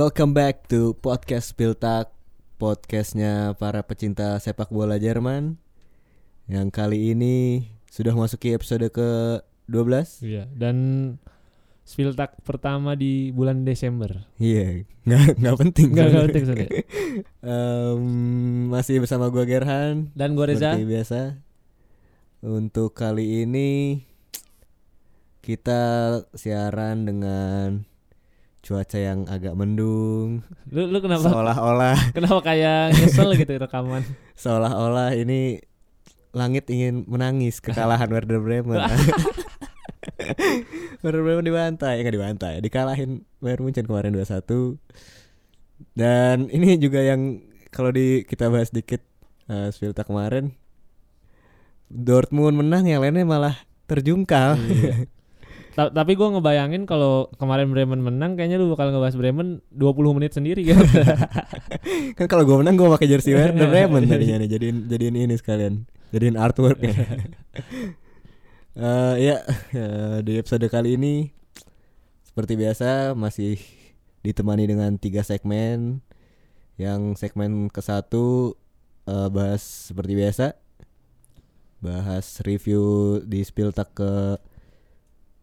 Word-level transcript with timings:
Welcome 0.00 0.32
back 0.32 0.64
to 0.72 0.96
podcast 0.96 1.52
Piltak 1.60 2.08
Podcastnya 2.56 3.52
para 3.60 3.84
pecinta 3.84 4.32
sepak 4.40 4.72
bola 4.72 4.96
Jerman 4.96 5.60
Yang 6.48 6.72
kali 6.72 7.12
ini 7.12 7.68
sudah 7.92 8.16
masuki 8.16 8.56
episode 8.56 8.88
ke 8.96 9.44
12 9.68 10.24
Iya, 10.24 10.48
dan 10.56 10.76
Spiltak 11.84 12.40
pertama 12.48 12.96
di 12.96 13.28
bulan 13.28 13.68
Desember. 13.68 14.24
Iya, 14.40 14.88
nggak 15.04 15.36
nggak 15.36 15.56
penting 15.68 15.88
enggak 15.92 16.08
sebenarnya. 16.08 16.24
penting 16.32 16.44
sebenarnya. 16.48 16.82
Em, 17.52 18.02
Masih 18.72 19.04
bersama 19.04 19.28
gua 19.28 19.44
Gerhan 19.44 20.08
Dan 20.16 20.32
gue 20.32 20.48
Reza. 20.48 20.80
Seperti 20.80 20.88
biasa 20.88 21.20
Untuk 22.40 22.96
kali 22.96 23.44
ini 23.44 24.00
Kita 25.44 26.16
siaran 26.32 27.04
dengan 27.04 27.89
Cuaca 28.60 28.98
yang 29.00 29.24
agak 29.24 29.56
mendung. 29.56 30.44
Lu 30.68 30.92
lu 30.92 31.00
kenapa? 31.00 31.32
Seolah-olah. 31.32 31.96
Kenapa 32.16 32.40
kayak 32.44 32.92
nyesel 32.92 33.32
gitu 33.32 33.56
rekaman? 33.56 34.04
Seolah-olah 34.42 35.16
ini 35.16 35.64
Langit 36.30 36.70
ingin 36.70 37.02
menangis 37.10 37.58
kekalahan 37.58 38.06
Werder 38.06 38.38
Bremen. 38.38 38.78
Werder 41.02 41.22
Bremen 41.26 41.42
dibantai. 41.42 41.98
Enggak 41.98 42.14
dibantai 42.14 42.54
Dikalahin 42.62 43.26
Bayern 43.42 43.66
Munchen 43.66 43.82
kemarin 43.82 44.14
2-1 44.14 44.46
Dan 45.98 46.46
ini 46.54 46.78
juga 46.78 47.02
yang 47.02 47.42
Kalau 47.74 47.90
di 47.90 48.22
kita 48.22 48.46
bahas 48.46 48.70
dikit 48.70 49.02
uh, 49.50 49.74
Spilta 49.74 50.06
kemarin. 50.06 50.54
Dortmund 51.90 52.62
menang 52.62 52.86
yang 52.86 53.02
lainnya 53.02 53.26
malah 53.26 53.58
terjungkal. 53.90 54.54
Iya. 54.54 55.10
Ta- 55.70 55.92
tapi 55.94 56.18
gue 56.18 56.28
ngebayangin 56.28 56.82
kalau 56.82 57.30
kemarin 57.38 57.70
Bremen 57.70 58.02
menang 58.02 58.34
kayaknya 58.34 58.58
lu 58.58 58.74
bakal 58.74 58.90
ngebahas 58.90 59.14
Bremen 59.14 59.62
20 59.70 60.16
menit 60.18 60.34
sendiri 60.34 60.66
gitu. 60.66 60.82
kan 62.18 62.26
kalau 62.26 62.42
gue 62.42 62.56
menang 62.58 62.74
gue 62.74 62.90
pakai 62.90 63.06
jersey 63.06 63.38
Werder 63.38 63.70
Bremen 63.70 64.06
tadinya 64.10 64.42
nih 64.42 64.48
jadiin 64.50 64.76
jadiin 64.90 65.14
ini 65.14 65.34
sekalian 65.38 65.86
jadiin 66.10 66.34
artworknya 66.34 66.94
Eh 68.70 69.14
ya 69.18 69.42
eh, 69.74 70.22
di 70.22 70.38
episode 70.38 70.62
kali 70.70 70.94
ini 70.94 71.34
seperti 72.22 72.54
biasa 72.54 73.18
masih 73.18 73.58
ditemani 74.22 74.70
dengan 74.70 74.94
tiga 74.94 75.26
segmen 75.26 75.98
yang 76.78 77.18
segmen 77.18 77.66
ke 77.66 77.82
satu 77.82 78.54
eh, 79.10 79.26
bahas 79.26 79.90
seperti 79.90 80.14
biasa 80.14 80.54
bahas 81.82 82.38
review 82.46 83.18
di 83.26 83.42
Spiltak 83.42 83.90
ke 83.90 84.38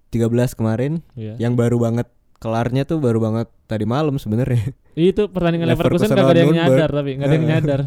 13 0.10 0.30
kemarin 0.54 1.04
Iya. 1.14 1.36
yang 1.38 1.54
baru 1.54 1.78
banget 1.78 2.08
kelarnya 2.38 2.86
tuh 2.86 3.02
baru 3.02 3.18
banget 3.18 3.48
tadi 3.66 3.84
malam 3.84 4.16
sebenarnya 4.16 4.72
Itu 4.94 5.30
pertandingan 5.30 5.70
Leverkusen 5.70 6.10
Leverkusen 6.10 6.18
kagak 6.18 6.32
ada 6.32 6.42
yang 6.42 6.56
nyadar 6.56 6.90
tapi 6.92 7.10
nggak 7.14 7.28
ada 7.28 7.36
yang 7.36 7.48
nyadar. 7.54 7.80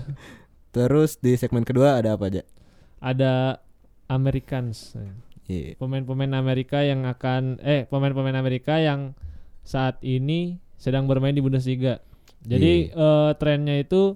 Terus 0.71 1.11
di 1.17 1.35
segmen 1.35 1.63
kedua 1.63 1.99
ada 1.99 2.15
apa 2.15 2.31
aja? 2.31 2.43
Ada 2.99 3.59
Americans. 4.07 4.95
Iya. 5.47 5.75
Pemain-pemain 5.75 6.31
Amerika 6.33 6.83
yang 6.83 7.03
akan 7.05 7.59
eh 7.61 7.87
pemain-pemain 7.87 8.35
Amerika 8.35 8.79
yang 8.79 9.19
saat 9.63 9.99
ini 10.01 10.63
sedang 10.79 11.11
bermain 11.11 11.35
di 11.35 11.43
Bundesliga. 11.43 11.99
Jadi 12.43 12.89
eh, 12.89 13.31
trennya 13.37 13.77
itu 13.77 14.15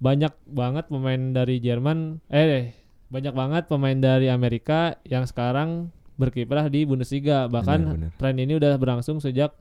banyak 0.00 0.32
banget 0.48 0.88
pemain 0.88 1.22
dari 1.30 1.60
Jerman 1.60 2.18
eh 2.26 2.74
banyak 3.06 3.30
banget 3.32 3.62
pemain 3.68 3.94
dari 3.94 4.26
Amerika 4.26 4.96
yang 5.04 5.28
sekarang 5.28 5.92
berkiprah 6.16 6.68
di 6.68 6.84
Bundesliga. 6.84 7.46
Bahkan 7.48 7.78
Benar, 7.82 7.96
benar. 7.96 8.10
tren 8.18 8.36
ini 8.38 8.52
udah 8.58 8.76
berlangsung 8.76 9.18
sejak 9.18 9.52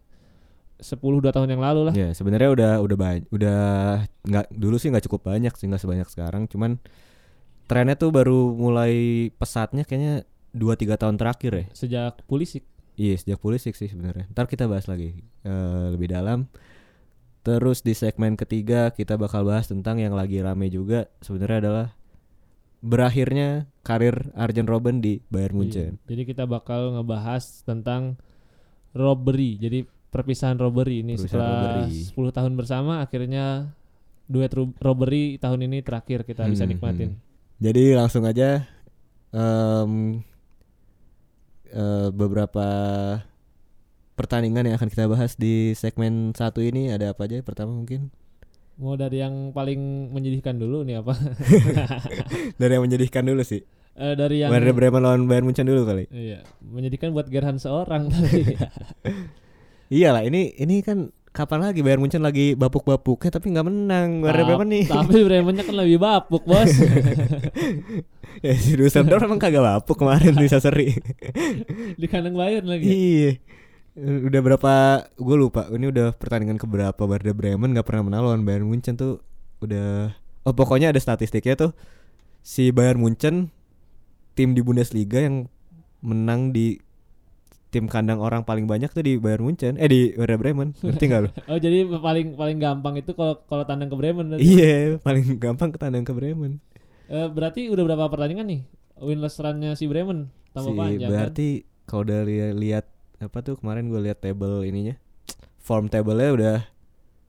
10 0.81 0.97
2 0.97 1.29
tahun 1.29 1.49
yang 1.53 1.61
lalu 1.61 1.81
lah. 1.89 1.93
Ya 1.93 2.09
sebenarnya 2.11 2.49
udah 2.51 2.71
udah 2.81 2.97
banyak 2.97 3.23
udah 3.29 3.61
nggak 4.25 4.45
dulu 4.49 4.75
sih 4.81 4.89
nggak 4.89 5.05
cukup 5.05 5.29
banyak 5.29 5.53
sih 5.53 5.69
nggak 5.69 5.81
sebanyak 5.81 6.09
sekarang 6.09 6.49
cuman 6.49 6.81
trennya 7.69 7.95
tuh 7.95 8.09
baru 8.09 8.51
mulai 8.51 9.29
pesatnya 9.37 9.85
kayaknya 9.85 10.25
2-3 10.51 10.99
tahun 10.99 11.15
terakhir 11.15 11.51
ya 11.53 11.65
Sejak 11.71 12.25
Pulisic. 12.25 12.65
Iya 12.99 13.15
sejak 13.15 13.39
Pulisic 13.39 13.77
sih 13.77 13.87
sebenarnya 13.87 14.27
ntar 14.33 14.49
kita 14.49 14.65
bahas 14.67 14.89
lagi 14.89 15.21
eh, 15.45 15.85
lebih 15.95 16.11
dalam 16.11 16.49
terus 17.41 17.81
di 17.81 17.93
segmen 17.97 18.37
ketiga 18.37 18.89
kita 18.93 19.17
bakal 19.17 19.41
bahas 19.47 19.65
tentang 19.69 19.97
yang 19.97 20.13
lagi 20.13 20.37
rame 20.43 20.69
juga 20.69 21.09
sebenarnya 21.25 21.57
adalah 21.65 21.87
berakhirnya 22.81 23.69
karir 23.81 24.33
Arjen 24.33 24.65
Robben 24.65 24.99
di 24.99 25.21
Bayern 25.29 25.53
Munchen 25.55 25.95
Iya. 25.95 26.09
Jadi 26.09 26.21
kita 26.25 26.43
bakal 26.45 26.97
ngebahas 26.97 27.61
tentang 27.61 28.17
robbery. 28.91 29.55
Jadi 29.55 29.79
perpisahan 30.11 30.57
robbery 30.57 30.99
ini 30.99 31.15
Perpisahan 31.15 31.29
setelah 31.29 31.61
robbery. 31.87 32.03
10 32.03 32.37
tahun 32.37 32.53
bersama 32.57 32.93
akhirnya 32.99 33.71
duet 34.25 34.51
ro- 34.51 34.75
robbery 34.77 35.37
tahun 35.37 35.69
ini 35.69 35.79
terakhir 35.81 36.23
kita 36.23 36.49
bisa 36.49 36.65
Hmm, 36.65 36.71
nikmatin. 36.73 37.09
Jadi 37.57 37.93
langsung 37.93 38.25
aja 38.25 38.65
em, 39.31 40.19
eh, 41.69 42.09
beberapa 42.11 42.67
pertandingan 44.13 44.67
yang 44.67 44.75
akan 44.75 44.89
kita 44.89 45.05
bahas 45.07 45.33
di 45.33 45.73
segmen 45.73 46.33
satu 46.33 46.61
ini 46.61 46.91
ada 46.91 47.13
apa 47.13 47.25
aja? 47.25 47.39
Pertama 47.41 47.71
mungkin 47.71 48.11
Mau 48.81 48.97
dari 48.97 49.21
yang 49.21 49.53
paling 49.53 50.09
menyedihkan 50.09 50.57
dulu 50.57 50.81
nih 50.81 51.05
apa? 51.05 51.13
dari 52.61 52.71
yang 52.73 52.83
menyedihkan 52.89 53.21
dulu 53.21 53.45
sih. 53.45 53.61
Eh, 53.93 54.17
dari 54.17 54.41
yang 54.41 54.49
Werder 54.49 54.73
Bremen 54.73 55.05
lawan 55.05 55.29
Bayern 55.29 55.45
Munchen 55.45 55.69
dulu 55.69 55.85
kali. 55.85 56.09
Iya, 56.09 56.41
menyedihkan 56.65 57.13
buat 57.13 57.29
Gerhan 57.29 57.61
seorang 57.61 58.09
tapi 58.09 58.57
Iyalah 59.93 60.25
ini 60.25 60.57
ini 60.57 60.81
kan 60.81 61.13
kapan 61.29 61.69
lagi 61.69 61.85
Bayern 61.85 62.01
Munchen 62.01 62.25
lagi 62.25 62.57
bapuk-bapuknya 62.57 63.29
tapi 63.29 63.53
nggak 63.53 63.67
menang 63.69 64.25
Werder 64.25 64.49
Bremen 64.49 64.69
nih. 64.73 64.85
Tapi 64.89 65.29
Bremennya 65.29 65.61
kan 65.61 65.75
lebih 65.77 66.01
bapuk, 66.01 66.41
Bos. 66.41 66.73
ya 68.45 68.53
si 68.57 68.73
Dusseldorf 68.73 69.21
emang 69.21 69.37
kagak 69.37 69.61
bapuk 69.61 70.01
kemarin 70.01 70.33
bisa 70.41 70.57
seri. 70.57 70.89
Di 72.01 72.09
kandang 72.09 72.33
Bayern 72.33 72.65
lagi. 72.65 72.89
Iya. 72.89 73.31
Udah 73.97 74.39
berapa 74.39 74.73
gue 75.19 75.37
lupa. 75.37 75.67
Ini 75.67 75.91
udah 75.91 76.15
pertandingan 76.15 76.55
keberapa 76.55 77.03
Werder 77.03 77.35
Bremen 77.35 77.75
nggak 77.75 77.87
pernah 77.87 78.07
menang 78.07 78.21
lawan 78.23 78.43
Bayern 78.47 78.67
Munchen 78.67 78.95
tuh 78.95 79.19
udah 79.59 80.15
Oh 80.41 80.55
pokoknya 80.57 80.89
ada 80.89 80.97
statistiknya 80.97 81.53
tuh 81.53 81.71
si 82.41 82.73
Bayern 82.73 82.97
Munchen 82.97 83.53
tim 84.33 84.57
di 84.57 84.61
Bundesliga 84.65 85.21
yang 85.21 85.45
menang 86.01 86.49
di 86.49 86.81
tim 87.71 87.87
kandang 87.87 88.19
orang 88.19 88.43
paling 88.43 88.65
banyak 88.67 88.89
tuh 88.91 89.03
di 89.05 89.15
Bayern 89.21 89.45
Munchen 89.45 89.77
eh 89.77 89.85
di 89.85 90.11
Werder 90.17 90.39
Bremen 90.39 90.73
ngerti 90.81 91.03
nggak 91.07 91.21
lu? 91.21 91.29
Oh, 91.51 91.59
jadi 91.59 91.85
paling 91.85 92.33
paling 92.39 92.57
gampang 92.57 92.95
itu 92.97 93.11
kalau 93.13 93.37
kalau 93.45 93.63
tandang 93.67 93.91
ke 93.91 93.95
Bremen. 93.99 94.39
Iya 94.39 94.97
paling 95.03 95.35
gampang 95.37 95.69
ketandang 95.75 96.07
ke 96.07 96.15
Bremen. 96.15 96.63
Eh, 97.11 97.27
berarti 97.27 97.67
udah 97.67 97.83
berapa 97.85 98.07
pertandingan 98.07 98.47
nih? 98.47 98.61
Winless 99.03 99.35
run-nya 99.37 99.75
si 99.75 99.85
Bremen 99.85 100.31
tambah 100.55 100.73
Si 100.73 100.79
panjang 100.79 101.09
kan? 101.09 101.11
berarti 101.11 101.47
kalau 101.85 102.03
dari 102.07 102.39
lihat 102.55 102.87
apa 103.21 103.37
tuh 103.41 103.55
kemarin 103.55 103.87
gue 103.87 104.01
lihat 104.01 104.19
table 104.19 104.65
ininya 104.65 104.97
form 105.61 105.87
table-nya 105.87 106.29
udah 106.33 106.57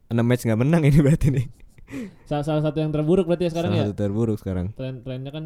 6 0.09 0.21
match 0.21 0.43
nggak 0.45 0.61
menang 0.61 0.83
ini 0.85 0.99
berarti 1.01 1.29
nih. 1.29 1.47
Salah, 2.25 2.45
salah 2.45 2.63
satu 2.65 2.81
yang 2.81 2.89
terburuk 2.89 3.29
berarti 3.29 3.49
ya 3.49 3.51
sekarang 3.53 3.71
Salah 3.71 3.81
ya. 3.81 3.89
satu 3.89 3.97
terburuk 3.99 4.37
sekarang. 4.37 4.67
Tren-trennya 4.73 5.29
kan 5.29 5.45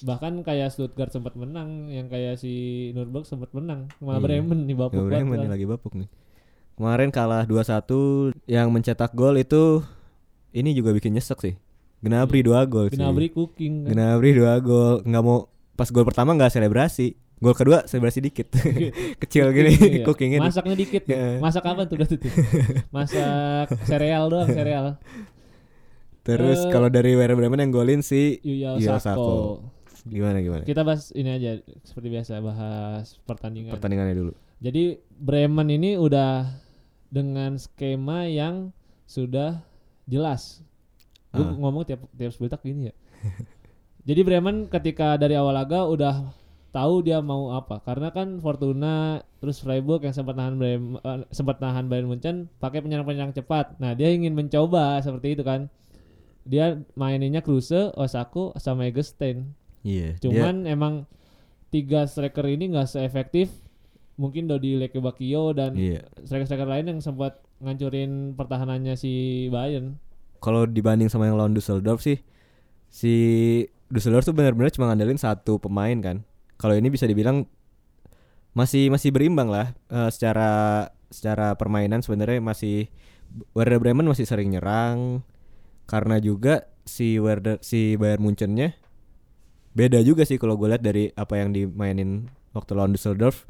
bahkan 0.00 0.40
kayak 0.40 0.70
Stuttgart 0.70 1.10
sempat 1.10 1.34
menang, 1.34 1.90
yang 1.90 2.06
kayak 2.06 2.38
si 2.38 2.52
Nuremberg 2.92 3.26
sempat 3.26 3.50
menang. 3.52 3.92
Malah 3.98 4.18
Iya. 4.18 4.24
Bremen 4.24 4.60
nih 4.64 4.76
bapuk 4.76 4.94
Ya, 4.94 5.00
banget. 5.02 5.12
Bremen 5.12 5.36
nih 5.38 5.50
lagi 5.50 5.66
bapuk 5.66 5.92
nih. 5.94 6.08
Kemarin 6.76 7.10
kalah 7.10 7.44
2-1 7.44 8.32
yang 8.46 8.70
mencetak 8.70 9.10
gol 9.12 9.34
itu 9.34 9.82
ini 10.50 10.72
juga 10.72 10.94
bikin 10.94 11.12
nyesek 11.12 11.38
sih. 11.42 11.54
Gnabry 11.98 12.40
2 12.40 12.54
gol 12.64 12.86
sih. 12.88 12.96
Gnabry 12.96 13.28
cooking. 13.28 13.84
kan. 13.84 13.92
Gnabry 13.92 14.30
2 14.32 14.46
gol. 14.62 15.02
nggak 15.02 15.22
mau 15.22 15.50
pas 15.74 15.90
gol 15.90 16.06
pertama 16.06 16.32
nggak 16.32 16.54
selebrasi. 16.54 17.18
Gol 17.38 17.54
kedua 17.54 17.84
selebrasi 17.84 18.18
dikit. 18.20 18.50
Kecil 19.22 19.50
gini 19.50 19.70
Iya. 19.72 20.04
cookingnya. 20.04 20.40
Masaknya 20.40 20.74
dikit. 20.74 21.04
Ya. 21.04 21.38
Masak 21.38 21.64
apa 21.64 21.86
tuh 21.86 21.94
udah 21.96 22.08
tuh? 22.08 22.18
Masak 22.96 23.66
sereal 23.84 24.26
doang, 24.26 24.48
sereal. 24.48 24.98
Terus 26.20 26.60
Eh, 26.60 26.70
kalau 26.70 26.88
dari 26.88 27.14
Werder 27.14 27.34
Bremen 27.34 27.60
yang 27.60 27.72
golin 27.72 28.00
si 28.00 28.36
Yuya. 28.42 28.76
Osako. 28.76 29.64
gimana 30.04 30.40
gimana? 30.40 30.64
Kita 30.64 30.82
bahas 30.82 31.12
ini 31.12 31.28
aja 31.30 31.60
seperti 31.82 32.08
biasa 32.08 32.40
bahas 32.40 33.20
pertandingan. 33.22 33.70
Pertandingannya 33.70 34.14
dulu. 34.14 34.32
Jadi 34.58 34.96
Bremen 35.12 35.68
ini 35.68 35.94
udah 35.94 36.48
dengan 37.06 37.56
skema 37.56 38.24
yang 38.24 38.72
sudah 39.04 39.60
jelas. 40.04 40.64
Gue 41.28 41.44
Ah. 41.44 41.52
ngomong 41.54 41.84
tiap 41.84 42.02
tiap 42.10 42.32
sebentar 42.32 42.56
gini 42.58 42.88
ya. 42.88 42.94
Jadi 44.08 44.20
Bremen 44.22 44.66
ketika 44.66 45.14
dari 45.14 45.36
awal 45.36 45.52
laga 45.52 45.84
udah 45.84 46.32
tahu 46.78 47.02
dia 47.02 47.18
mau 47.18 47.50
apa 47.50 47.82
karena 47.82 48.08
kan 48.08 48.38
Fortuna 48.38 49.18
terus 49.38 49.58
Freiburg 49.58 50.00
yang 50.00 50.14
sempat 50.14 50.34
nahan 50.34 50.54
Bremen, 50.54 50.94
eh, 50.96 51.26
sempat 51.30 51.58
nahan 51.58 51.86
Bayern 51.86 52.06
Munchen 52.06 52.46
pakai 52.56 52.78
penyerang-penyerang 52.78 53.30
cepat. 53.32 53.74
Nah, 53.76 53.92
dia 53.92 54.08
ingin 54.08 54.32
mencoba 54.32 54.98
seperti 54.98 55.34
itu 55.34 55.42
kan. 55.42 55.66
Dia 56.42 56.74
maininnya 56.94 57.38
Kruse, 57.38 57.90
Osako 57.92 58.54
sama 58.56 58.86
Eggestein. 58.86 59.52
Iya. 59.82 60.14
dia- 60.14 60.22
Cuman 60.22 60.64
emang 60.64 60.94
tiga 61.68 62.02
striker 62.04 62.46
ini 62.46 62.70
nggak 62.70 62.88
seefektif 62.88 63.52
mungkin 64.14 64.46
Dodi 64.46 64.74
Lekebakio 64.74 65.52
dan 65.52 65.74
Iya. 65.74 66.02
striker-striker 66.20 66.66
lain 66.66 66.86
yang 66.88 67.00
sempat 67.00 67.38
ngancurin 67.58 68.34
pertahanannya 68.34 68.94
si 68.94 69.12
Bayern. 69.48 69.98
Kalau 70.38 70.64
dibanding 70.64 71.06
sama 71.06 71.26
yang 71.26 71.36
lawan 71.36 71.52
Dusseldorf 71.52 71.98
sih 72.00 72.18
si 72.88 73.12
Dusseldorf 73.86 74.24
tuh 74.24 74.32
benar-benar 74.32 74.70
cuma 74.70 74.88
ngandelin 74.88 75.16
satu 75.16 75.56
pemain 75.56 75.96
kan. 75.98 76.16
Kalau 76.58 76.74
ini 76.74 76.90
bisa 76.90 77.06
dibilang 77.06 77.46
masih 78.52 78.90
masih 78.90 79.14
berimbang 79.14 79.46
lah 79.48 79.70
Eh, 79.88 80.10
secara 80.10 80.84
secara 81.08 81.54
permainan 81.56 82.02
sebenarnya 82.02 82.42
masih 82.42 82.90
Werder 83.54 83.78
Bremen 83.80 84.04
masih 84.04 84.26
sering 84.26 84.50
nyerang. 84.50 85.22
Karena 85.88 86.20
juga 86.20 86.68
si 86.84 87.16
Werder 87.16 87.56
si 87.60 87.96
Bayern 87.96 88.20
Munchennya 88.20 88.76
beda 89.72 90.00
juga 90.02 90.24
sih 90.26 90.40
kalau 90.40 90.56
gue 90.58 90.74
lihat 90.74 90.82
dari 90.82 91.12
apa 91.14 91.38
yang 91.38 91.52
dimainin 91.54 92.26
waktu 92.50 92.72
lawan 92.74 92.90
Dusseldorf 92.90 93.46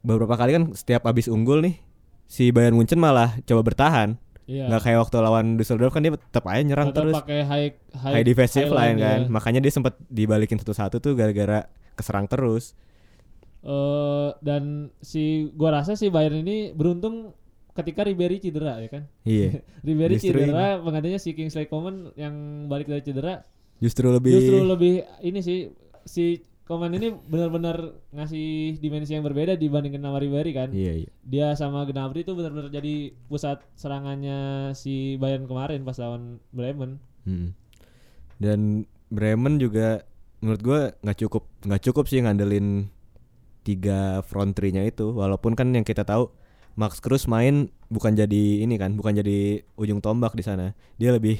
beberapa 0.00 0.36
kali 0.36 0.54
kan 0.54 0.64
setiap 0.76 1.02
abis 1.08 1.26
unggul 1.26 1.64
nih 1.64 1.80
si 2.28 2.52
Bayern 2.54 2.76
Munchen 2.78 3.00
malah 3.00 3.36
coba 3.44 3.60
bertahan. 3.66 4.16
Iya. 4.42 4.66
nggak 4.68 4.82
kayak 4.82 4.98
waktu 5.06 5.16
lawan 5.22 5.46
Dusseldorf 5.54 5.94
kan 5.94 6.02
dia 6.02 6.12
tetap 6.18 6.42
aja 6.50 6.62
nyerang 6.66 6.90
Tetap 6.90 6.98
terus. 7.06 7.14
pakai 7.14 7.40
high 7.46 7.68
high, 7.94 8.14
high 8.20 8.24
defensive 8.26 8.68
high 8.68 8.78
line 8.90 8.96
kan. 8.98 9.20
ya. 9.22 9.30
makanya 9.30 9.60
dia 9.62 9.70
sempat 9.72 9.94
dibalikin 10.10 10.58
satu-satu 10.58 10.98
tuh 10.98 11.14
gara-gara 11.14 11.62
keserang 11.94 12.26
terus 12.26 12.72
Eh, 13.62 14.30
dan 14.42 14.90
si 14.98 15.46
gua 15.54 15.78
rasa 15.78 15.94
si 15.94 16.10
Bayern 16.10 16.42
ini 16.42 16.74
beruntung 16.74 17.30
ketika 17.78 18.02
Ribery 18.02 18.42
cedera 18.42 18.82
ya 18.82 18.90
kan. 18.90 19.06
iya 19.22 19.62
Ribery 19.86 20.18
Justru 20.18 20.34
cedera, 20.34 20.82
penggantinya 20.82 21.16
si 21.16 21.30
Kingsley 21.30 21.70
Coman 21.70 22.10
yang 22.18 22.66
balik 22.66 22.90
dari 22.90 23.06
cedera 23.06 23.46
justru 23.78 24.10
lebih 24.10 24.34
justru 24.34 24.58
lebih 24.62 24.92
ini 25.22 25.38
sih 25.38 25.70
si 26.02 26.42
Coman 26.66 26.90
ini 26.90 27.14
benar-benar 27.14 28.02
ngasih 28.10 28.78
dimensi 28.78 29.14
yang 29.14 29.22
berbeda 29.22 29.54
dibandingkan 29.54 30.02
sama 30.02 30.18
Ribery 30.18 30.52
kan. 30.54 30.74
iya 30.74 31.06
iya 31.06 31.10
Dia 31.22 31.46
sama 31.54 31.86
Gnabry 31.86 32.26
itu 32.26 32.34
benar-benar 32.34 32.66
jadi 32.66 33.14
pusat 33.30 33.62
serangannya 33.78 34.74
si 34.74 35.14
Bayern 35.22 35.46
kemarin 35.46 35.86
pas 35.86 36.02
lawan 36.02 36.42
Bremen. 36.50 36.98
Mm. 37.22 37.54
dan 38.42 38.90
Bremen 39.06 39.62
juga 39.62 40.02
menurut 40.42 40.60
gua 40.60 40.80
nggak 41.00 41.18
cukup 41.22 41.46
nggak 41.64 41.82
cukup 41.88 42.04
sih 42.10 42.20
ngandelin 42.20 42.90
tiga 43.62 44.20
front 44.26 44.52
three-nya 44.58 44.84
itu. 44.84 45.14
Walaupun 45.14 45.54
kan 45.54 45.70
yang 45.72 45.86
kita 45.86 46.02
tahu 46.02 46.28
Max 46.74 46.98
Cruz 46.98 47.30
main 47.30 47.70
bukan 47.88 48.16
jadi 48.16 48.64
ini 48.66 48.76
kan 48.76 48.98
bukan 48.98 49.16
jadi 49.22 49.62
ujung 49.78 50.02
tombak 50.02 50.34
di 50.34 50.44
sana. 50.44 50.74
Dia 50.98 51.14
lebih 51.14 51.38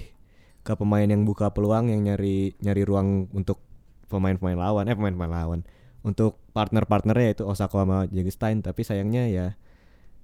ke 0.63 0.73
pemain 0.79 1.05
yang 1.05 1.27
buka 1.27 1.51
peluang 1.51 1.91
yang 1.91 2.07
nyari 2.07 2.55
nyari 2.63 2.83
ruang 2.87 3.27
untuk 3.35 3.59
pemain-pemain 4.07 4.57
lawan 4.57 4.87
eh 4.87 4.97
pemain-pemain 4.97 5.33
lawan. 5.33 5.61
Untuk 6.03 6.39
partner-partnernya 6.55 7.39
itu 7.39 7.45
Osako 7.47 7.83
sama 7.83 8.07
Jagerstein 8.11 8.63
tapi 8.63 8.83
sayangnya 8.83 9.31
ya 9.31 9.47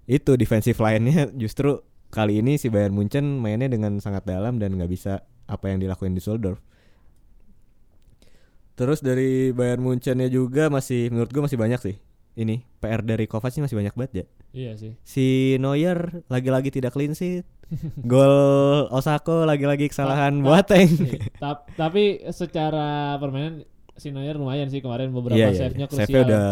itu 0.08 0.34
defensive 0.40 0.78
line-nya 0.78 1.30
justru 1.42 1.82
kali 2.08 2.40
ini 2.40 2.56
si 2.56 2.72
Bayern 2.72 2.96
Munchen 2.96 3.38
mainnya 3.38 3.68
dengan 3.68 4.00
sangat 4.00 4.24
dalam 4.24 4.56
dan 4.56 4.76
nggak 4.76 4.90
bisa 4.90 5.28
apa 5.48 5.72
yang 5.72 5.80
dilakuin 5.80 6.14
di 6.14 6.20
Düsseldorf. 6.20 6.60
Terus 8.78 9.02
dari 9.02 9.50
Bayern 9.50 9.82
Munchennya 9.82 10.30
juga 10.30 10.70
masih 10.70 11.10
menurut 11.10 11.34
gua 11.34 11.50
masih 11.50 11.58
banyak 11.58 11.80
sih. 11.82 11.96
Ini 12.38 12.62
PR 12.78 13.02
dari 13.02 13.26
Kovac 13.26 13.50
sih 13.50 13.58
masih 13.58 13.74
banyak 13.74 13.98
banget 13.98 14.12
ya. 14.14 14.24
Iya 14.54 14.72
sih. 14.78 14.92
Si 15.02 15.26
Neuer 15.58 16.22
lagi-lagi 16.30 16.70
tidak 16.70 16.94
clean 16.94 17.10
sheet. 17.10 17.42
Gol 18.06 18.30
Osako 18.88 19.42
lagi-lagi 19.42 19.90
kesalahan 19.90 20.38
Boateng. 20.38 20.86
Iya. 21.10 21.34
Ta- 21.36 21.66
tapi 21.74 22.22
secara 22.30 23.18
permainan 23.18 23.66
si 23.98 24.14
Neuer 24.14 24.38
lumayan 24.38 24.70
sih 24.70 24.78
kemarin 24.78 25.10
beberapa 25.10 25.34
Iya, 25.34 25.50
iya, 25.50 25.58
save-nya 25.58 25.84
iya. 25.84 25.90
krusial. 25.90 26.06
Save-nya 26.06 26.20
udah 26.24 26.46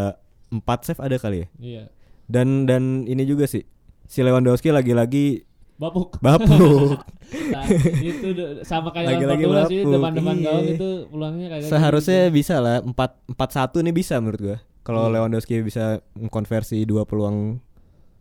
4 0.58 0.86
save 0.90 1.00
ada 1.00 1.16
kali 1.16 1.36
ya. 1.38 1.48
Iya. 1.56 1.82
Dan 2.26 2.66
dan 2.66 3.06
ini 3.06 3.22
juga 3.22 3.46
sih. 3.46 3.62
Si 4.04 4.26
Lewandowski 4.26 4.74
lagi-lagi 4.74 5.45
Bapuk. 5.76 6.16
bapuk. 6.24 7.04
Nah, 7.52 7.64
itu 8.00 8.28
sama 8.64 8.88
kayak 8.96 9.12
lawan 9.12 9.16
Lagi-lagi 9.20 9.44
Portugal 9.44 9.68
sih 9.68 9.80
bapuk, 9.84 9.92
depan-depan 9.92 10.34
iya. 10.36 10.44
gawang 10.48 10.66
itu 10.72 10.88
peluangnya 11.12 11.46
kayak 11.52 11.62
Seharusnya 11.68 12.20
gitu. 12.28 12.36
bisa 12.40 12.54
lah 12.64 12.76
4 12.80 12.96
4 12.96 13.76
1 13.76 13.84
nih 13.84 13.94
bisa 13.94 14.14
menurut 14.18 14.40
gua. 14.40 14.58
Kalau 14.86 15.02
Iya. 15.10 15.12
Lewandowski 15.20 15.54
bisa 15.60 15.84
mengkonversi 16.16 16.78
dua 16.88 17.04
peluang 17.04 17.60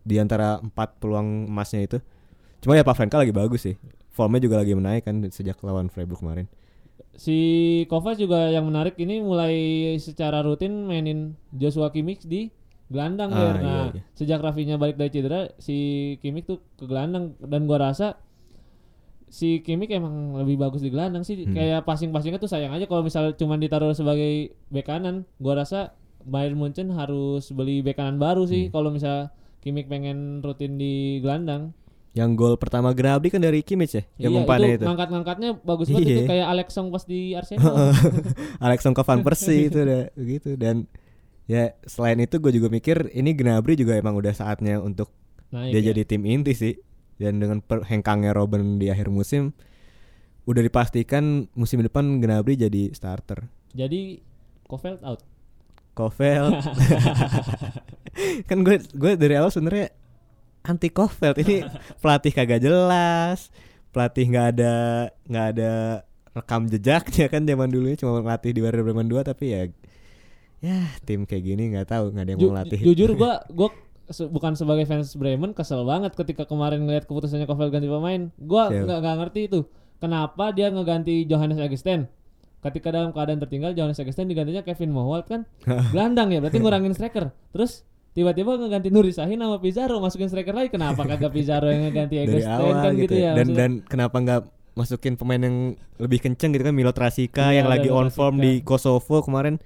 di 0.03 0.15
antara 0.19 0.59
empat 0.59 0.99
peluang 0.99 1.47
emasnya 1.47 1.81
itu. 1.87 1.97
Cuma 2.59 2.75
ya 2.75 2.83
Pavlenka 2.83 3.21
lagi 3.21 3.31
bagus 3.31 3.63
sih. 3.63 3.75
Formnya 4.11 4.41
juga 4.41 4.59
lagi 4.59 4.73
menaik 4.75 5.07
kan 5.07 5.21
sejak 5.29 5.61
lawan 5.63 5.87
Freiburg 5.87 6.19
kemarin. 6.19 6.47
Si 7.15 7.37
Kovac 7.87 8.19
juga 8.19 8.51
yang 8.51 8.67
menarik 8.67 8.99
ini 8.99 9.23
mulai 9.23 9.55
secara 10.03 10.43
rutin 10.43 10.83
mainin 10.83 11.39
Joshua 11.55 11.87
Kimmich 11.91 12.27
di 12.27 12.51
gelandang 12.87 13.29
Ah, 13.29 13.39
iya, 13.39 13.51
Nah, 13.57 13.85
iya. 13.89 14.01
sejak 14.11 14.39
Rafinya 14.39 14.75
balik 14.75 14.95
dari 14.95 15.09
cedera 15.09 15.49
si 15.57 15.75
Kimmich 16.19 16.45
tuh 16.45 16.61
ke 16.73 16.85
gelandang 16.85 17.33
dan 17.39 17.65
gua 17.65 17.81
rasa 17.83 18.17
si 19.27 19.59
Kimmich 19.59 19.89
emang 19.89 20.37
lebih 20.37 20.55
bagus 20.55 20.79
di 20.79 20.89
gelandang 20.89 21.21
sih. 21.21 21.35
Hmm. 21.39 21.51
Kayak 21.51 21.81
passing-passingnya 21.83 22.37
tuh 22.37 22.47
sayang 22.47 22.71
aja 22.71 22.85
kalau 22.85 23.01
misal 23.01 23.33
cuman 23.33 23.57
ditaruh 23.57 23.91
sebagai 23.91 24.53
bek 24.67 24.85
kanan. 24.85 25.25
Gua 25.37 25.57
rasa 25.57 25.91
Bayern 26.21 26.55
Munchen 26.55 26.89
harus 26.89 27.49
beli 27.49 27.81
bek 27.81 27.95
kanan 27.95 28.15
baru 28.15 28.45
sih 28.45 28.69
Hmm. 28.69 28.71
kalau 28.71 28.89
misal 28.89 29.29
Kimmich 29.59 29.85
pengen 29.85 30.39
rutin 30.39 30.77
di 30.77 31.17
gelandang. 31.19 31.73
Yang 32.13 32.29
gol 32.33 32.55
pertama 32.55 32.93
Gnabry 32.93 33.27
kan 33.27 33.43
dari 33.43 33.59
Kimmich 33.59 33.91
ya, 33.91 34.03
yang 34.15 34.31
iya, 34.31 34.39
umpannya 34.39 34.69
itu 34.69 34.77
itu. 34.77 34.85
ngangkat-ngangkatnya 34.87 35.49
bagus 35.59 35.91
banget 35.91 36.07
Iya. 36.07 36.15
itu 36.15 36.23
kayak 36.25 36.47
Alex 36.47 36.67
Song 36.71 36.87
pas 36.87 37.03
di 37.03 37.19
Arsenal. 37.35 37.75
Alexon 38.61 38.93
ke 38.93 39.03
Van 39.03 39.19
Persie 39.19 39.67
itu 39.67 39.77
udah 39.77 40.01
begitu 40.15 40.55
dan 40.55 40.87
ya 41.45 41.77
selain 41.85 42.17
itu 42.21 42.41
gue 42.41 42.51
juga 42.53 42.67
mikir 42.73 43.13
ini 43.13 43.37
Gnabry 43.37 43.77
juga 43.77 43.97
emang 43.97 44.17
udah 44.17 44.33
saatnya 44.33 44.81
untuk 44.81 45.13
Naik 45.53 45.77
dia 45.77 45.81
ya. 45.81 45.85
jadi 45.93 46.01
tim 46.09 46.25
inti 46.25 46.57
sih 46.57 46.73
dan 47.21 47.37
dengan 47.37 47.61
hengkangnya 47.61 48.33
Robben 48.33 48.81
di 48.81 48.89
akhir 48.89 49.13
musim 49.13 49.53
udah 50.45 50.61
dipastikan 50.61 51.49
musim 51.57 51.81
depan 51.81 52.21
Gnabry 52.21 52.57
jadi 52.57 52.93
starter. 52.93 53.49
Jadi 53.73 54.21
Kofeld 54.65 55.01
out. 55.05 55.21
Kovel 55.95 56.59
kan 58.51 58.57
gue 58.67 58.83
gue 58.83 59.11
dari 59.15 59.33
awal 59.39 59.47
sebenarnya 59.47 59.95
anti 60.67 60.91
Kovel 60.91 61.31
ini 61.39 61.63
pelatih 62.03 62.35
kagak 62.35 62.59
jelas 62.59 63.47
pelatih 63.95 64.27
nggak 64.27 64.47
ada 64.59 64.75
nggak 65.23 65.45
ada 65.55 65.71
rekam 66.35 66.67
jejaknya 66.67 67.31
kan 67.31 67.47
zaman 67.47 67.71
dulunya 67.71 67.95
cuma 67.95 68.19
melatih 68.19 68.51
di 68.51 68.59
Werder 68.59 68.83
Bremen 68.83 69.07
2 69.07 69.23
tapi 69.23 69.55
ya 69.55 69.71
ya 70.65 70.81
tim 71.03 71.23
kayak 71.23 71.43
gini 71.45 71.63
nggak 71.69 71.87
tahu 71.87 72.09
nggak 72.09 72.23
ada 72.23 72.31
yang 72.31 72.41
Ju- 72.41 72.49
mau 72.49 72.57
latih 72.57 72.79
jujur 72.81 73.13
gua 73.13 73.45
gua 73.57 73.69
se- 74.07 74.25
bukan 74.25 74.53
sebagai 74.53 74.83
fans 74.83 75.13
Bremen 75.13 75.53
kesel 75.53 75.81
banget 75.83 76.13
ketika 76.13 76.43
kemarin 76.43 76.81
ngeliat 76.81 77.05
keputusannya 77.05 77.45
Kofeld 77.45 77.69
ganti 77.69 77.85
pemain. 77.85 78.33
Gua 78.35 78.69
nggak 78.69 78.97
nggak 78.99 79.15
ngerti 79.19 79.41
itu. 79.45 79.59
Kenapa 79.95 80.49
dia 80.49 80.67
ngeganti 80.67 81.25
Johannes 81.25 81.57
Augustin? 81.57 82.09
Ketika 82.59 82.89
dalam 82.89 83.09
keadaan 83.09 83.37
tertinggal 83.37 83.71
Johannes 83.71 83.97
Augustin 83.97 84.25
digantinya 84.25 84.61
Kevin 84.61 84.89
Mohwald 84.89 85.25
kan 85.25 85.45
gelandang 85.93 86.29
ya 86.29 86.41
berarti 86.41 86.57
ngurangin 86.57 86.91
striker. 86.91 87.29
Terus 87.49 87.85
tiba-tiba 88.11 88.55
ngeganti 88.55 88.89
Nuri 88.89 89.11
Sahin 89.11 89.37
sama 89.37 89.59
Pizarro 89.59 89.99
masukin 89.99 90.29
striker 90.29 90.55
lagi 90.55 90.69
kenapa 90.69 91.03
kagak 91.03 91.29
Pizarro 91.29 91.67
yang 91.67 91.85
ngeganti 91.85 92.15
awal 92.47 92.73
kan 92.79 92.91
gitu, 92.93 93.11
gitu 93.11 93.15
ya. 93.17 93.21
ya 93.21 93.31
dan 93.33 93.45
maksudnya. 93.45 93.59
dan 93.59 93.71
kenapa 93.85 94.17
nggak 94.17 94.41
masukin 94.75 95.13
pemain 95.15 95.39
yang 95.39 95.57
lebih 95.95 96.19
kenceng 96.19 96.51
gitu 96.51 96.63
kan 96.63 96.75
Milot 96.75 96.93
Rasika 96.93 97.51
Iya, 97.51 97.63
yang 97.63 97.67
lagi 97.67 97.87
on 97.87 98.07
form 98.09 98.39
di. 98.39 98.59
Kosovo 98.59 99.19
kemarin 99.19 99.59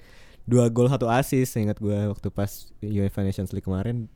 dua 0.50 0.66
gol 0.74 0.90
satu 0.90 1.06
assist 1.06 1.54
ingat 1.56 1.78
gue 1.78 1.94
waktu 2.10 2.34
pas 2.34 2.74
UEFA 2.82 3.22
Nations 3.22 3.54
League 3.54 3.64
kemarin. 3.64 4.10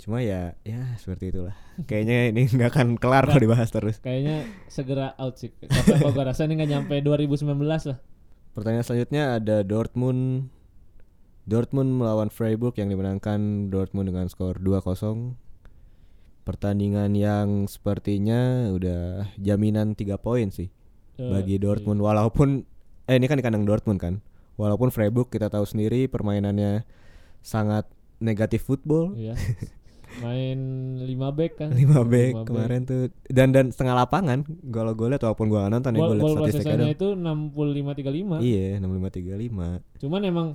Cuma 0.00 0.24
ya 0.24 0.56
ya 0.64 0.96
seperti 0.96 1.30
itulah. 1.30 1.52
Kayaknya 1.84 2.32
ini 2.32 2.42
nggak 2.56 2.70
akan 2.72 2.88
kelar 2.96 3.28
kalau 3.28 3.44
dibahas 3.44 3.68
terus. 3.68 4.00
kayaknya 4.00 4.48
segera 4.66 5.12
out 5.20 5.36
sih. 5.36 5.52
Kofeld 5.60 6.16
gua 6.16 6.32
rasa 6.32 6.48
ini 6.48 6.56
nggak 6.56 6.70
nyampe 6.72 6.94
2019 7.04 7.44
lah. 7.60 7.98
pertanyaan 8.54 8.86
selanjutnya 8.86 9.22
ada 9.42 9.66
Dortmund 9.66 10.46
Dortmund 11.44 11.90
melawan 12.00 12.32
Freiburg 12.32 12.74
yang 12.80 12.88
dimenangkan. 12.88 13.68
Dortmund 13.68 14.08
dengan 14.08 14.26
skor 14.32 14.58
2-0 14.58 15.36
pertandingan 16.44 17.16
yang 17.16 17.64
sepertinya 17.64 18.68
udah 18.68 19.32
jaminan 19.40 19.96
tiga 19.96 20.20
poin 20.20 20.52
sih 20.52 20.68
Eh, 21.14 21.30
bagi 21.30 21.62
Dortmund. 21.62 22.02
Walaupun 22.02 22.66
eh 23.06 23.14
ini 23.14 23.30
kan 23.30 23.38
di 23.38 23.44
kandang 23.46 23.62
Dortmund 23.62 24.02
kan 24.02 24.18
walaupun 24.54 24.88
Freiburg 24.88 25.28
kita 25.28 25.46
tahu 25.46 25.62
sendiri 25.62 26.06
permainannya 26.06 26.82
sangat 27.40 27.84
negatif 28.18 28.62
football 28.62 29.12
Iya. 29.12 29.34
Main 30.14 30.58
5 31.00 31.10
back 31.34 31.52
kan. 31.58 31.74
5 31.74 31.90
back 32.06 32.32
kemarin 32.46 32.86
tuh 32.86 33.00
dan 33.26 33.50
dan 33.50 33.68
setengah 33.68 33.98
lapangan 33.98 34.46
lihat 35.10 35.18
walaupun 35.20 35.50
gue 35.50 35.58
nonton 35.58 35.90
ya 35.90 35.98
Gol 35.98 36.38
statistiknya 36.38 36.88
itu 36.88 37.08
65-35. 37.12 38.38
iya 38.40 38.78
65 38.78 39.10
35 39.10 39.98
Cuman 39.98 40.20
emang 40.22 40.48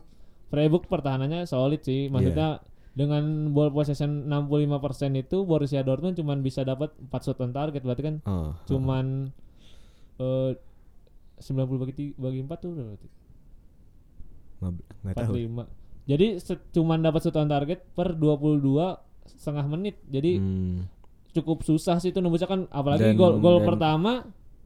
Freiburg 0.48 0.88
pertahanannya 0.88 1.44
solid 1.44 1.84
sih. 1.84 2.08
Maksudnya 2.08 2.64
dengan 2.90 3.24
ball 3.52 3.70
possession 3.70 4.26
65% 4.26 4.80
itu 5.18 5.44
Borussia 5.44 5.84
Dortmund 5.84 6.16
cuman 6.16 6.40
bisa 6.40 6.64
dapat 6.64 6.96
4 6.98 7.12
shot 7.22 7.40
on 7.40 7.52
target 7.52 7.80
berarti 7.80 8.02
kan 8.02 8.16
oh 8.26 8.56
cuman 8.66 9.30
eh 10.18 10.52
90 11.38 11.56
bagi 11.78 11.94
ti- 11.94 12.16
bagi 12.18 12.40
4 12.42 12.52
tuh 12.60 12.72
berarti? 12.74 13.08
Nggak 14.60 15.16
tahu 15.18 15.34
45. 15.36 15.66
Jadi 16.06 16.28
cuman 16.72 17.00
dapat 17.00 17.22
satu 17.22 17.40
target 17.40 17.80
per 17.90 18.14
22 18.14 18.98
setengah 19.30 19.66
menit. 19.68 19.96
Jadi 20.06 20.32
Hmm, 20.36 20.90
cukup 21.32 21.62
susah 21.62 21.98
sih 21.98 22.10
itu 22.10 22.18
nembusnya 22.18 22.46
kan 22.46 22.66
apalagi 22.68 23.14
Dan- 23.14 23.16
gol 23.16 23.38
gol 23.38 23.58
dan- 23.58 23.68
pertama 23.68 24.12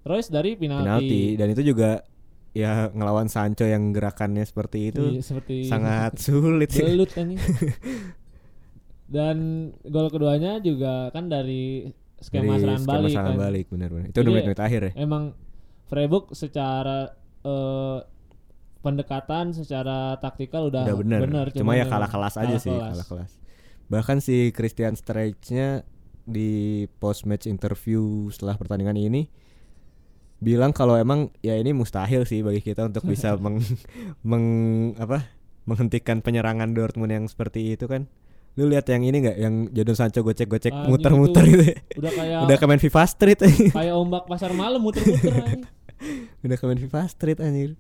Royce 0.01 0.27
dari 0.27 0.55
penalti. 0.55 0.83
penalti 0.83 1.21
dan 1.35 1.47
itu 1.49 1.61
juga 1.65 1.91
ya 2.51 2.87
ngelawan 2.87 3.27
Sancho 3.27 3.63
yang 3.63 3.91
gerakannya 3.91 4.41
seperti 4.41 4.89
itu 4.89 5.03
Iya, 5.09 5.21
seperti 5.21 5.55
sangat 5.63 6.15
sulit 6.17 6.69
sih. 6.69 6.83
gelut 6.83 7.09
kan. 7.09 7.33
Dan 9.05 9.37
gol 9.83 10.07
keduanya 10.09 10.57
juga 10.57 11.11
kan 11.11 11.27
dari 11.27 11.85
skema 12.17 12.55
Dari 12.55 12.61
serangan 12.63 12.81
skema 12.81 12.93
balik 12.95 13.11
serangan 13.11 13.29
kan. 13.29 13.41
balik 13.41 13.65
benar-benar. 13.67 14.07
Itu 14.09 14.17
udah 14.17 14.31
menit-menit 14.31 14.61
akhir 14.61 14.81
ya. 14.81 14.91
Emang 14.97 15.23
Freiburg 15.85 16.25
secara 16.31 16.99
eh, 17.43 17.97
pendekatan 18.83 19.55
secara 19.55 20.19
taktikal 20.19 20.67
udah, 20.67 20.83
Udah 20.83 20.95
bener. 20.99 21.19
bener, 21.23 21.45
Cuma 21.55 21.73
ya 21.73 21.87
emang 21.87 21.95
kalah 21.95 22.09
kelas 22.11 22.35
aja 22.35 22.45
kalah 22.49 22.59
sih, 22.59 22.69
kelas. 22.69 22.89
kalah 22.91 23.07
kelas. 23.07 23.31
Bahkan 23.87 24.17
si 24.19 24.51
Christian 24.51 24.93
Streich-nya 24.93 25.87
di 26.23 26.51
post 26.97 27.23
match 27.23 27.47
interview 27.47 27.99
setelah 28.27 28.55
pertandingan 28.55 28.95
ini 28.95 29.27
bilang 30.37 30.71
kalau 30.71 30.95
emang 30.95 31.31
ya 31.39 31.55
ini 31.55 31.71
mustahil 31.71 32.23
sih 32.23 32.43
bagi 32.43 32.59
kita 32.59 32.85
untuk 32.85 33.03
bisa 33.03 33.35
meng, 33.43 33.63
meng- 34.21 34.95
apa 34.97 35.23
menghentikan 35.63 36.19
penyerangan 36.19 36.75
Dortmund 36.75 37.09
yang 37.09 37.25
seperti 37.25 37.71
itu 37.71 37.87
kan. 37.87 38.11
Lu 38.53 38.67
lihat 38.67 38.85
yang 38.85 39.01
ini 39.01 39.17
nggak 39.19 39.37
yang 39.39 39.55
Jadon 39.71 39.95
Sancho 39.95 40.21
gocek-gocek 40.21 40.75
muter-muter 40.85 41.41
itu. 41.41 41.57
gitu. 41.57 41.63
ya. 41.65 41.75
Udah 41.97 42.11
kayak 42.11 42.39
Udah 42.45 42.55
ke 42.55 42.65
main 42.67 42.77
FIFA 42.77 43.03
Street 43.07 43.39
kayak 43.71 43.95
ombak 43.95 44.23
pasar 44.27 44.51
malam 44.53 44.77
muter-muter. 44.77 45.63
Udah 46.45 46.57
ke 46.59 46.65
main 46.67 46.77
FIFA 46.77 47.01
Street 47.07 47.39
anjir. 47.39 47.73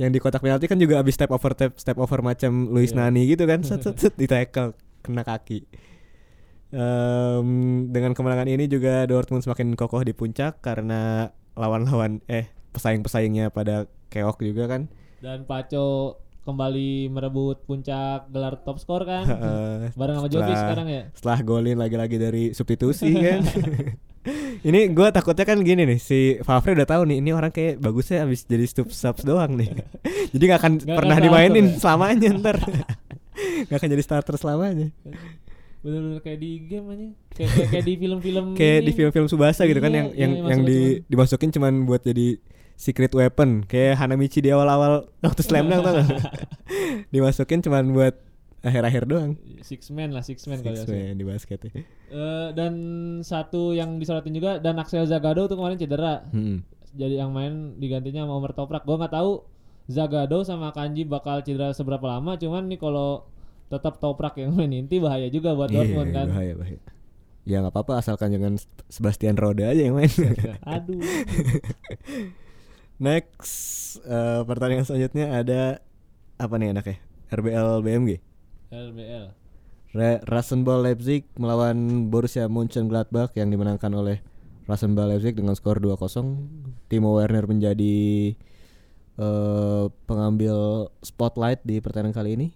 Yang 0.00 0.10
di 0.10 0.18
kotak 0.18 0.40
penalti 0.40 0.64
kan 0.64 0.80
juga 0.80 0.96
abis 0.96 1.12
step 1.12 1.28
over 1.28 1.52
step, 1.52 1.76
step 1.76 1.96
over 2.00 2.24
macam 2.24 2.72
Luis 2.72 2.90
Iya. 2.90 3.04
Nani 3.04 3.22
gitu 3.28 3.44
kan. 3.44 3.60
Set 3.60 3.84
set 3.84 4.00
set 4.00 4.14
di 4.20 4.24
tackle 4.24 4.72
kena 5.04 5.20
kaki. 5.20 5.68
Em, 6.70 7.48
dengan 7.90 8.14
kemenangan 8.14 8.46
ini 8.46 8.64
juga 8.64 9.02
Dortmund 9.04 9.42
semakin 9.42 9.74
kokoh 9.74 10.00
di 10.00 10.14
puncak 10.14 10.62
karena 10.62 11.28
lawan-lawan 11.52 12.22
eh 12.24 12.46
pesaing-pesaingnya 12.70 13.50
pada 13.50 13.84
keok 14.08 14.40
juga 14.40 14.70
kan. 14.70 14.86
Dan 15.18 15.44
Paco 15.44 16.16
kembali 16.40 17.12
merebut 17.12 17.66
puncak 17.66 18.30
gelar 18.30 18.62
top 18.62 18.78
skor 18.78 19.04
kan. 19.04 19.26
Bareng 20.00 20.16
sama 20.16 20.30
setelah- 20.30 20.56
sekarang 20.56 20.88
ya. 20.88 21.02
setelah 21.12 21.38
golin 21.42 21.76
lagi-lagi 21.76 22.16
dari 22.16 22.44
substitusi 22.54 23.12
kan. 23.12 23.42
ini 24.60 24.90
gua 24.90 25.08
takutnya 25.08 25.44
kan 25.44 25.58
gini 25.60 25.82
nih 25.84 25.98
si 25.98 26.18
Favre 26.40 26.72
udah 26.72 26.84
tahu 26.84 27.02
nih 27.04 27.18
ini 27.18 27.30
orang 27.30 27.48
kayak 27.48 27.78
bagusnya 27.78 28.24
abis 28.24 28.44
jadi 28.44 28.64
sub 28.64 28.88
subs 28.88 29.22
doang 29.22 29.56
nih. 29.56 29.72
jadi 30.32 30.42
nggak 30.46 30.60
akan 30.60 30.72
Nggak 30.78 30.96
pernah 30.96 31.16
dimainin 31.18 31.66
ya? 31.66 31.76
selamanya 31.76 32.28
ntar. 32.38 32.56
nggak 33.66 33.76
akan 33.76 33.90
jadi 33.90 34.02
starter 34.02 34.34
selamanya. 34.36 34.88
Bener-bener 35.80 36.20
kayak 36.20 36.38
di 36.38 36.50
game 36.62 36.86
aja. 36.92 37.08
Kayak, 37.32 37.50
kayak, 37.50 37.68
kayak 37.72 37.84
di 37.84 37.94
film-film 37.96 38.44
Kayak 38.52 38.80
di 38.84 38.92
film-film 38.92 39.26
Subasa 39.26 39.64
gitu 39.64 39.80
kan 39.80 39.88
Iya, 39.88 39.96
yang 39.96 40.08
yang 40.12 40.32
iya, 40.36 40.48
yang 40.52 40.60
di 40.60 40.76
masuk-masuk. 40.76 41.08
dimasukin 41.08 41.50
cuman 41.50 41.72
buat 41.84 42.02
jadi 42.04 42.26
secret 42.76 43.12
weapon 43.12 43.64
kayak 43.64 43.96
Hanamichi 43.96 44.40
di 44.40 44.48
awal-awal 44.48 45.08
waktu 45.20 45.40
slam 45.40 45.68
dunk 45.68 45.80
tau 45.80 46.00
gak? 46.00 46.08
dimasukin 47.08 47.60
cuman 47.60 47.92
buat 47.92 48.16
akhir-akhir 48.60 49.02
doang. 49.04 49.32
Six 49.60 49.88
man 49.88 50.12
lah, 50.12 50.20
six 50.20 50.44
man 50.44 50.60
kalau 50.60 50.76
Six 50.76 50.88
ya. 50.88 50.92
man 50.92 51.16
di 51.16 51.24
basket 51.24 51.58
ya. 51.64 51.70
Eh, 51.74 52.48
dan 52.52 52.74
satu 53.20 53.72
yang 53.72 53.96
disorotin 53.96 54.32
juga 54.32 54.60
dan 54.60 54.76
Axel 54.76 55.04
Zagado 55.04 55.48
tuh 55.48 55.56
kemarin 55.56 55.80
cedera. 55.80 56.24
Hmm. 56.28 56.60
Jadi 56.90 57.16
yang 57.16 57.30
main 57.30 57.78
digantinya 57.78 58.26
sama 58.26 58.36
Omer 58.36 58.52
Toprak. 58.52 58.82
Gua 58.84 58.98
nggak 58.98 59.14
tahu 59.14 59.46
Zagado 59.86 60.42
sama 60.42 60.70
Kanji 60.70 61.02
bakal 61.02 61.40
cedera 61.40 61.72
seberapa 61.72 62.04
lama. 62.04 62.36
Cuman 62.36 62.68
nih 62.68 62.76
kalau 62.76 63.24
tetap 63.70 64.02
Toprak 64.02 64.36
yang 64.36 64.52
main 64.52 64.70
inti 64.70 64.98
bahaya 64.98 65.30
juga 65.30 65.54
buat 65.54 65.70
Dortmund 65.70 66.10
Iya, 66.10 66.16
kan. 66.20 66.26
bahaya 66.28 66.54
bahaya. 66.58 66.80
Ya 67.48 67.56
nggak 67.64 67.72
apa-apa 67.72 68.04
asalkan 68.04 68.34
jangan 68.36 68.60
Sebastian 68.92 69.38
Rode 69.38 69.64
aja 69.64 69.80
yang 69.80 69.96
main. 69.96 70.10
Aduh. 70.76 71.00
Next 73.00 73.54
eh, 74.04 74.40
pertandingan 74.44 74.84
selanjutnya 74.84 75.26
ada 75.32 75.62
apa 76.36 76.54
nih 76.60 76.76
enaknya? 76.76 76.96
RBL 77.30 77.80
BMG. 77.80 78.10
LBL. 78.70 79.26
Re 79.90 80.22
Rasenball 80.22 80.86
Leipzig 80.86 81.26
melawan 81.34 82.06
Borussia 82.08 82.46
Mönchengladbach 82.46 83.34
yang 83.34 83.50
dimenangkan 83.50 83.90
oleh 83.90 84.22
Rasenball 84.70 85.10
Leipzig 85.10 85.34
dengan 85.34 85.58
skor 85.58 85.82
2-0. 85.82 85.98
Timo 86.86 87.18
Werner 87.18 87.50
menjadi 87.50 88.30
eh, 89.18 89.84
pengambil 90.06 90.86
spotlight 91.02 91.66
di 91.66 91.82
pertandingan 91.82 92.14
kali 92.14 92.30
ini 92.38 92.48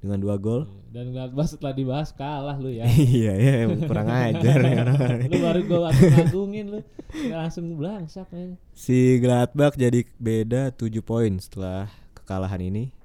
dengan 0.00 0.18
dua 0.22 0.40
gol. 0.40 0.64
Dan 0.88 1.12
Gladbach 1.12 1.52
setelah 1.52 1.76
dibahas 1.76 2.10
kalah 2.16 2.56
lu 2.56 2.72
ya. 2.72 2.88
iya 3.18 3.36
ya 3.44 3.68
kurang 3.84 4.08
ajar 4.08 4.58
orang. 4.62 5.28
lu 5.28 5.38
baru 5.38 5.60
gua 5.68 5.90
ngagungin 5.92 6.66
lu. 6.72 6.80
Ya, 7.10 7.44
langsung 7.46 7.76
belangsak 7.76 8.30
ya. 8.32 8.56
Si 8.72 9.20
Gladbach 9.20 9.76
jadi 9.76 10.08
beda 10.16 10.72
7 10.72 11.02
poin 11.04 11.36
setelah 11.36 11.92
kekalahan 12.16 12.64
ini. 12.64 12.96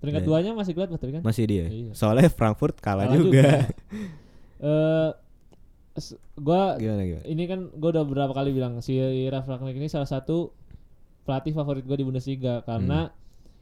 Peringkat 0.00 0.22
Iya. 0.22 0.28
duanya 0.28 0.50
masih 0.52 0.72
Gladbach 0.72 0.98
tapi 0.98 1.12
kan. 1.12 1.22
Masih 1.22 1.44
dia. 1.44 1.64
Iya. 1.64 1.92
Soalnya 1.92 2.28
Frankfurt 2.28 2.76
kalah, 2.78 3.04
Kalah 3.06 3.16
juga. 3.16 3.44
Eh 4.60 5.10
s- 5.94 6.14
gua 6.34 6.76
gimana 6.76 7.02
gimana? 7.02 7.24
ini 7.24 7.42
kan 7.44 7.60
gue 7.70 7.90
udah 7.90 8.04
beberapa 8.04 8.30
kali 8.30 8.50
bilang 8.50 8.78
si 8.78 8.96
Ralf 9.26 9.44
Rangnick 9.44 9.74
ini 9.74 9.88
salah 9.88 10.06
satu 10.06 10.52
pelatih 11.22 11.52
favorit 11.52 11.82
gue 11.82 11.94
di 11.94 12.02
Bundesliga 12.02 12.60
karena 12.62 13.08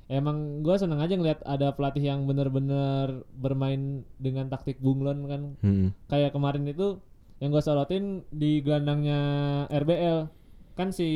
emang 0.08 0.60
gue 0.60 0.74
seneng 0.74 0.98
aja 0.98 1.14
ngeliat 1.14 1.40
ada 1.44 1.70
pelatih 1.70 2.02
yang 2.02 2.24
bener-bener 2.24 3.22
bermain 3.32 4.02
dengan 4.16 4.46
taktik 4.46 4.78
bunglon 4.78 5.22
kan 5.24 5.42
Hmm. 5.60 5.88
kayak 6.06 6.32
kemarin 6.32 6.64
itu 6.64 6.98
yang 7.38 7.50
gue 7.50 7.60
sorotin 7.60 8.04
di 8.28 8.58
gelandangnya 8.58 9.20
RBL 9.68 10.26
kan 10.74 10.90
si 10.90 11.08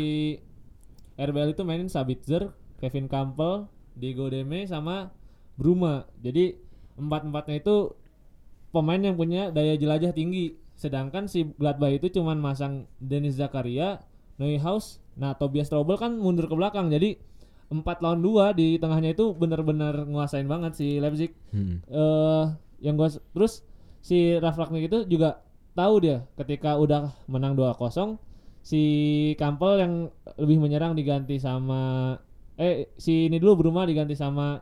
RBL 1.15 1.53
itu 1.53 1.63
mainin 1.63 1.87
Sabitzer, 1.87 2.51
Kevin 2.79 3.07
Campbell, 3.07 3.67
Diego 3.97 4.29
Deme 4.29 4.65
sama 4.69 5.13
Bruma. 5.57 6.09
Jadi 6.21 6.57
empat 6.97 7.29
empatnya 7.29 7.57
itu 7.61 7.97
pemain 8.73 9.01
yang 9.01 9.17
punya 9.17 9.53
daya 9.53 9.77
jelajah 9.77 10.13
tinggi. 10.17 10.57
Sedangkan 10.77 11.29
si 11.29 11.47
Gladbach 11.61 11.93
itu 11.93 12.09
cuman 12.21 12.41
masang 12.41 12.89
Denis 12.99 13.39
Zakaria, 13.39 14.03
Neuhaus, 14.41 14.99
nah 15.15 15.37
Tobias 15.37 15.69
Strobel 15.69 16.01
kan 16.01 16.17
mundur 16.17 16.49
ke 16.49 16.55
belakang. 16.57 16.89
Jadi 16.89 17.21
empat 17.73 18.05
lawan 18.05 18.21
dua 18.21 18.53
di 18.53 18.77
tengahnya 18.77 19.17
itu 19.17 19.33
bener-bener 19.33 20.05
nguasain 20.05 20.45
banget 20.45 20.77
si 20.77 21.01
Leipzig. 21.01 21.33
Hmm. 21.53 21.81
eh 21.89 22.45
yang 22.83 22.99
gua 22.99 23.09
terus 23.09 23.63
si 24.03 24.35
Ralf 24.37 24.59
Rangnick 24.59 24.91
itu 24.91 24.99
juga 25.07 25.41
tahu 25.73 26.03
dia 26.03 26.27
ketika 26.37 26.77
udah 26.77 27.15
menang 27.31 27.57
2-0 27.57 28.19
si 28.61 28.83
Campbell 29.39 29.79
yang 29.79 29.93
lebih 30.37 30.59
menyerang 30.59 30.93
diganti 30.99 31.39
sama 31.39 32.15
eh 32.55 32.93
si 32.95 33.27
ini 33.27 33.37
dulu 33.37 33.65
Bruma 33.65 33.83
diganti 33.83 34.13
sama 34.13 34.61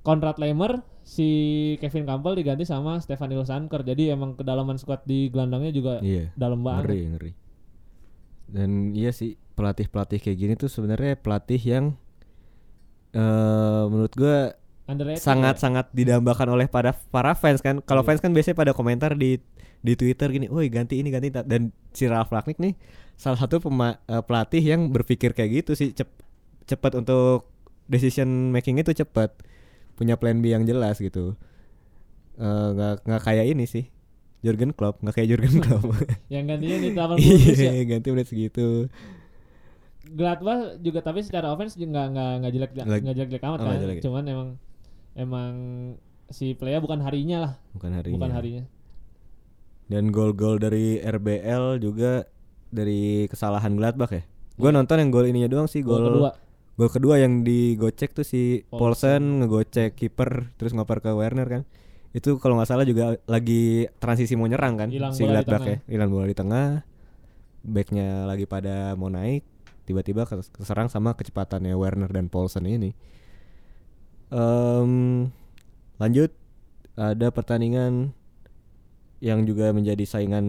Konrad 0.00 0.36
Leimer 0.36 0.84
si 1.00 1.28
Kevin 1.78 2.04
Campbell 2.04 2.34
diganti 2.34 2.64
sama 2.64 2.96
Stefan 2.98 3.30
Ilsanker 3.30 3.80
jadi 3.82 4.12
emang 4.12 4.36
kedalaman 4.36 4.76
squad 4.76 5.04
di 5.04 5.28
gelandangnya 5.28 5.70
juga 5.70 5.94
Iya. 6.00 6.32
dalam 6.34 6.60
banget 6.60 6.84
Ngeri, 6.84 7.00
ngeri. 7.08 7.32
Dan 8.44 8.70
iya 8.92 9.08
sih 9.08 9.36
pelatih-pelatih 9.54 10.18
kayak 10.18 10.36
gini 10.36 10.52
tuh 10.54 10.68
sebenarnya 10.68 11.16
pelatih 11.16 11.60
yang 11.60 11.84
eh 13.14 13.84
menurut 13.86 14.12
gua 14.14 14.38
Underrated 14.84 15.16
ya. 15.16 15.24
sangat-sangat 15.24 15.86
didambakan 15.96 16.48
oleh 16.52 16.66
pada 16.68 16.92
para 16.92 17.32
fans 17.32 17.64
kan. 17.64 17.80
Kalau 17.80 18.04
Iya. 18.04 18.08
fans 18.12 18.20
kan 18.20 18.36
biasanya 18.36 18.58
pada 18.58 18.72
komentar 18.72 19.16
di 19.16 19.40
di 19.80 19.92
Twitter 19.94 20.28
gini, 20.28 20.48
"Woi, 20.48 20.68
ganti 20.68 20.96
ini, 20.96 21.08
ganti 21.08 21.28
itu." 21.28 21.40
Dan 21.40 21.72
si 21.88 22.04
Ralf 22.04 22.28
Rangnick 22.28 22.60
nih 22.60 22.76
salah 23.16 23.38
satu 23.38 23.60
pema- 23.60 23.96
eh, 24.04 24.20
pelatih 24.20 24.60
yang 24.60 24.88
berpikir 24.88 25.32
kayak 25.32 25.64
gitu 25.64 25.72
sih, 25.72 25.92
cep- 25.92 26.23
cepat 26.64 26.96
untuk 26.96 27.48
decision 27.84 28.28
making 28.50 28.78
itu 28.78 28.94
cepat. 28.94 29.32
Punya 29.94 30.14
plan 30.14 30.38
B 30.38 30.50
yang 30.50 30.64
jelas 30.64 30.98
gitu. 30.98 31.38
Eh, 32.34 32.68
nggak 32.72 33.04
nggak 33.04 33.22
kayak 33.22 33.46
ini 33.46 33.64
sih. 33.64 33.86
Jurgen 34.40 34.72
Klopp, 34.72 35.00
nggak 35.00 35.14
kayak 35.14 35.28
Jurgen 35.30 35.56
Klopp. 35.64 35.88
yang 36.28 36.44
gantinya 36.44 36.76
di 36.76 36.88
80 36.90 37.16
menit 37.16 37.56
ya. 37.56 37.70
Iya, 37.72 37.82
ganti 37.86 38.08
menit 38.10 38.26
segitu. 38.26 38.92
Gladbach 40.04 40.76
juga 40.78 41.00
tapi 41.00 41.24
secara 41.24 41.48
offense 41.48 41.74
juga 41.74 42.04
nggak 42.04 42.06
nggak 42.12 42.30
nggak 42.36 42.52
jelek 42.52 42.70
Nggak- 42.76 43.02
jelek 43.16 43.28
jelek 43.30 43.42
amat 43.42 43.58
oh, 43.58 43.64
kan 43.64 43.76
jelek. 43.80 43.98
cuman 44.04 44.24
emang 44.28 44.48
emang 45.16 45.52
si 46.28 46.52
Playa 46.52 46.76
bukan 46.76 47.00
harinya 47.00 47.38
lah 47.40 47.52
Bukan 47.72 47.90
harinya. 47.90 48.14
bukan 48.14 48.32
harinya 48.32 48.64
Dan 49.84 50.08
gol-gol 50.08 50.56
dari 50.56 50.96
RBL 50.96 51.76
juga 51.78 52.28
dari 52.68 53.24
kesalahan 53.28 53.76
Gladbach 53.76 54.10
ya. 54.10 54.24
Gue 54.54 54.70
nonton 54.70 54.96
yang 54.96 55.08
gol 55.08 55.24
ininya 55.24 55.44
doang 55.46 55.68
sih, 55.68 55.80
gol 55.80 56.20
gol 56.74 56.90
kedua 56.90 57.22
yang 57.22 57.46
digocek 57.46 58.10
tuh 58.14 58.26
si 58.26 58.66
Paulsen. 58.66 58.78
Paulsen 58.78 59.22
ngegocek 59.42 59.94
kiper 59.94 60.50
terus 60.58 60.74
ngoper 60.74 60.98
ke 60.98 61.10
Werner 61.14 61.46
kan. 61.46 61.62
Itu 62.14 62.38
kalau 62.38 62.58
nggak 62.58 62.70
salah 62.70 62.86
juga 62.86 63.18
lagi 63.26 63.90
transisi 63.98 64.38
mau 64.38 64.46
nyerang 64.46 64.78
kan 64.78 64.88
Hilang 64.90 65.14
si 65.14 65.26
Gladbach 65.26 65.66
ya. 65.66 65.78
Hilang 65.90 66.10
bola 66.10 66.26
di 66.30 66.36
tengah. 66.38 66.86
Backnya 67.64 68.28
lagi 68.28 68.44
pada 68.44 68.92
mau 68.92 69.08
naik, 69.08 69.40
tiba-tiba 69.88 70.28
kes- 70.28 70.52
keserang 70.52 70.92
sama 70.92 71.16
kecepatannya 71.16 71.72
Werner 71.72 72.12
dan 72.12 72.28
Paulsen 72.28 72.68
ini. 72.68 72.92
Em, 74.28 74.92
lanjut 75.96 76.28
ada 76.94 77.32
pertandingan 77.32 78.12
yang 79.24 79.48
juga 79.48 79.72
menjadi 79.72 80.04
saingan 80.04 80.44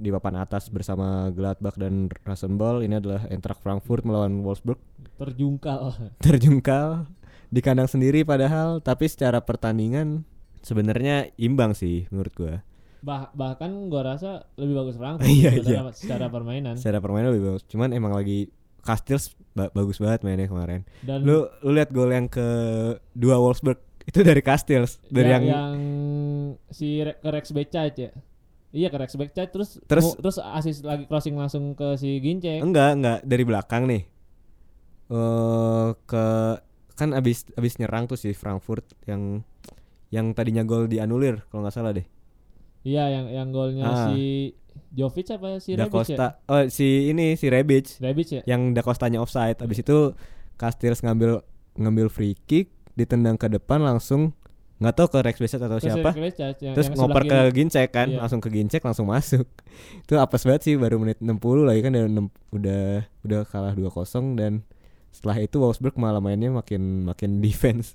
di 0.00 0.08
papan 0.08 0.40
atas 0.40 0.72
bersama 0.72 1.28
Gladbach 1.28 1.76
dan 1.76 2.08
Rasenball. 2.24 2.80
Ini 2.80 2.96
adalah 2.96 3.28
Eintracht 3.28 3.60
Frankfurt 3.60 4.08
melawan 4.08 4.40
Wolfsburg. 4.40 4.80
Terjungkal. 5.20 5.92
Terjungkal 6.24 7.04
di 7.52 7.60
kandang 7.60 7.92
sendiri 7.92 8.24
padahal, 8.24 8.80
tapi 8.80 9.04
secara 9.04 9.44
pertandingan 9.44 10.24
sebenarnya 10.64 11.28
imbang 11.36 11.76
sih 11.76 12.08
menurut 12.08 12.32
gua. 12.32 12.54
Bah 13.04 13.28
bahkan 13.36 13.68
gua 13.92 14.16
rasa 14.16 14.48
lebih 14.56 14.80
bagus 14.80 14.96
Frankfurt 14.96 15.28
Iya, 15.36 15.60
secara, 15.60 15.90
secara 15.92 16.26
permainan. 16.32 16.80
Secara 16.80 17.04
permainan 17.04 17.36
lebih 17.36 17.52
bagus. 17.52 17.68
Cuman 17.68 17.92
emang 17.92 18.16
lagi 18.16 18.48
Castells 18.80 19.36
ba- 19.52 19.68
bagus 19.76 20.00
banget 20.00 20.24
mainnya 20.24 20.48
kemarin. 20.48 20.88
Dan 21.04 21.20
Lu 21.20 21.44
lu 21.60 21.76
lihat 21.76 21.92
gol 21.92 22.08
yang 22.08 22.32
ke 22.32 22.48
dua 23.12 23.36
Wolfsburg 23.36 23.76
itu 24.04 24.20
dari 24.20 24.40
Castells, 24.40 25.00
dari 25.06 25.28
ya- 25.28 25.34
yang, 25.36 25.44
yang 25.46 25.74
si 26.68 27.00
Re- 27.00 27.20
Rex 27.20 27.50
Becaj 27.50 27.92
ya. 27.96 28.10
Iya 28.70 28.86
ke 28.86 28.96
Rex 28.96 29.18
terus 29.50 29.82
Terus- 29.82 30.14
terus 30.14 30.38
asis 30.38 30.86
lagi 30.86 31.02
crossing 31.04 31.34
langsung 31.34 31.74
ke 31.74 31.98
si 31.98 32.22
Gince. 32.22 32.62
enggak 32.62 32.94
enggak 32.94 33.18
dari 33.24 33.42
belakang 33.42 33.84
nih. 33.84 34.02
Eh 35.10 35.88
ke 36.06 36.24
kan 36.94 37.10
abis 37.10 37.48
abis 37.56 37.80
nyerang 37.80 38.06
tuh 38.06 38.14
si 38.14 38.30
Frankfurt 38.30 38.86
yang 39.04 39.42
yang 40.10 40.30
tadinya 40.30 40.62
gol 40.62 40.86
dianulir 40.86 41.42
kalau 41.48 41.64
nggak 41.64 41.74
salah 41.74 41.90
deh. 41.90 42.06
Iya 42.82 43.10
yang 43.10 43.26
yang 43.28 43.48
golnya 43.50 43.84
Ah. 43.84 43.96
si 44.08 44.54
Jovic 44.90 45.28
apa 45.30 45.58
si 45.58 45.74
Da 45.74 45.84
Rebic 45.84 46.14
ya? 46.14 46.38
Oh 46.46 46.62
si 46.68 47.10
ini 47.10 47.34
si 47.34 47.50
Rebic 47.50 47.98
Rebic 47.98 48.28
ya? 48.32 48.42
yang 48.46 48.70
Da 48.70 48.80
Costanya 48.80 49.18
offside. 49.18 49.58
Abis 49.58 49.82
itu 49.82 50.14
Castells 50.54 51.02
ngambil 51.02 51.42
ngambil 51.74 52.06
free 52.06 52.38
kick 52.46 52.70
ditendang 52.94 53.34
ke 53.34 53.46
depan 53.46 53.78
langsung 53.78 54.32
nggak 54.80 54.94
tahu 54.96 55.08
ke 55.12 55.18
Rex 55.20 55.36
Becet 55.36 55.60
atau 55.60 55.76
Terus 55.76 55.92
siapa. 55.92 56.10
Becaj 56.10 56.56
yang, 56.58 56.72
Terus 56.72 56.88
yang 56.88 56.96
ngoper 56.96 57.22
ke 57.22 57.36
kiri. 57.36 57.52
Ginczek 57.52 57.88
kan, 57.90 58.08
Iya. 58.08 58.18
langsung 58.18 58.40
ke 58.40 58.48
Ginczek 58.48 58.80
langsung 58.80 59.06
masuk. 59.06 59.44
Itu 60.08 60.16
apes 60.16 60.42
banget 60.42 60.62
sih 60.64 60.74
baru 60.74 60.96
menit 60.96 61.20
60 61.20 61.36
lagi 61.62 61.80
kan 61.80 61.92
udah 61.92 62.04
udah 62.48 62.82
udah 63.20 63.40
kalah 63.44 63.76
2-0 63.76 63.92
dan 64.34 64.64
setelah 65.10 65.36
itu 65.38 65.58
Wolfsburg 65.58 65.98
malah 65.98 66.18
mainnya 66.18 66.48
makin 66.48 67.04
makin 67.04 67.38
defense. 67.44 67.92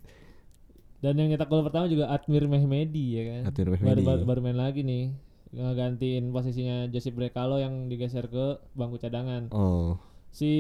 Dan 1.01 1.17
yang 1.17 1.29
nyetak 1.29 1.47
gol 1.47 1.61
pertama 1.61 1.85
juga 1.85 2.05
Admir 2.07 2.45
Mehmedi 2.45 3.05
ya 3.13 3.23
kan. 3.31 3.41
Admir 3.49 3.65
Baru, 3.65 3.73
Mehmedi. 3.75 4.03
baru, 4.03 4.21
baru 4.23 4.39
main 4.41 4.59
lagi 4.59 4.81
nih. 4.81 5.09
Ngegantiin 5.53 6.29
posisinya 6.29 6.85
Josip 6.85 7.15
Brekalo 7.15 7.57
yang 7.57 7.87
digeser 7.87 8.27
ke 8.27 8.45
bangku 8.73 8.99
cadangan. 8.99 9.49
Oh. 9.49 9.97
Si 10.29 10.51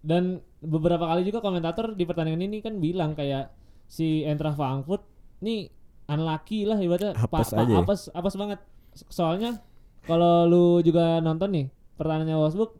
dan 0.00 0.40
beberapa 0.58 1.06
kali 1.06 1.22
juga 1.22 1.38
komentator 1.38 1.94
di 1.94 2.02
pertandingan 2.02 2.42
ini 2.42 2.58
kan 2.58 2.78
bilang 2.78 3.14
kayak 3.14 3.54
si 3.86 4.26
Eintracht 4.26 4.58
Frankfurt 4.58 5.06
nih 5.38 5.70
unlucky 6.08 6.66
lah 6.66 6.80
ibaratnya 6.80 7.14
Apes 7.14 7.52
aja 7.52 7.68
ya? 7.68 7.78
apes 7.78 8.00
apes 8.10 8.34
banget. 8.34 8.60
Soalnya 9.08 9.60
kalau 10.02 10.48
lu 10.48 10.64
juga 10.80 11.20
nonton 11.20 11.52
nih 11.52 11.66
pertandingannya 11.94 12.36
Wolfsburg 12.36 12.72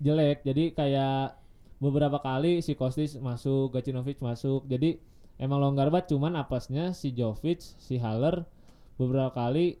jelek. 0.00 0.42
Jadi 0.42 0.72
kayak 0.72 1.36
beberapa 1.78 2.18
kali 2.18 2.64
si 2.64 2.72
Kostis 2.74 3.14
masuk, 3.16 3.70
Gacinovic 3.70 4.18
masuk. 4.18 4.64
Jadi 4.66 4.96
emang 5.36 5.60
longgar 5.60 5.92
banget 5.92 6.16
cuman 6.16 6.34
apesnya 6.34 6.96
si 6.96 7.12
Jovic, 7.12 7.60
si 7.60 8.00
Haller 8.00 8.48
beberapa 8.96 9.30
kali 9.30 9.76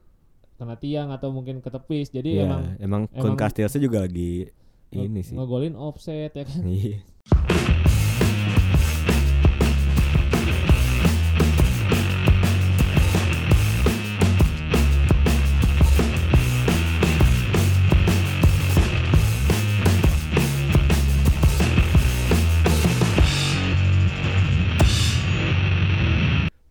kena 0.56 0.76
tiang 0.76 1.08
atau 1.12 1.32
mungkin 1.32 1.60
ketepis. 1.60 2.12
Jadi 2.12 2.40
Iya, 2.40 2.44
emang 2.44 2.62
emang 2.78 3.02
Kun 3.08 3.34
emang- 3.34 3.40
juga 3.76 4.04
lagi 4.04 4.48
ini 4.92 5.20
sih. 5.20 5.34
ngegolin 5.34 5.74
offset 5.74 6.32
ya 6.32 6.44
kan. 6.44 6.60
Iya. 6.62 7.00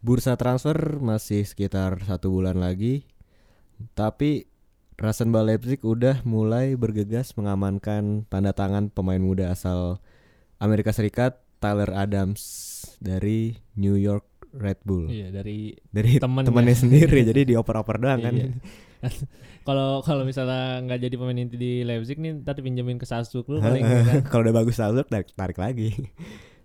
Bursa 0.06 0.38
transfer 0.38 1.02
masih 1.02 1.50
sekitar 1.50 1.98
satu 2.06 2.30
bulan 2.30 2.62
lagi, 2.62 3.10
tapi 3.98 4.46
Rasenball 5.02 5.50
Leipzig 5.50 5.82
udah 5.82 6.22
mulai 6.22 6.78
bergegas 6.78 7.34
mengamankan 7.34 8.24
tanda 8.30 8.54
tangan 8.54 8.94
pemain 8.94 9.18
muda 9.18 9.50
asal 9.50 9.98
Amerika 10.58 10.92
Serikat 10.92 11.42
Tyler 11.58 11.92
Adams 11.92 12.42
dari 12.98 13.56
New 13.76 13.96
York 13.96 14.24
Red 14.56 14.80
Bull. 14.88 15.12
Iya 15.12 15.36
dari 15.36 15.76
Dari 15.92 16.16
Temen 16.16 16.48
temannya 16.48 16.76
ya. 16.76 16.82
sendiri 16.88 17.20
jadi 17.30 17.42
dioper-oper 17.44 17.98
doang 18.00 18.22
kan. 18.22 18.34
Iya. 18.34 18.48
Kalau 19.66 20.06
kalau 20.06 20.22
misalnya 20.30 20.78
nggak 20.86 21.10
jadi 21.10 21.16
pemain 21.18 21.42
inti 21.42 21.58
di 21.58 21.82
Leipzig 21.82 22.22
nih 22.22 22.38
tadi 22.46 22.62
pinjemin 22.62 23.02
ke 23.02 23.06
Salzburg 23.10 23.50
lu 23.50 23.58
paling 23.58 23.82
kan. 23.82 24.22
Kalau 24.30 24.46
udah 24.46 24.56
bagus 24.56 24.78
Salzburg 24.78 25.10
tarik, 25.10 25.34
tarik 25.34 25.58
lagi. 25.58 25.90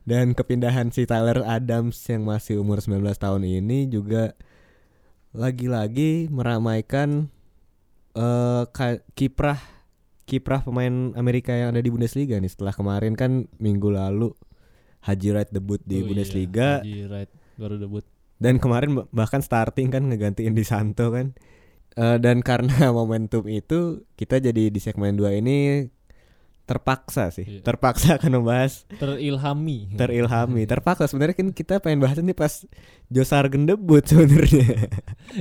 Dan 0.04 0.36
kepindahan 0.36 0.92
si 0.92 1.08
Tyler 1.08 1.40
Adams 1.40 1.96
yang 2.12 2.28
masih 2.28 2.60
umur 2.60 2.84
19 2.84 3.00
tahun 3.16 3.42
ini 3.48 3.88
juga 3.88 4.36
lagi-lagi 5.32 6.28
meramaikan 6.28 7.32
ka- 8.68 9.04
kiprah 9.16 9.60
kiprah 10.30 10.62
pemain 10.62 10.88
Amerika 11.12 11.50
yang 11.50 11.74
ada 11.74 11.82
di 11.82 11.90
Bundesliga 11.90 12.38
nih. 12.38 12.46
Setelah 12.48 12.70
kemarin 12.70 13.12
kan 13.12 13.30
minggu 13.56 13.90
lalu 13.90 14.30
Haji 15.00 15.28
Wright 15.30 15.50
debut 15.50 15.82
di 15.82 15.96
Oh 15.96 15.98
iya, 15.98 16.06
Bundesliga. 16.06 16.68
Haji 16.78 16.98
Wright 17.04 17.30
baru 17.56 17.76
debut. 17.76 18.06
dan 18.38 18.56
kemarin 18.56 18.94
bah- 18.94 19.08
bahkan 19.10 19.40
starting 19.40 19.90
kan 19.90 20.06
ngegantiin 20.06 20.52
di 20.52 20.62
Santo 20.62 21.10
kan. 21.10 21.34
Eh, 21.92 22.16
dan 22.16 22.40
karena 22.40 22.70
momentum 22.94 23.42
itu 23.44 24.06
kita 24.14 24.38
jadi 24.38 24.70
di 24.70 24.78
segmen 24.78 25.12
2 25.12 25.36
ini 25.36 25.90
terpaksa 26.62 27.28
sih. 27.28 27.42
Iya. 27.50 27.60
terpaksa 27.62 28.14
akan 28.16 28.30
membahas 28.36 28.86
Terilhami. 28.94 29.90
terilhami. 29.92 30.62
Terpaksa. 30.70 31.04
Sebenarnya 31.04 31.34
kan 31.34 31.50
kita 31.50 31.82
pengen 31.82 31.98
bahas 31.98 32.16
ini 32.16 32.30
pas 32.30 32.62
Joe 33.08 33.26
Sargent 33.26 33.66
debut 33.66 34.00
sebenarnya. 34.00 34.86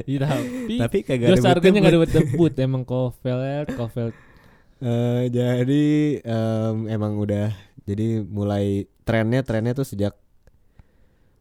Iya 0.03 0.17
tapi 0.19 0.75
tapi 0.75 0.97
kagak 1.01 1.29
Josh 1.29 1.37
debut 1.37 1.45
Sargent 1.45 1.73
nggak 1.77 1.93
debut 1.93 2.11
debut 2.11 2.53
emang 2.57 2.81
Kofeld 2.81 3.69
Kofeld 3.71 4.15
Eh, 4.79 5.23
jadi 5.27 5.83
em, 6.19 6.75
emang 6.87 7.19
udah 7.19 7.51
jadi 7.83 8.23
mulai 8.23 8.87
trennya 9.03 9.43
trennya 9.43 9.73
tuh 9.73 9.83
sejak 9.83 10.13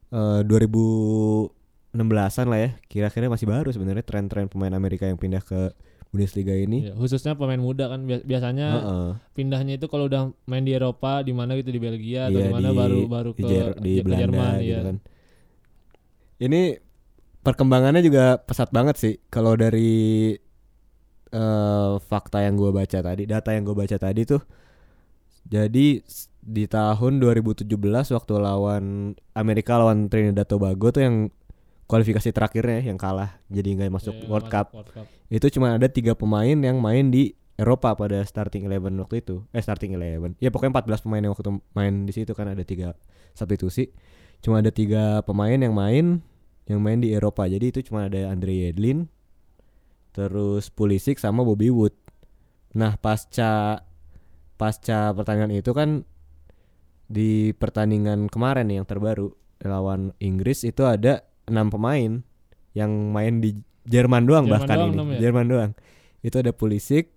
eh 0.08 0.40
2016-an 0.42 2.46
lah 2.48 2.58
ya 2.58 2.70
kira-kira 2.86 3.28
masih 3.28 3.44
baru 3.44 3.68
sebenarnya 3.70 4.02
tren-tren 4.02 4.48
pemain 4.48 4.72
Amerika 4.72 5.04
yang 5.04 5.16
pindah 5.16 5.40
ke 5.40 5.70
Bundesliga 6.08 6.50
ini 6.50 6.88
Iya, 6.88 6.92
khususnya 6.96 7.36
pemain 7.36 7.60
muda 7.60 7.86
kan 7.86 8.00
Bias- 8.02 8.24
biasanya 8.24 8.66
Heeh. 8.74 9.08
pindahnya 9.36 9.76
itu 9.76 9.86
kalau 9.86 10.08
udah 10.08 10.32
main 10.48 10.64
di 10.64 10.72
Eropa 10.72 11.20
di 11.20 11.30
mana 11.30 11.52
gitu 11.54 11.68
di 11.68 11.78
Belgia 11.78 12.26
atau 12.26 12.40
Iya, 12.40 12.48
di 12.48 12.50
mana 12.50 12.68
di- 12.72 12.78
baru 12.80 12.98
baru 13.06 13.30
di, 13.30 13.38
ke 13.38 13.46
Jer- 13.46 13.76
di 13.76 13.92
ke 13.94 14.02
Belanda 14.02 14.20
Jerman 14.24 14.52
gitu 14.56 14.72
ya. 14.72 14.80
kan. 14.82 14.96
Ini 16.38 16.60
perkembangannya 17.38 18.00
juga 18.00 18.40
pesat 18.40 18.72
banget 18.72 18.96
sih 18.96 19.14
kalau 19.28 19.52
dari 19.52 20.32
eh, 21.30 21.92
fakta 22.00 22.44
yang 22.44 22.56
gue 22.56 22.70
baca 22.70 22.98
tadi, 23.00 23.22
data 23.28 23.50
yang 23.52 23.64
gue 23.68 23.76
baca 23.76 23.96
tadi 23.96 24.22
tuh. 24.24 24.42
Jadi 25.48 26.02
di 26.38 26.64
tahun 26.64 27.20
2017 27.20 27.68
waktu 28.12 28.34
lawan 28.36 29.12
Amerika 29.32 29.76
lawan 29.76 30.08
Trinidad 30.08 30.48
Tobago 30.48 30.88
tuh 30.88 31.04
yang 31.04 31.16
kualifikasi 31.88 32.32
terakhirnya 32.32 32.84
yang 32.84 33.00
kalah 33.00 33.40
jadi 33.48 33.68
nggak 33.76 33.92
masuk 33.92 34.12
Iya, 34.16 34.28
World 34.28 34.48
Cup 34.52 34.72
World 34.76 34.92
Cup. 34.92 35.06
itu 35.28 35.46
cuma 35.56 35.72
ada 35.76 35.88
tiga 35.88 36.12
pemain 36.12 36.52
yang 36.52 36.80
main 36.80 37.08
di 37.08 37.32
Eropa 37.56 37.96
pada 37.96 38.20
starting 38.28 38.68
eleven 38.68 38.92
waktu 39.00 39.24
itu 39.24 39.44
eh 39.56 39.60
starting 39.64 39.96
eleven 39.96 40.36
ya 40.36 40.52
pokoknya 40.52 40.84
14 40.84 41.04
pemain 41.04 41.20
yang 41.24 41.32
waktu 41.32 41.48
main 41.72 41.94
di 42.04 42.12
situ 42.12 42.32
kan 42.36 42.48
ada 42.52 42.60
tiga 42.60 42.92
substitusi 43.32 43.88
cuma 44.44 44.60
ada 44.60 44.68
tiga 44.68 45.24
pemain 45.24 45.56
yang 45.56 45.72
main 45.72 46.20
yang 46.68 46.80
main 46.84 47.00
di 47.00 47.16
Eropa 47.16 47.48
jadi 47.48 47.72
itu 47.72 47.80
cuma 47.88 48.06
ada 48.08 48.28
Andre 48.28 48.68
Yedlin 48.68 49.08
terus 50.18 50.74
Pulisic 50.74 51.22
sama 51.22 51.46
Bobby 51.46 51.70
Wood 51.70 51.94
nah 52.74 52.98
pasca 52.98 53.86
pasca 54.58 55.14
pertandingan 55.14 55.54
itu 55.54 55.70
kan 55.70 56.02
di 57.06 57.54
pertandingan 57.54 58.26
kemarin 58.26 58.66
yang 58.66 58.82
terbaru 58.82 59.30
lawan 59.62 60.10
Inggris 60.18 60.66
itu 60.66 60.82
ada 60.82 61.22
enam 61.46 61.70
pemain 61.70 62.26
yang 62.74 62.90
main 63.14 63.38
di 63.38 63.62
Jerman 63.86 64.26
doang 64.26 64.50
Jerman 64.50 64.58
bahkan 64.58 64.76
doang 64.76 64.92
ini 64.92 65.14
ya? 65.14 65.18
Jerman 65.30 65.46
doang 65.46 65.70
itu 66.26 66.36
ada 66.36 66.50
Pulisic 66.50 67.14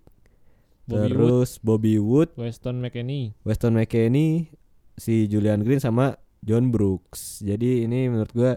Bobby 0.86 1.02
Wood, 1.02 1.10
terus 1.10 1.50
Bobby 1.58 1.94
Wood 1.98 2.30
Weston 2.38 2.78
McKennie. 2.78 3.34
Weston 3.42 3.74
McKennie 3.74 4.54
si 4.94 5.26
Julian 5.26 5.66
Green 5.66 5.82
sama 5.82 6.14
John 6.40 6.70
Brooks 6.70 7.42
jadi 7.42 7.84
ini 7.84 8.06
menurut 8.08 8.32
gua 8.32 8.52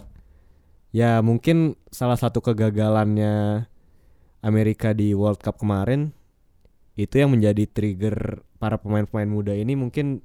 ya 0.95 1.19
mungkin 1.25 1.75
salah 1.89 2.15
satu 2.15 2.39
kegagalannya 2.39 3.67
Amerika 4.45 4.93
di 4.93 5.17
World 5.17 5.41
Cup 5.41 5.57
kemarin 5.57 6.13
itu 6.95 7.17
yang 7.17 7.33
menjadi 7.33 7.65
trigger 7.65 8.45
para 8.61 8.77
pemain-pemain 8.77 9.27
muda 9.27 9.51
ini 9.57 9.73
mungkin 9.73 10.21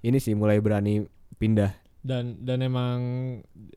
ini 0.00 0.16
sih 0.16 0.32
mulai 0.32 0.58
berani 0.58 1.04
pindah. 1.36 1.76
Dan 2.00 2.40
dan 2.40 2.64
emang 2.64 2.98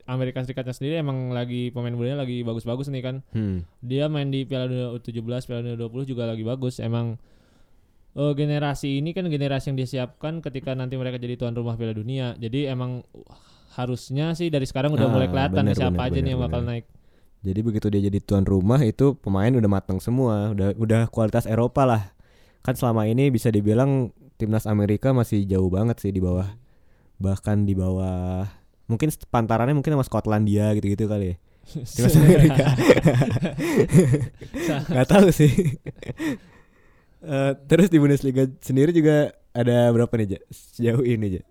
Amerika 0.08 0.40
Serikatnya 0.40 0.72
sendiri 0.72 1.04
emang 1.04 1.36
lagi 1.36 1.68
pemain 1.68 1.92
mudanya 1.92 2.24
lagi 2.24 2.40
bagus-bagus 2.40 2.88
nih 2.88 3.04
kan. 3.04 3.16
Hmm. 3.36 3.68
dia 3.84 4.08
main 4.08 4.32
di 4.32 4.48
Piala 4.48 4.64
Dunia 4.64 4.88
U17 4.96 5.20
Piala 5.44 5.60
Dunia 5.60 5.76
U20 5.76 6.02
juga 6.08 6.24
lagi 6.24 6.40
bagus. 6.40 6.80
Emang 6.80 7.20
eh, 8.16 8.32
generasi 8.32 9.04
ini 9.04 9.12
kan 9.12 9.28
generasi 9.28 9.70
yang 9.70 9.78
disiapkan 9.78 10.40
ketika 10.40 10.72
nanti 10.72 10.96
mereka 10.96 11.20
jadi 11.20 11.36
tuan 11.36 11.52
rumah 11.52 11.76
Piala 11.76 11.92
Dunia. 11.92 12.32
Jadi 12.40 12.64
emang 12.64 13.04
uh, 13.04 13.36
harusnya 13.76 14.32
sih 14.32 14.48
dari 14.48 14.64
sekarang 14.64 14.96
udah 14.96 15.06
Ah, 15.06 15.12
mulai 15.12 15.28
kelihatan 15.28 15.60
nih 15.68 15.76
bener, 15.76 15.76
siapa 15.76 15.92
bener, 16.00 16.08
aja 16.08 16.16
nih 16.16 16.22
bener, 16.24 16.32
yang 16.32 16.40
bakal 16.40 16.60
bener. 16.64 16.70
naik 16.80 16.84
Jadi 17.44 17.60
begitu 17.60 17.86
dia 17.92 18.08
jadi 18.08 18.18
tuan 18.24 18.48
rumah 18.48 18.80
itu 18.80 19.20
pemain 19.20 19.52
udah 19.52 19.68
matang 19.68 20.00
semua, 20.00 20.56
udah 20.56 20.72
udah 20.80 21.02
kualitas 21.12 21.44
Eropa 21.44 21.84
lah. 21.84 22.02
Kan 22.64 22.72
selama 22.72 23.04
ini 23.04 23.28
bisa 23.28 23.52
dibilang 23.52 24.16
timnas 24.40 24.64
Amerika 24.64 25.12
masih 25.12 25.44
jauh 25.44 25.68
banget 25.68 26.00
sih 26.00 26.08
di 26.08 26.24
bawah. 26.24 26.48
Bahkan 27.20 27.68
di 27.68 27.76
bawah 27.76 28.48
mungkin 28.88 29.12
pantarannya 29.28 29.76
mungkin 29.76 29.92
sama 30.00 30.08
Skotlandia 30.08 30.72
gitu-gitu 30.72 31.04
kali 31.04 31.36
ya. 31.36 31.36
Timnas 31.84 32.16
Amerika. 32.16 32.66
Gak 34.96 35.08
tahu 35.08 35.28
sih. 35.28 35.52
Eh, 37.24 37.52
terus 37.68 37.88
di 37.88 37.96
Bundesliga 37.96 38.44
sendiri 38.60 38.92
juga 38.92 39.32
ada 39.56 39.88
berapa 39.92 40.12
nih, 40.20 40.36
Ja? 40.36 40.40
Sejauh 40.52 41.04
ini, 41.04 41.40
Ja? 41.40 41.42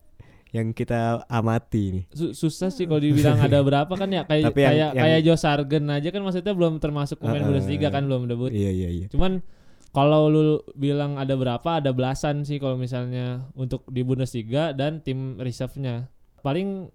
Yang 0.53 0.67
kita 0.77 1.25
amati 1.25 1.83
nih. 1.91 2.03
Su- 2.09 2.31
susah 2.31 2.69
sih 2.69 2.85
kalau 2.85 3.01
dibilang 3.01 3.35
ada 3.35 3.57
berapa 3.59 3.89
kan 3.89 4.05
ya 4.07 4.21
kayak 4.29 4.47
Tapi 4.47 4.59
yang- 4.59 4.69
kayak 4.69 4.89
yang- 4.91 5.03
kayak 5.03 5.19
Joe 5.25 5.35
Sargent 5.35 5.87
aja 5.89 6.07
kan 6.07 6.21
maksudnya 6.21 6.53
belum 6.53 6.77
termasuk 6.77 7.17
pemain 7.17 7.41
Uh-uh. 7.41 7.49
Bundesliga 7.51 7.89
kan 7.89 8.05
belum 8.05 8.29
debut 8.29 8.49
Iya, 8.49 8.69
iya, 8.69 8.89
iya. 8.93 9.05
Cuman 9.09 9.41
kalau 9.89 10.25
lu 10.25 10.43
bilang 10.73 11.17
ada 11.17 11.33
berapa, 11.33 11.77
ada 11.77 11.89
belasan 11.89 12.41
sih 12.43 12.57
kalau 12.57 12.73
misalnya 12.75 13.45
untuk 13.53 13.85
di 13.87 14.01
Bundesliga 14.01 14.71
dan 14.71 14.97
tim 14.99 15.37
reserve-nya. 15.37 16.09
Paling 16.39 16.89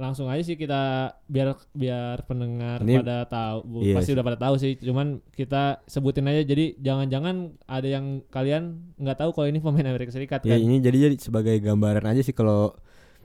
langsung 0.00 0.26
aja 0.26 0.40
sih 0.40 0.56
kita 0.56 0.80
biar 1.24 1.52
biar 1.70 2.24
pendengar 2.24 2.80
Ini- 2.80 2.98
pada 2.98 3.28
tahu, 3.28 3.84
Iya 3.84 3.94
pasti 3.94 4.08
sih. 4.08 4.14
udah 4.16 4.24
pada 4.24 4.38
tahu 4.40 4.54
sih. 4.56 4.72
Cuman 4.74 5.06
kita 5.30 5.84
sebutin 5.84 6.24
aja 6.24 6.40
jadi 6.42 6.72
jangan-jangan 6.74 7.36
ada 7.62 7.84
yang 7.84 8.24
kalian 8.26 8.62
nggak 8.96 9.18
tahu 9.18 9.30
kalau 9.30 9.46
ini 9.46 9.60
pemain 9.60 9.84
Amerika 9.86 10.08
Serikat 10.10 10.40
Ya 10.42 10.56
kan. 10.56 10.58
ini 10.58 10.80
jadi 10.80 10.96
jadi 11.06 11.16
sebagai 11.20 11.60
gambaran 11.60 12.08
aja 12.08 12.20
sih 12.20 12.32
kalau 12.32 12.72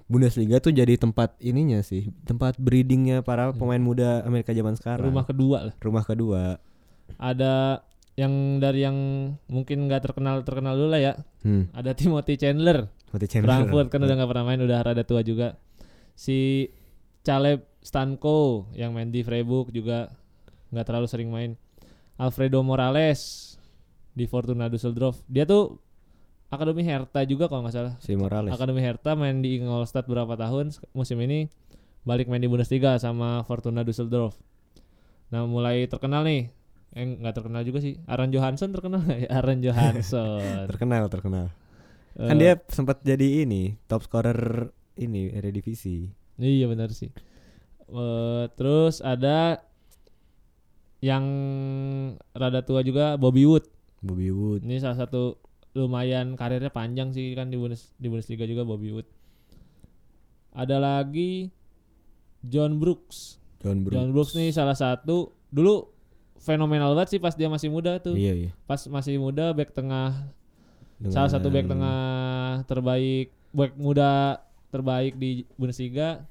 Bundesliga 0.05 0.59
tuh 0.59 0.69
jadi 0.69 0.93
tempat 0.95 1.33
ininya 1.39 1.81
sih, 1.81 2.13
tempat 2.21 2.53
breedingnya 2.57 3.23
para 3.23 3.49
Hmm. 3.49 3.57
pemain 3.57 3.81
muda 3.81 4.21
Amerika 4.21 4.51
zaman 4.51 4.75
sekarang. 4.75 5.01
Rumah 5.01 5.25
kedua 5.25 5.57
lah. 5.65 5.73
Rumah 5.79 6.03
kedua. 6.03 6.41
Ada 7.15 7.81
yang 8.13 8.31
dari 8.59 8.85
yang 8.85 8.97
mungkin 9.45 9.87
nggak 9.87 10.05
terkenal 10.05 10.39
terkenal 10.41 10.75
dulu 10.75 10.91
lah 10.91 11.01
ya. 11.01 11.13
Hmm. 11.41 11.71
Ada 11.71 11.95
Timothy 11.95 12.37
Chandler. 12.37 12.85
Mati 13.09 13.25
Chandler. 13.25 13.49
Frankfurt 13.49 13.87
kan 13.89 13.99
udah 13.99 14.13
nggak 14.13 14.29
pernah 14.29 14.45
main 14.45 14.59
udah 14.59 14.79
rada 14.83 15.01
tua 15.01 15.23
juga 15.23 15.55
si 16.15 16.71
Caleb 17.21 17.67
Stanko 17.85 18.71
yang 18.73 18.95
main 18.95 19.13
di 19.13 19.21
Freiburg 19.21 19.69
juga 19.69 20.09
nggak 20.73 20.85
terlalu 20.87 21.07
sering 21.11 21.29
main. 21.29 21.53
Alfredo 22.15 22.63
Morales 22.63 23.53
di 24.15 24.23
Fortuna 24.25 24.71
Düsseldorf. 24.71 25.19
Dia 25.27 25.43
tuh 25.43 25.83
Akademi 26.47 26.87
Hertha 26.87 27.27
juga 27.27 27.51
kalau 27.51 27.67
nggak 27.67 27.75
salah. 27.75 27.93
Si 27.99 28.15
Morales. 28.15 28.55
Akademi 28.55 28.79
Hertha 28.79 29.13
main 29.13 29.43
di 29.43 29.59
Ingolstadt 29.59 30.07
berapa 30.07 30.39
tahun 30.39 30.71
musim 30.95 31.19
ini 31.19 31.51
balik 32.07 32.31
main 32.31 32.39
di 32.39 32.47
Bundesliga 32.47 32.95
sama 33.01 33.43
Fortuna 33.43 33.83
Düsseldorf. 33.83 34.39
Nah 35.33 35.43
mulai 35.49 35.89
terkenal 35.91 36.23
nih. 36.23 36.47
Eh 36.95 37.03
nggak 37.03 37.35
terkenal 37.43 37.61
juga 37.67 37.83
sih. 37.83 37.99
Aaron 38.07 38.31
Johansson 38.31 38.71
terkenal 38.71 39.03
nggak 39.03 39.19
ya? 39.25 39.27
Aaron 39.35 39.59
Johansson. 39.59 40.69
Terkenal, 40.71 41.03
terkenal. 41.11 41.45
Eh, 42.15 42.29
Kan 42.31 42.39
dia 42.39 42.55
sempat 42.71 43.03
jadi 43.03 43.43
ini, 43.43 43.75
top 43.91 44.07
scorer 44.07 44.71
ini 44.95 45.31
Eredivisie. 45.31 46.11
Iya 46.35 46.67
benar 46.67 46.91
sih. 46.91 47.11
Eh, 47.85 48.43
terus 48.55 48.99
ada 48.99 49.61
yang 50.99 51.25
rada 52.33 52.65
tua 52.65 52.81
juga 52.81 53.13
Bobby 53.15 53.45
Wood. 53.45 53.65
Bobby 54.01 54.33
Wood. 54.33 54.65
Ini 54.65 54.81
salah 54.81 55.05
satu 55.05 55.37
lumayan 55.75 56.39
karirnya 56.39 56.71
panjang 56.71 57.11
sih 57.11 57.35
kan 57.35 57.51
di 57.51 57.59
Bundes 57.59 57.91
di 57.99 58.07
Bundesliga 58.07 58.47
juga 58.47 58.63
Bobby 58.63 58.95
Wood. 58.95 59.07
Ada 60.55 60.79
lagi 60.79 61.51
John 62.41 62.79
Brooks. 62.79 63.37
John 63.59 63.83
Brooks. 63.83 63.95
John 63.95 64.09
Brooks 64.15 64.33
nih 64.33 64.49
salah 64.55 64.77
satu 64.77 65.35
dulu 65.51 65.91
fenomenal 66.39 66.93
banget 66.95 67.17
sih 67.17 67.21
pas 67.21 67.35
dia 67.35 67.51
masih 67.51 67.67
muda 67.67 67.97
tuh. 67.99 68.15
Iya, 68.15 68.33
iya. 68.33 68.51
Pas 68.65 68.79
masih 68.87 69.19
muda 69.19 69.51
back 69.51 69.73
tengah 69.75 70.31
Dengan- 70.95 71.11
salah 71.11 71.29
satu 71.29 71.51
back 71.51 71.67
tengah 71.67 71.99
terbaik 72.65 73.35
back 73.51 73.73
muda 73.75 74.39
terbaik 74.75 75.15
di 75.15 75.29
Bundesliga. 75.55 76.27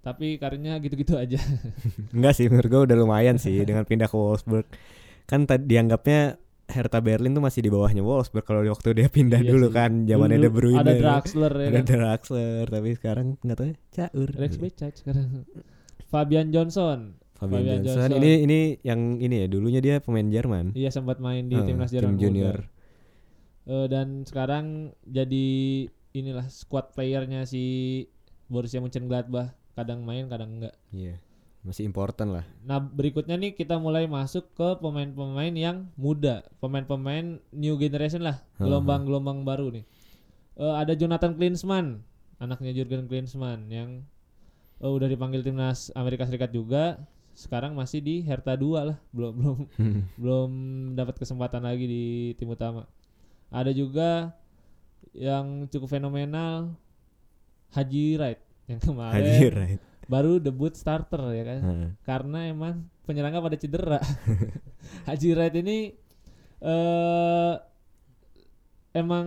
Tapi 0.00 0.36
karirnya 0.36 0.78
gitu-gitu 0.78 1.14
aja. 1.14 1.36
Enggak 2.16 2.32
sih, 2.32 2.46
menurut 2.46 2.68
gue 2.68 2.80
udah 2.88 2.96
lumayan 2.96 3.36
sih 3.36 3.52
dengan 3.60 3.84
pindah 3.84 4.06
ke 4.06 4.14
Wolfsburg. 4.14 4.64
Kan 5.26 5.44
tadi 5.44 5.68
dianggapnya 5.68 6.40
Hertha 6.66 6.98
Berlin 6.98 7.30
tuh 7.30 7.42
masih 7.42 7.60
di 7.60 7.68
bawahnya 7.68 8.00
Wolfsburg 8.00 8.42
kalau 8.42 8.64
waktu 8.64 8.94
dia 8.94 9.06
pindah 9.06 9.38
Iya 9.38 9.50
dulu 9.50 9.68
sih. 9.68 9.74
kan 9.74 9.90
zamannya 10.06 10.38
De 10.38 10.48
Bruyne. 10.48 10.78
Ada 10.78 10.94
Draxler 10.94 11.52
ya 11.52 11.66
ada 11.66 11.76
kan. 11.76 11.84
Draxler, 11.84 12.64
tapi 12.64 12.88
sekarang 12.94 13.26
nggak 13.36 13.56
tahu 13.56 13.66
ya, 13.66 13.76
caur. 13.92 14.28
Rex 14.32 14.52
Becaj 14.56 14.92
sekarang. 14.96 15.26
Fabian 16.06 16.48
Johnson. 16.48 17.18
Fabian, 17.34 17.60
Fabian 17.60 17.80
Johnson. 17.82 18.08
Johnson. 18.08 18.18
Ini 18.18 18.32
ini 18.40 18.58
yang 18.80 19.00
ini 19.18 19.34
ya 19.36 19.46
dulunya 19.46 19.80
dia 19.80 19.94
pemain 19.98 20.24
Jerman. 20.24 20.72
Iya 20.72 20.88
sempat 20.88 21.18
main 21.18 21.44
di 21.44 21.54
Ah, 21.54 21.66
timnas 21.66 21.88
tim 21.88 21.98
Jerman 21.98 22.14
muda. 22.14 22.22
junior. 22.22 22.56
Eh, 23.66 23.86
dan 23.86 24.06
sekarang 24.24 24.64
jadi 25.04 25.48
inilah 26.12 26.46
squad 26.50 26.92
playernya 26.94 27.46
si 27.46 28.06
Borussia 28.50 28.82
Mönchengladbach. 28.82 29.54
Kadang 29.78 30.02
main, 30.02 30.26
kadang 30.26 30.58
enggak. 30.58 30.74
Iya. 30.90 31.22
Masih 31.60 31.84
important 31.84 32.40
lah. 32.40 32.44
Nah 32.64 32.80
berikutnya 32.80 33.36
nih 33.36 33.52
kita 33.52 33.76
mulai 33.76 34.08
masuk 34.08 34.48
ke 34.56 34.68
pemain-pemain 34.80 35.52
yang 35.52 35.92
muda, 35.92 36.40
pemain-pemain 36.56 37.36
new 37.52 37.76
generation 37.76 38.24
lah, 38.24 38.40
gelombang-gelombang 38.56 39.44
baru 39.44 39.68
nih. 39.68 39.84
Eh, 40.56 40.74
ada 40.76 40.96
Jonathan 40.96 41.36
Klinsmann, 41.36 42.00
anaknya 42.40 42.72
Jurgen 42.72 43.04
Klinsmann 43.08 43.68
yang 43.68 44.08
eh, 44.80 44.88
udah 44.88 45.04
dipanggil 45.04 45.44
timnas 45.44 45.92
Amerika 45.92 46.24
Serikat 46.24 46.48
juga. 46.48 46.96
Sekarang 47.36 47.76
masih 47.76 48.00
di 48.00 48.24
Hertha 48.24 48.56
2 48.56 48.88
lah, 48.88 48.98
belum 49.12 49.32
belum 49.36 49.58
belum 50.20 50.50
dapat 50.96 51.20
kesempatan 51.20 51.60
lagi 51.60 51.84
di 51.84 52.04
tim 52.40 52.48
utama. 52.48 52.88
Ada 53.52 53.76
juga 53.76 54.32
yang 55.12 55.66
cukup 55.68 55.90
fenomenal 55.90 56.74
Haji 57.74 58.18
Wright 58.18 58.40
yang 58.70 58.80
kemarin 58.88 59.24
Haji 59.26 59.46
right. 59.52 59.80
baru 60.06 60.38
debut 60.38 60.74
starter 60.74 61.22
ya 61.34 61.44
kan 61.46 61.60
Heeh. 61.62 61.88
karena 62.02 62.38
emang 62.50 62.86
penyerangnya 63.06 63.42
pada 63.42 63.58
cedera. 63.58 64.00
Haji 65.10 65.28
Wright 65.34 65.54
ini 65.58 65.94
eh 66.60 67.54
emang 68.92 69.26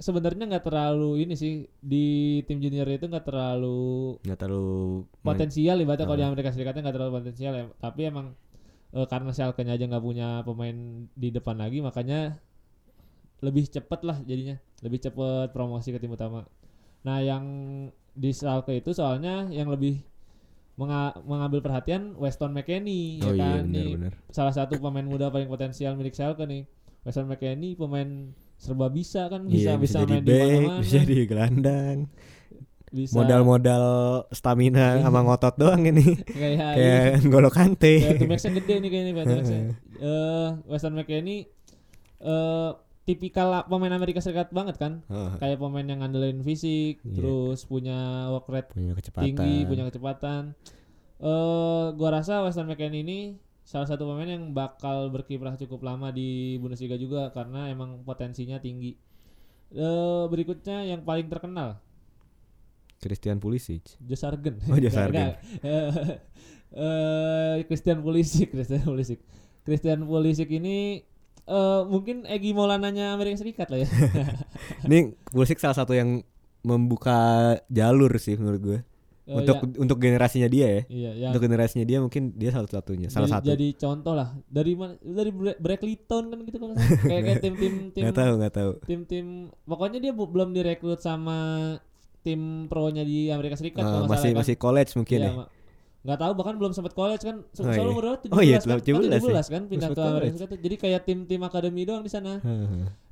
sebenarnya 0.00 0.48
nggak 0.48 0.64
terlalu 0.64 1.28
ini 1.28 1.34
sih 1.36 1.68
di 1.76 2.40
tim 2.48 2.56
junior 2.56 2.88
itu 2.88 3.04
nggak 3.04 3.26
terlalu 3.28 4.16
Nggak 4.24 4.38
terlalu 4.40 5.04
potensial 5.20 5.76
ibaratnya 5.76 6.08
kalau 6.08 6.20
di. 6.20 6.28
Amerika 6.28 6.52
Serikatnya 6.56 6.88
nggak 6.88 6.96
terlalu 6.96 7.12
potensial 7.20 7.52
ya 7.52 7.64
tapi 7.76 8.08
emang 8.08 8.32
eh, 8.96 9.06
karena 9.08 9.30
Schalke-nya 9.36 9.76
aja 9.76 9.84
nggak 9.84 10.04
punya 10.04 10.28
pemain 10.40 11.04
di 11.12 11.28
depan 11.28 11.60
lagi 11.60 11.84
makanya 11.84 12.40
lebih 13.40 13.64
cepet 13.66 14.00
lah 14.02 14.18
jadinya 14.20 14.54
lebih 14.80 15.00
cepet 15.00 15.16
promosi 15.50 15.90
ke 15.90 15.98
tim 15.98 16.10
utama 16.10 16.44
nah 17.00 17.18
yang 17.18 17.44
di 18.10 18.30
Schalke 18.30 18.74
itu 18.74 18.90
soalnya 18.90 19.48
yang 19.48 19.68
lebih 19.68 20.00
menga- 20.74 21.16
mengambil 21.22 21.60
perhatian 21.60 22.12
Weston 22.14 22.50
McKennie 22.50 23.20
Oh 23.20 23.32
ya 23.32 23.34
iya 23.34 23.48
kan 23.56 23.64
nih 23.66 23.88
benar-benar. 23.94 24.12
salah 24.28 24.52
satu 24.52 24.76
pemain 24.76 25.04
muda 25.04 25.28
paling 25.28 25.46
potensial 25.46 25.92
milik 25.94 26.12
Schalke 26.12 26.44
nih 26.44 26.64
Weston 27.00 27.26
McKennie 27.26 27.74
pemain 27.74 28.32
serba 28.56 28.88
bisa 28.88 29.24
kan 29.26 29.44
bisa 29.44 29.72
Iya, 29.72 29.80
bisa, 29.80 29.98
main 30.02 30.20
di 30.20 30.28
back, 30.28 30.44
mana-mana 30.46 30.80
bisa 30.80 30.92
jadi 30.98 31.16
gelandang. 31.24 31.98
bisa 32.90 33.14
Modal-modal 33.14 33.84
stamina 34.28 34.98
Iya. 34.98 35.02
sama 35.02 35.22
ngotot 35.22 35.54
doang 35.56 35.80
ini. 35.86 36.18
kayak 36.26 36.74
Kayak 36.76 37.04
N'Golo 37.22 37.48
Kante. 37.48 37.94
Kayak 38.20 38.52
gede 38.52 38.74
nih 38.76 38.88
kayaknya 38.90 39.12
Eh 39.96 40.48
Weston 40.66 40.92
McKennie 40.92 41.48
eh 42.20 42.70
tipikal 43.10 43.66
pemain 43.66 43.90
Amerika 43.90 44.22
Serikat 44.22 44.54
banget 44.54 44.78
kan. 44.78 45.02
Heeh. 45.10 45.32
Kayak 45.36 45.58
pemain 45.58 45.82
yang 45.82 45.98
ngandelin 45.98 46.38
fisik, 46.40 47.02
Iya. 47.02 47.14
terus 47.18 47.66
punya 47.66 47.98
work 48.30 48.46
rate 48.46 48.70
punya 48.70 48.94
kecepatan. 48.94 49.24
tinggi, 49.26 49.56
punya 49.66 49.84
kecepatan. 49.90 50.42
Eh 51.18 51.86
gua 51.92 52.10
rasa 52.14 52.40
Weston 52.40 52.70
McKennie 52.70 53.02
ini 53.02 53.18
salah 53.60 53.86
satu 53.86 54.06
pemain 54.06 54.26
yang 54.26 54.50
bakal 54.50 55.10
berkiprah 55.10 55.54
cukup 55.54 55.82
lama 55.82 56.08
di 56.10 56.56
Bundesliga 56.56 56.94
juga 56.94 57.28
karena 57.30 57.66
emang 57.68 58.00
potensinya 58.02 58.56
tinggi. 58.56 58.94
Eh 59.70 60.24
berikutnya 60.26 60.82
yang 60.82 61.02
paling 61.02 61.26
terkenal 61.26 61.78
Christian 62.98 63.40
Pulisic. 63.40 63.96
Joe 63.98 64.12
Sargent. 64.14 64.60
Oh, 64.68 64.76
Sargent. 64.76 65.08
enggak. 65.08 65.34
Eh, 65.64 65.90
eh, 66.76 67.54
Christian 67.64 67.98
Pulisic, 68.00 68.52
Christian 68.52 68.84
Pulisic. 68.84 69.20
Christian 69.64 70.04
Pulisic 70.04 70.48
ini 70.52 71.00
eh 71.42 71.80
mungkin 71.84 72.24
Egi 72.24 72.50
Maulananya 72.50 73.12
Amerika 73.12 73.36
Serikat 73.36 73.68
lah 73.68 73.80
ya. 73.80 73.88
Ini 74.86 74.98
Pulisic 75.26 75.56
salah 75.56 75.74
satu 75.74 75.92
yang 75.92 76.20
membuka 76.60 77.16
jalur 77.66 78.12
sih 78.16 78.34
menurut 78.34 78.60
gue 78.60 78.80
Eh, 79.22 79.36
untuk 79.36 79.62
ya, 79.62 79.78
untuk 79.78 79.96
generasinya 79.96 80.44
dia 80.44 80.66
ya. 80.66 80.82
iya 80.90 81.10
ya 81.14 81.26
Untuk 81.30 81.46
generasinya 81.46 81.86
dia 81.86 81.98
mungkin 81.98 82.34
dia 82.34 82.50
salah 82.50 82.66
satunya, 82.66 83.06
salah 83.06 83.24
jadi, 83.24 83.34
satu. 83.36 83.46
jadi 83.48 83.68
contoh 83.78 84.12
lah 84.12 84.28
dari 84.44 84.72
mana 84.74 84.98
dari 84.98 85.30
Bra- 85.30 85.54
Brackleyton 85.56 86.24
kan 86.26 86.38
gitu 86.42 86.56
kan 86.58 86.68
kayak 87.00 87.22
kayak 87.22 87.38
tim-tim 87.38 87.74
tim 87.90 88.02
Nggak 88.02 88.16
tahu, 88.16 88.32
nggak 88.36 88.54
tahu. 88.56 88.72
tim-tim 88.82 89.26
pokoknya 89.62 89.98
dia 90.00 90.10
belum 90.10 90.50
direkrut 90.50 90.98
sama 90.98 91.38
tim 92.20 92.66
pro-nya 92.66 93.00
di 93.00 93.30
Amerika 93.30 93.54
Serikat 93.54 93.80
nggak 93.80 94.02
masih 94.04 94.18
salah 94.20 94.34
kan. 94.34 94.40
masih 94.42 94.56
college 94.56 94.90
mungkin 94.94 95.18
Iya, 95.20 95.30
ya. 95.30 95.44
Nggak 96.00 96.16
tahu 96.16 96.32
bahkan 96.32 96.56
belum 96.56 96.72
sempat 96.72 96.92
college 96.92 97.20
kan 97.20 97.44
Se- 97.52 97.60
Oh, 97.60 97.68
selalu 97.68 97.84
iya. 97.84 97.92
umur? 97.92 98.04
17 98.16 98.32
Oh, 98.32 98.40
iya, 98.40 98.56
kan, 98.56 98.80
17 98.80 98.88
kan, 98.88 99.04
ya. 99.04 99.20
17 99.20 99.46
kan 99.46 99.62
pindah 99.66 99.88
ke 99.90 100.00
Amerika 100.00 100.44
jadi 100.56 100.76
kayak 100.78 101.00
tim-tim 101.04 101.40
akademi 101.40 101.82
doang 101.82 102.00
di 102.00 102.08
sana 102.08 102.40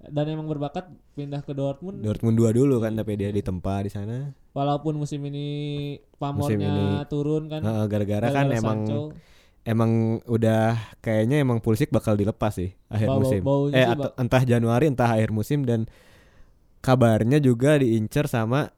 dan 0.00 0.24
emang 0.26 0.46
berbakat 0.46 0.88
pindah 1.12 1.40
ke 1.40 1.52
Dortmund 1.52 2.00
Dortmund 2.00 2.34
2 2.34 2.48
dulu 2.54 2.80
kan 2.80 2.92
tapi 2.92 3.12
dia 3.14 3.28
ditempa 3.28 3.82
di 3.82 3.90
sana. 3.90 4.32
walaupun 4.50 4.96
musim 4.96 5.20
ini 5.22 5.46
pamornya 6.16 6.56
ini. 6.66 7.04
turun 7.06 7.46
kan 7.46 7.60
gara-gara 7.84 8.24
kan 8.26 8.48
gara-gara 8.48 8.56
emang 8.56 8.78
Sancho. 8.82 9.02
emang 9.62 9.90
udah 10.24 10.64
kayaknya 10.98 11.38
emang 11.38 11.60
Pulisic 11.60 11.88
bakal 11.88 12.16
dilepas 12.16 12.56
sih 12.56 12.72
akhir 12.88 13.04
Bau- 13.06 13.20
musim. 13.20 13.40
baunya 13.40 13.74
eh 13.74 13.84
sih, 13.84 13.92
atau- 13.92 14.12
entah 14.16 14.42
Januari 14.42 14.88
entah 14.88 15.12
akhir 15.12 15.28
musim 15.28 15.62
dan 15.62 15.84
kabarnya 16.80 17.36
juga 17.38 17.76
diincar 17.76 18.26
sama 18.26 18.72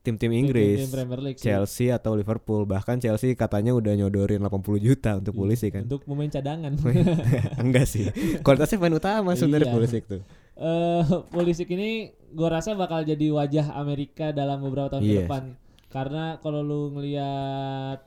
tim-tim 0.00 0.30
Inggris. 0.30 0.78
Tim-tim 0.80 0.94
Premier 0.94 1.20
League 1.20 1.36
sih. 1.36 1.44
Chelsea 1.44 1.88
atau 1.88 2.12
Liverpool 2.12 2.64
bahkan 2.64 2.96
Chelsea 2.96 3.34
katanya 3.34 3.72
udah 3.72 3.92
nyodorin 3.94 4.40
80 4.40 4.78
juta 4.78 5.10
untuk 5.16 5.32
Iya, 5.32 5.40
Pulisic 5.40 5.70
kan 5.70 5.82
untuk 5.84 6.02
pemain 6.02 6.26
cadangan 6.26 6.72
enggak 7.62 7.84
sih 7.84 8.08
kualitasnya 8.40 8.76
pemain 8.76 8.96
utama 8.96 9.30
sebenarnya 9.32 9.68
Iya. 9.68 9.74
Pulisic 9.74 10.02
tuh 10.04 10.22
eh 10.54 11.02
Pulisic 11.28 11.68
ini 11.68 11.90
gue 12.28 12.48
rasa 12.48 12.72
bakal 12.72 13.02
jadi 13.02 13.30
wajah 13.30 13.74
Amerika 13.74 14.30
dalam 14.30 14.60
beberapa 14.60 14.88
tahun 14.90 15.02
ke 15.02 15.08
Iya. 15.08 15.20
depan 15.24 15.44
karena 15.88 16.24
kalau 16.38 16.60
lu 16.60 16.92
ngelihat 16.92 18.00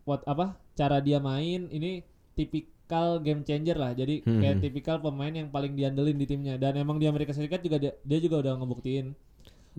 pot 0.00 0.22
apa 0.24 0.54
cara 0.72 0.98
dia 0.98 1.18
main 1.18 1.68
ini 1.68 2.02
tipikal 2.32 2.72
game 3.18 3.42
changer 3.42 3.74
lah 3.74 3.92
jadi 3.92 4.20
Hmm. 4.20 4.38
kayak 4.38 4.56
tipikal 4.60 4.96
pemain 4.98 5.30
yang 5.30 5.48
paling 5.48 5.72
diandelin 5.72 6.14
di 6.14 6.26
timnya 6.26 6.54
dan 6.56 6.74
emang 6.74 6.96
di 6.96 7.04
Amerika 7.04 7.30
Serikat 7.30 7.60
juga 7.60 7.78
dia, 7.78 7.92
dia 7.98 8.18
juga 8.18 8.40
udah 8.40 8.56
ngebuktiin 8.56 9.14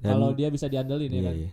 kalau 0.02 0.34
dia 0.34 0.50
bisa 0.50 0.66
diandelin 0.66 1.12
ya 1.12 1.16
iya, 1.20 1.24
kan? 1.30 1.36
iya. 1.38 1.52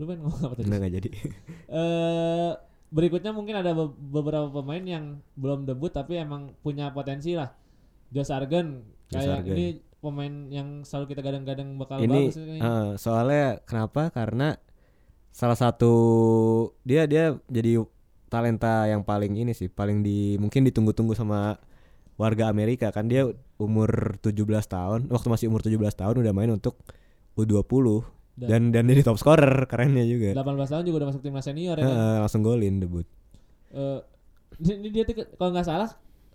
lu 0.00 0.02
pengen 0.08 0.20
ngomong 0.24 0.40
apa 0.48 0.54
tadi? 0.56 0.64
Enggak, 0.64 0.78
enggak 0.80 0.94
jadi. 0.96 1.10
Eh 1.80 2.50
berikutnya 2.90 3.30
mungkin 3.30 3.54
ada 3.54 3.70
be- 3.70 3.94
beberapa 3.94 4.50
pemain 4.50 4.82
yang 4.82 5.04
belum 5.38 5.62
debut 5.68 5.94
tapi 5.94 6.18
emang 6.18 6.56
punya 6.64 6.90
potensi 6.90 7.36
lah. 7.38 7.52
Josh 8.10 8.32
Argen. 8.34 8.82
Josh 9.12 9.28
kayak 9.28 9.46
ini 9.46 9.66
pemain 10.00 10.48
yang 10.48 10.82
selalu 10.82 11.14
kita 11.14 11.20
gadang-gadang 11.20 11.76
bakal 11.76 12.00
ini 12.00 12.32
bagus 12.32 12.40
ini. 12.40 12.58
eh, 12.58 12.88
soalnya 12.96 13.60
kenapa? 13.68 14.08
Karena 14.10 14.56
salah 15.30 15.54
satu 15.54 15.92
dia 16.82 17.06
dia 17.06 17.36
jadi 17.46 17.78
talenta 18.32 18.88
yang 18.90 19.06
paling 19.06 19.38
ini 19.38 19.52
sih 19.54 19.70
paling 19.70 20.02
di 20.02 20.34
mungkin 20.40 20.66
ditunggu-tunggu 20.66 21.14
sama 21.14 21.60
warga 22.18 22.48
Amerika. 22.50 22.90
Kan 22.90 23.06
dia 23.06 23.28
umur 23.60 24.16
17 24.24 24.32
tahun 24.66 25.00
waktu 25.12 25.28
masih 25.28 25.46
umur 25.52 25.60
17 25.62 25.76
tahun 25.94 26.14
udah 26.24 26.32
main 26.34 26.50
untuk 26.50 26.80
U20 27.34 27.86
dan 28.40 28.72
dan 28.72 28.88
dia 28.88 28.96
di 28.96 29.04
top 29.04 29.16
scorer 29.16 29.66
kerennya 29.66 30.00
juga 30.02 30.32
18 30.32 30.40
tahun 30.66 30.82
juga 30.82 30.96
udah 31.04 31.08
masuk 31.12 31.20
timnas 31.20 31.44
senior 31.44 31.76
ya 31.76 31.84
kan. 31.84 31.92
Heeh, 31.92 32.16
langsung 32.24 32.40
golin 32.40 32.80
debut 32.80 33.04
Eh, 33.70 34.00
ini 34.60 34.88
dia 34.88 35.04
kalau 35.36 35.52
nggak 35.52 35.62
salah 35.62 35.90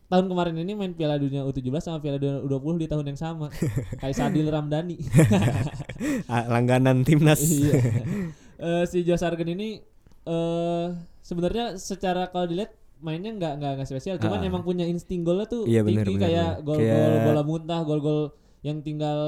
tahun 0.06 0.30
kemarin 0.30 0.56
ini 0.56 0.72
main 0.72 0.94
Piala 0.94 1.18
Dunia 1.18 1.42
U17 1.44 1.66
sama 1.82 1.98
Piala 1.98 2.16
Dunia 2.16 2.40
U20 2.40 2.78
di 2.78 2.88
tahun 2.88 3.06
yang 3.10 3.18
sama. 3.18 3.50
kayak 4.00 4.14
Sadil 4.14 4.48
Ramdhani. 4.48 4.98
Ah, 6.28 6.44
langganan 6.46 7.02
timnas 7.02 7.40
iya. 7.42 7.74
Eh, 8.56 8.84
si 8.86 9.04
Josh 9.04 9.20
Argen 9.20 9.50
ini 9.50 9.80
eh 10.24 10.86
sebenarnya 11.20 11.76
secara 11.76 12.28
kalau 12.28 12.46
dilihat 12.46 12.72
mainnya 12.98 13.32
nggak 13.32 13.54
nggak 13.58 13.72
nggak 13.76 13.88
spesial, 13.88 14.16
cuman 14.16 14.40
Ah. 14.40 14.48
emang 14.48 14.64
punya 14.64 14.86
insting 14.86 15.22
golnya 15.22 15.44
tuh 15.46 15.68
Iya, 15.68 15.84
tinggi 15.84 16.16
bener, 16.16 16.24
kayak 16.24 16.52
gol-gol 16.62 17.14
bola 17.22 17.42
muntah, 17.42 17.80
gol-gol 17.82 18.20
yang 18.62 18.80
tinggal 18.80 19.20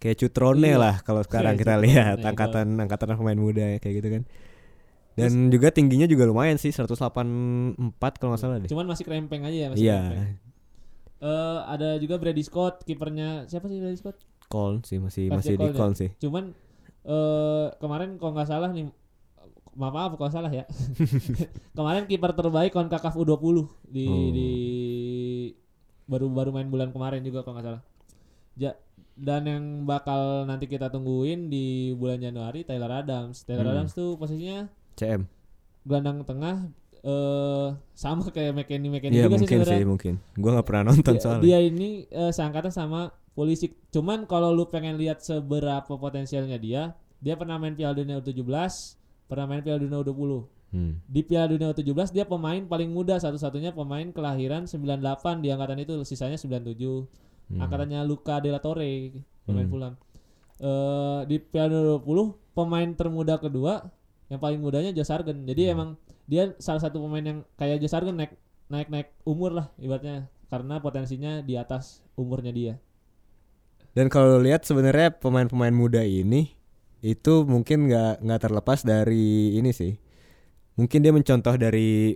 kayak 0.00 0.16
Cutrone 0.18 0.64
Iya. 0.66 0.76
lah 0.76 0.94
kalau 1.00 1.20
sekarang 1.20 1.54
Kayak 1.54 1.60
kita 1.60 1.72
Cutrone, 1.72 1.86
lihat 1.86 2.18
angkatan 2.24 2.66
angkatan 2.74 3.06
pemain 3.14 3.36
muda 3.38 3.64
ya, 3.66 3.78
kayak 3.78 3.94
gitu 3.96 4.08
kan 4.10 4.22
dan 5.12 5.32
juga 5.48 5.68
tingginya 5.68 6.06
juga 6.06 6.24
lumayan 6.24 6.56
sih 6.56 6.70
184 6.70 6.96
kalau 8.16 8.30
nggak 8.30 8.40
salah 8.40 8.56
deh 8.56 8.66
cuman 8.66 8.86
masih 8.86 9.04
krempeng 9.04 9.42
aja 9.42 9.58
ya 9.58 9.68
masih 9.68 9.82
iya 9.82 9.98
krempeng. 10.00 10.24
Eh, 11.20 11.58
ada 11.68 11.88
juga 11.96 12.16
Brady 12.16 12.40
Scott, 12.40 12.80
kipernya 12.80 13.44
siapa 13.44 13.68
sih 13.68 13.76
Brady 13.76 13.92
Scott? 13.94 14.16
Call 14.48 14.80
sih 14.82 14.96
masih 14.96 15.28
Patrick 15.28 15.60
masih 15.60 15.68
di 15.68 15.76
Cole 15.76 15.92
ya? 15.92 15.98
sih 15.98 16.10
Cuman 16.18 16.44
eh 17.02 17.66
kemarin 17.76 18.16
kalau 18.16 18.32
nggak 18.32 18.48
salah 18.48 18.72
nih 18.72 18.88
maaf 19.72 19.92
maaf 19.92 20.12
kalau 20.14 20.28
salah 20.28 20.48
ya. 20.48 20.64
kemarin 21.76 22.04
kiper 22.04 22.32
terbaik 22.32 22.72
Concacaf 22.72 23.12
U20 23.14 23.68
di 23.86 24.04
Oh. 24.04 24.28
di 24.30 24.50
baru 26.06 26.26
baru 26.26 26.50
main 26.50 26.66
bulan 26.66 26.88
kemarin 26.88 27.20
juga 27.20 27.40
kalau 27.40 27.54
nggak 27.54 27.66
salah. 27.68 27.82
Ja, 28.60 28.76
dan 29.16 29.48
yang 29.48 29.64
bakal 29.88 30.44
nanti 30.44 30.68
kita 30.68 30.92
tungguin 30.92 31.48
di 31.48 31.96
bulan 31.96 32.20
Januari 32.20 32.60
Taylor 32.68 32.92
Adams. 33.00 33.42
Taylor 33.48 33.64
Hmm. 33.64 33.72
Adams 33.72 33.92
tuh 33.96 34.20
posisinya 34.20 34.68
CM 35.00 35.24
gelandang 35.80 36.20
tengah 36.28 36.68
eh 37.00 37.68
sama 37.96 38.28
kayak 38.28 38.52
McKennie 38.52 38.92
McKennie 38.92 39.24
Iya 39.24 39.32
juga 39.32 39.40
sih 39.40 39.48
mungkin 39.48 39.60
sih 39.64 39.86
mungkin 39.88 40.14
gua 40.36 40.60
nggak 40.60 40.66
pernah 40.68 40.82
nonton 40.92 41.14
Dia, 41.16 41.22
soalnya 41.24 41.42
dia 41.48 41.58
ini 41.64 42.04
eh, 42.12 42.28
seangkatan 42.28 42.68
sama 42.68 43.16
polisi. 43.32 43.72
Cuman 43.88 44.28
kalau 44.28 44.52
lu 44.52 44.68
pengen 44.68 45.00
lihat 45.00 45.24
seberapa 45.24 45.96
potensialnya 45.96 46.60
dia, 46.60 46.92
dia 47.24 47.34
pernah 47.40 47.56
main 47.56 47.72
Piala 47.72 47.96
Dunia 47.96 48.20
U17, 48.20 48.44
pernah 49.30 49.48
main 49.48 49.64
Piala 49.64 49.80
Dunia 49.80 50.04
U20. 50.04 50.44
Hmm. 50.70 51.00
Di 51.08 51.24
Piala 51.24 51.48
Dunia 51.50 51.72
U17 51.72 52.12
dia 52.12 52.28
pemain 52.28 52.60
paling 52.68 52.92
muda 52.92 53.16
satu-satunya 53.16 53.72
pemain 53.72 54.12
kelahiran 54.12 54.68
98 54.68 55.40
di 55.40 55.48
angkatan 55.48 55.78
itu, 55.80 55.94
sisanya 56.04 56.36
97. 56.36 56.76
Hmm. 57.50 57.60
Angkatannya 57.60 58.00
Luka 58.04 58.38
De 58.38 58.48
La 58.48 58.58
Torre, 58.58 59.10
pemain 59.42 59.66
Hmm. 59.66 59.72
Fulham. 59.72 59.94
Eh 60.58 61.20
di 61.26 61.36
Piala 61.38 61.68
Dunia 61.68 61.98
U20 61.98 62.18
pemain 62.52 62.88
termuda 62.92 63.34
kedua 63.36 63.90
yang 64.26 64.38
paling 64.38 64.62
mudanya 64.62 64.90
Josh 64.90 65.10
Sargent. 65.10 65.42
Jadi 65.42 65.62
Hmm. 65.66 65.74
emang 65.74 65.88
dia 66.24 66.54
salah 66.56 66.78
satu 66.78 67.02
pemain 67.02 67.22
yang 67.22 67.38
kayak 67.56 67.82
Josh 67.82 67.90
Sargent 67.90 68.14
naik 68.14 68.38
naik 68.70 68.86
naik 68.86 69.08
umur 69.26 69.50
lah 69.50 69.66
ibaratnya 69.76 70.30
karena 70.46 70.78
potensinya 70.78 71.42
di 71.42 71.54
atas 71.54 72.02
umurnya 72.14 72.50
dia. 72.50 72.74
dan 73.90 74.06
kalau 74.06 74.38
lihat 74.38 74.62
sebenarnya 74.62 75.18
pemain-pemain 75.18 75.74
muda 75.74 76.06
ini 76.06 76.54
itu 77.02 77.42
mungkin 77.42 77.90
nggak 77.90 78.22
nggak 78.22 78.40
terlepas 78.40 78.86
dari 78.86 79.58
ini 79.58 79.74
sih 79.74 79.98
mungkin 80.78 81.02
dia 81.02 81.10
mencontoh 81.10 81.58
dari 81.58 82.14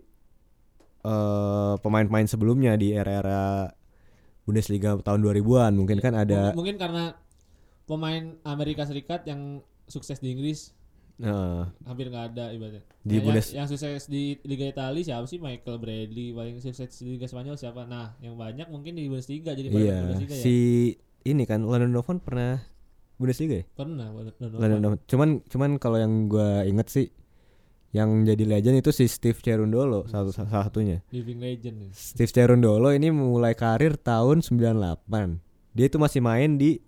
eh, 1.02 1.74
pemain-pemain 1.82 2.30
sebelumnya 2.30 2.78
di 2.78 2.94
era-era 2.94 3.74
Bundesliga 4.44 4.96
tahun 4.98 5.20
2000-an 5.20 5.72
mungkin 5.72 5.98
kan 5.98 6.14
ada 6.14 6.52
Mungkin, 6.52 6.76
karena 6.76 7.16
pemain 7.82 8.36
Amerika 8.42 8.84
Serikat 8.84 9.24
yang 9.24 9.60
sukses 9.84 10.16
di 10.16 10.30
Inggris 10.30 10.72
eh, 11.16 11.62
hampir 11.82 12.08
nggak 12.08 12.24
ada 12.28 12.50
ibaratnya. 12.50 12.82
Di 13.00 13.14
Yang- 13.14 13.24
Bundes- 13.24 13.52
yang, 13.52 13.66
sukses 13.66 14.04
di 14.04 14.34
Liga 14.42 14.66
Italia 14.66 15.00
siapa 15.00 15.24
sih 15.24 15.38
Michael 15.38 15.78
Bradley 15.78 16.30
paling 16.30 16.58
sukses 16.58 16.90
di 16.92 17.14
Liga 17.14 17.24
Spanyol 17.24 17.54
siapa? 17.54 17.84
Nah, 17.84 18.18
yang 18.18 18.34
banyak 18.34 18.66
mungkin 18.66 18.94
di 18.94 19.06
Bundesliga 19.06 19.52
jadi 19.52 19.70
iya 19.70 20.00
Bundesliga 20.02 20.32
ya. 20.32 20.42
si 20.42 20.56
ini 21.22 21.44
kan 21.44 21.62
Landon 21.62 21.88
Donovan 21.90 22.18
pernah 22.18 22.60
Bundesliga 23.14 23.54
ya 23.56 23.64
Pernah. 23.70 24.10
Landon 24.10 24.80
Donovan. 24.82 24.98
cuman 25.06 25.28
cuman 25.44 25.70
kalau 25.78 25.96
yang 25.96 26.26
gua 26.26 26.64
inget 26.64 26.88
sih 26.88 27.06
yang 27.94 28.26
jadi 28.26 28.42
legend 28.42 28.82
itu 28.82 28.90
si 28.90 29.06
Steve 29.06 29.38
Cherundolo 29.38 30.10
salah, 30.10 30.34
salah 30.34 30.66
satunya 30.66 30.98
Living 31.14 31.38
legend. 31.38 31.78
nih. 31.78 31.90
Steve 31.94 32.34
Cherundolo 32.34 32.90
ini 32.90 33.14
mulai 33.14 33.54
karir 33.54 33.94
tahun 33.94 34.42
98. 34.42 35.06
Dia 35.78 35.86
itu 35.86 35.98
masih 36.02 36.18
main 36.18 36.58
di 36.58 36.82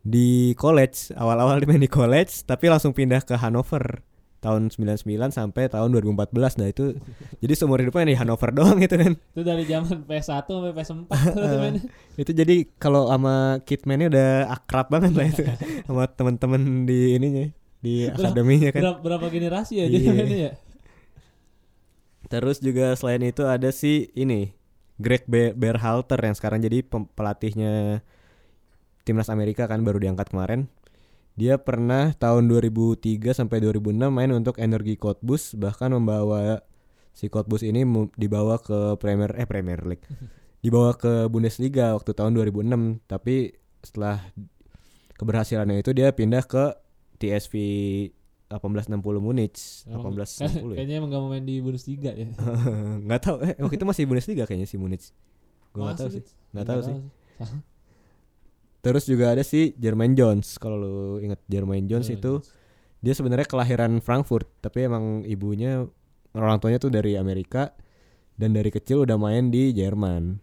di 0.00 0.56
college, 0.56 1.12
awal-awal 1.12 1.60
dia 1.60 1.68
main 1.68 1.84
di 1.84 1.90
college 1.92 2.48
tapi 2.48 2.72
langsung 2.72 2.96
pindah 2.96 3.20
ke 3.28 3.36
Hanover 3.36 4.00
tahun 4.40 4.72
99 4.72 5.04
sampai 5.36 5.68
tahun 5.68 5.90
2014. 5.92 6.64
Nah, 6.64 6.68
itu 6.72 6.96
jadi 7.44 7.52
seumur 7.52 7.84
hidupnya 7.84 8.14
di 8.14 8.16
Hanover 8.16 8.56
doang 8.56 8.80
itu 8.80 8.96
kan. 8.96 9.20
Itu 9.36 9.42
dari 9.44 9.68
zaman 9.68 10.06
PS1 10.08 10.48
sampai 10.48 10.72
PS4 10.72 11.12
tuh 11.36 11.58
mainnya. 11.60 11.82
Itu 12.16 12.32
jadi 12.32 12.64
kalau 12.80 13.12
sama 13.12 13.60
Kidman-nya 13.68 14.06
udah 14.08 14.30
akrab 14.48 14.88
banget 14.88 15.12
lah 15.12 15.26
itu 15.28 15.44
sama 15.90 16.08
teman-teman 16.08 16.88
di 16.88 17.20
ininya 17.20 17.46
di 17.86 17.94
Berapa- 18.04 18.34
akademinya 18.34 18.70
kan. 18.74 18.80
Berapa, 18.82 18.98
berapa 19.00 19.26
generasi 19.30 19.72
ya 19.78 19.86
dia 19.86 20.00
Iya. 20.00 20.10
mainnya 20.10 20.38
ya? 20.42 20.52
Terus 22.26 22.58
juga 22.58 22.90
selain 22.98 23.22
itu 23.22 23.46
ada 23.46 23.70
si 23.70 24.10
ini 24.12 24.50
Greg 24.98 25.22
Be- 25.24 25.54
Berhalter 25.54 26.18
yang 26.18 26.34
sekarang 26.34 26.58
jadi 26.58 26.82
pelatihnya 27.14 28.02
timnas 29.06 29.30
Amerika 29.30 29.70
kan 29.70 29.86
baru 29.86 30.02
diangkat 30.02 30.34
kemarin. 30.34 30.66
Dia 31.36 31.60
pernah 31.60 32.16
tahun 32.16 32.48
2003 32.48 33.30
sampai 33.30 33.60
2006 33.60 34.08
main 34.08 34.32
untuk 34.32 34.56
Energi 34.58 34.96
Cottbus 34.96 35.54
bahkan 35.54 35.92
membawa 35.92 36.64
si 37.12 37.28
Cottbus 37.28 37.60
ini 37.60 37.84
dibawa 38.16 38.58
ke 38.58 38.96
Premier 38.96 39.30
eh 39.36 39.46
Premier 39.46 39.84
League. 39.86 40.02
dibawa 40.64 40.98
ke 40.98 41.30
Bundesliga 41.30 41.94
waktu 41.94 42.10
tahun 42.10 42.34
2006 42.34 43.06
tapi 43.06 43.54
setelah 43.84 44.18
keberhasilannya 45.14 45.78
itu 45.78 45.94
dia 45.94 46.10
pindah 46.10 46.42
ke 46.42 46.74
TSV 47.16 47.54
1860 48.46 49.18
Munich, 49.18 49.58
Emang- 49.90 50.14
1860 50.14 50.72
ya. 50.72 50.76
Kayaknya 50.78 50.94
emang 51.02 51.10
gak 51.10 51.22
mau 51.26 51.30
main 51.34 51.42
di 51.42 51.56
Bundesliga 51.58 52.14
ya. 52.14 52.30
Nggak 53.06 53.20
tahu 53.26 53.36
eh 53.42 53.54
waktu 53.58 53.74
itu 53.74 53.86
masih 53.86 54.02
Bundesliga 54.06 54.44
kayaknya 54.46 54.68
si 54.70 54.78
Munich. 54.78 55.10
Gua 55.74 55.90
nggak 55.92 55.98
tahu 55.98 56.08
sih. 56.14 56.22
Nggak 56.54 56.66
tahu 56.66 56.80
sih. 56.86 56.94
Terus 58.86 59.04
juga 59.10 59.34
ada 59.34 59.42
si 59.42 59.74
Jermaine 59.74 60.14
Jones. 60.14 60.62
Kalau 60.62 60.78
lu 60.78 60.94
ingat 61.18 61.42
Jermaine 61.50 61.90
Jones 61.90 62.06
itu 62.06 62.38
dia 63.02 63.12
sebenarnya 63.12 63.50
kelahiran 63.50 63.98
Frankfurt, 63.98 64.46
tapi 64.62 64.86
emang 64.86 65.26
ibunya 65.26 65.84
orang 66.32 66.62
tuanya 66.62 66.78
tuh 66.78 66.94
dari 66.94 67.18
Amerika 67.18 67.74
dan 68.38 68.54
dari 68.54 68.70
kecil 68.70 69.02
udah 69.02 69.18
main 69.18 69.50
di 69.50 69.74
Jerman. 69.74 70.38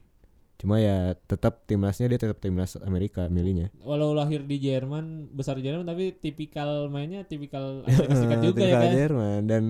Cuma 0.62 0.80
ya 0.80 1.18
tetap 1.28 1.68
timnasnya 1.68 2.08
dia 2.08 2.20
tetap 2.22 2.39
timnas 2.39 2.80
Amerika 2.80 3.28
milihnya. 3.28 3.74
Walau 3.84 4.16
lahir 4.16 4.48
di 4.48 4.58
Jerman, 4.63 5.28
besar 5.34 5.60
di 5.60 5.68
Jerman 5.68 5.84
tapi 5.84 6.16
tipikal 6.16 6.88
mainnya 6.88 7.28
tipikal 7.28 7.82
Amerika 7.88 8.16
Serikat 8.16 8.39
juga 8.39 8.62
ya 8.63 8.68
Tipikal 8.68 8.84
kan. 8.84 8.94
Jerman 8.96 9.39
dan 9.50 9.63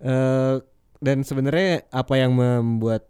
eh 0.00 0.56
dan 1.00 1.24
sebenarnya 1.24 1.88
apa 1.92 2.14
yang 2.16 2.36
membuat 2.36 3.08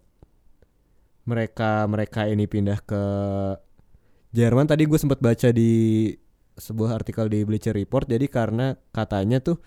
mereka 1.26 1.86
mereka 1.86 2.26
ini 2.26 2.46
pindah 2.46 2.78
ke 2.82 3.02
Jerman 4.30 4.66
tadi 4.70 4.86
gue 4.86 4.98
sempat 4.98 5.18
baca 5.18 5.50
di 5.50 6.14
sebuah 6.54 7.02
artikel 7.02 7.26
di 7.26 7.42
Bleacher 7.42 7.74
Report 7.74 8.06
jadi 8.06 8.26
karena 8.30 8.78
katanya 8.94 9.42
tuh 9.42 9.58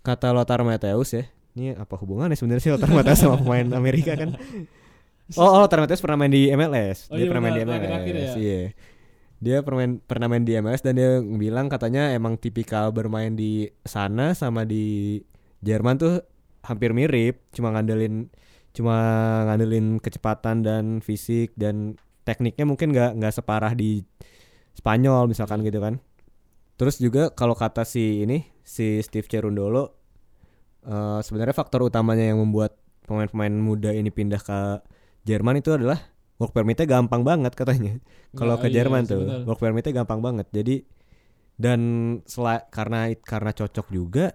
kata 0.00 0.32
Lothar 0.32 0.64
Matthäus 0.64 1.12
ya 1.12 1.24
ini 1.56 1.76
apa 1.76 1.96
hubungannya 2.00 2.36
sebenarnya 2.36 2.62
sih 2.64 2.72
Lothar 2.72 2.92
Matthäus 2.92 3.20
sama 3.20 3.36
pemain 3.40 3.68
Amerika 3.80 4.16
kan 4.16 4.36
oh, 5.38 5.62
oh 5.62 5.66
Matthäus 5.66 6.02
pernah 6.02 6.18
main 6.18 6.32
di 6.32 6.50
MLS 6.54 7.06
Oh 7.10 7.16
dia 7.18 7.26
iya, 7.26 7.30
pernah 7.30 7.42
main 7.44 7.54
di 7.54 7.62
MLS 7.62 7.82
terakhir 7.86 8.14
ya. 8.14 8.30
iya. 8.38 8.62
Dia 9.40 9.56
pernah 9.64 9.96
pernah 10.04 10.26
main 10.28 10.44
di 10.44 10.52
MLS 10.60 10.84
dan 10.84 11.00
dia 11.00 11.16
bilang 11.24 11.72
katanya 11.72 12.12
emang 12.12 12.36
tipikal 12.36 12.92
bermain 12.92 13.32
di 13.32 13.72
sana 13.88 14.36
sama 14.36 14.68
di 14.68 15.16
Jerman 15.64 15.96
tuh 15.96 16.20
hampir 16.60 16.92
mirip. 16.92 17.40
Cuma 17.56 17.72
ngandelin 17.72 18.28
cuma 18.76 18.96
ngandelin 19.48 19.96
kecepatan 19.98 20.62
dan 20.62 20.84
fisik 21.00 21.56
dan 21.56 21.96
tekniknya 22.28 22.68
mungkin 22.68 22.92
nggak 22.92 23.16
nggak 23.16 23.34
separah 23.34 23.72
di 23.72 24.04
Spanyol 24.76 25.24
misalkan 25.32 25.64
gitu 25.64 25.80
kan. 25.80 26.04
Terus 26.76 27.00
juga 27.00 27.32
kalau 27.32 27.56
kata 27.56 27.88
si 27.88 28.24
ini 28.24 28.44
si 28.60 29.00
Steve 29.00 29.24
Cerundolo 29.24 29.96
eh, 30.84 31.20
sebenarnya 31.24 31.56
faktor 31.56 31.88
utamanya 31.88 32.28
yang 32.28 32.44
membuat 32.44 32.76
pemain-pemain 33.08 33.56
muda 33.56 33.90
ini 33.90 34.12
pindah 34.12 34.38
ke 34.38 34.60
Jerman 35.24 35.60
itu 35.60 35.70
adalah 35.70 36.00
work 36.36 36.52
permitnya 36.52 36.88
gampang 36.88 37.20
banget 37.20 37.52
katanya 37.52 38.00
kalau 38.38 38.56
Nggak, 38.56 38.64
ke 38.64 38.68
iya 38.70 38.76
Jerman 38.80 39.02
sih, 39.04 39.10
tuh 39.12 39.22
work 39.44 39.60
permitnya 39.60 39.92
gampang 39.92 40.20
banget 40.20 40.46
jadi 40.50 40.76
dan 41.60 41.80
sela- 42.24 42.64
karena 42.72 43.12
karena 43.20 43.50
cocok 43.52 43.86
juga 43.92 44.32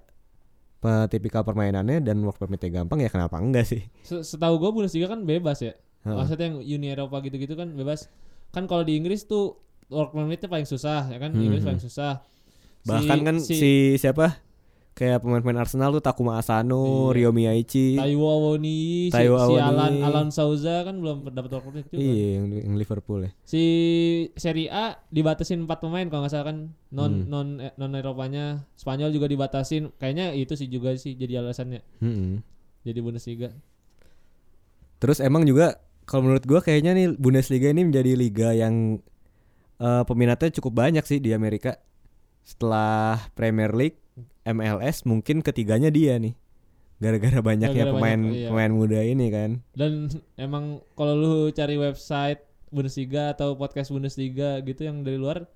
tipikal 1.10 1.42
permainannya 1.42 1.98
dan 1.98 2.22
work 2.22 2.38
permitnya 2.38 2.70
gampang 2.70 3.02
ya 3.02 3.10
kenapa 3.10 3.42
enggak 3.42 3.66
sih 3.66 3.90
Se- 4.06 4.22
Setahu 4.22 4.62
gue 4.62 4.70
Bundesliga 4.70 5.10
kan 5.10 5.26
bebas 5.26 5.66
ya. 5.66 5.74
Heeh. 6.06 6.14
Maksudnya 6.14 6.54
yang 6.54 6.62
Uni 6.62 6.94
Eropa 6.94 7.18
gitu-gitu 7.26 7.58
kan 7.58 7.74
bebas. 7.74 8.06
Kan 8.54 8.70
kalau 8.70 8.86
di 8.86 8.94
Inggris 8.94 9.26
tuh 9.26 9.58
work 9.90 10.14
permitnya 10.14 10.46
paling 10.46 10.70
susah 10.70 11.10
ya 11.10 11.18
kan. 11.18 11.34
Hmm. 11.34 11.42
Inggris 11.42 11.66
paling 11.66 11.82
susah. 11.82 12.22
Si- 12.22 12.86
bahkan 12.86 13.20
kan 13.26 13.36
si, 13.42 13.98
siapa 13.98 14.38
kayak 14.96 15.20
pemain-pemain 15.20 15.60
Arsenal 15.60 15.92
tuh 15.92 16.00
Takuma 16.00 16.40
Asano, 16.40 17.12
Iya. 17.12 17.16
Rio 17.20 17.30
Miyaichi 17.30 18.00
Taiwo 18.00 18.32
Awoniyi, 18.32 19.12
si, 19.12 19.20
si. 19.20 19.54
Alan 19.60 20.00
Alan 20.00 20.32
Souza 20.32 20.82
kan 20.82 20.96
belum 20.96 21.28
dapat 21.28 21.52
permit 21.60 21.84
juga. 21.86 22.00
iya 22.00 22.40
yang, 22.40 22.48
yang 22.48 22.76
Liverpool 22.76 23.28
ya 23.28 23.32
Si 23.44 23.64
Serie 24.34 24.72
A 24.72 24.96
dibatasin 25.06 25.62
4 25.62 25.84
pemain 25.84 26.08
kalau 26.08 26.24
nggak 26.24 26.32
salah 26.32 26.48
kan 26.48 26.58
non 26.90 27.12
Hmm. 27.12 27.28
non 27.28 27.48
eh, 27.60 27.76
non 27.76 27.92
Eropanya. 27.92 28.64
Spanyol 28.74 29.12
juga 29.12 29.28
dibatasin. 29.28 29.92
Kayaknya 29.94 30.32
itu 30.32 30.56
sih 30.56 30.66
juga 30.66 30.96
sih 30.96 31.12
jadi 31.14 31.44
alasannya 31.44 31.84
Mm-mm. 32.00 32.40
jadi 32.82 33.00
Bundesliga. 33.00 33.52
Terus 34.98 35.20
emang 35.20 35.44
juga 35.44 35.76
kalau 36.04 36.24
menurut 36.24 36.46
gua 36.46 36.64
kayaknya 36.64 36.96
nih 36.96 37.08
Bundesliga 37.14 37.68
ini 37.68 37.84
menjadi 37.84 38.16
liga 38.16 38.50
yang 38.52 39.04
eh, 39.76 40.04
peminatnya 40.04 40.56
cukup 40.56 40.72
banyak 40.78 41.04
sih 41.04 41.20
di 41.20 41.36
Amerika. 41.36 41.76
Setelah 42.42 43.20
Premier 43.34 43.74
League, 43.74 44.00
MLS 44.46 45.04
mungkin 45.08 45.42
ketiganya 45.46 45.90
dia 45.90 46.18
nih. 46.20 46.36
Gara-gara 46.96 47.44
banyaknya 47.44 47.84
Gara-gara 47.84 47.96
pemain 48.00 48.22
banyak, 48.22 48.40
iya. 48.40 48.48
pemain 48.52 48.72
muda 48.72 49.00
ini 49.04 49.28
kan. 49.28 49.52
Dan 49.76 50.08
emang 50.40 50.80
kalau 50.96 51.14
lu 51.16 51.34
cari 51.52 51.76
website 51.76 52.40
Bundesliga 52.72 53.36
atau 53.36 53.56
podcast 53.60 53.92
Bundesliga 53.92 54.60
gitu 54.64 54.88
yang 54.88 55.04
dari 55.04 55.20
luar 55.20 55.48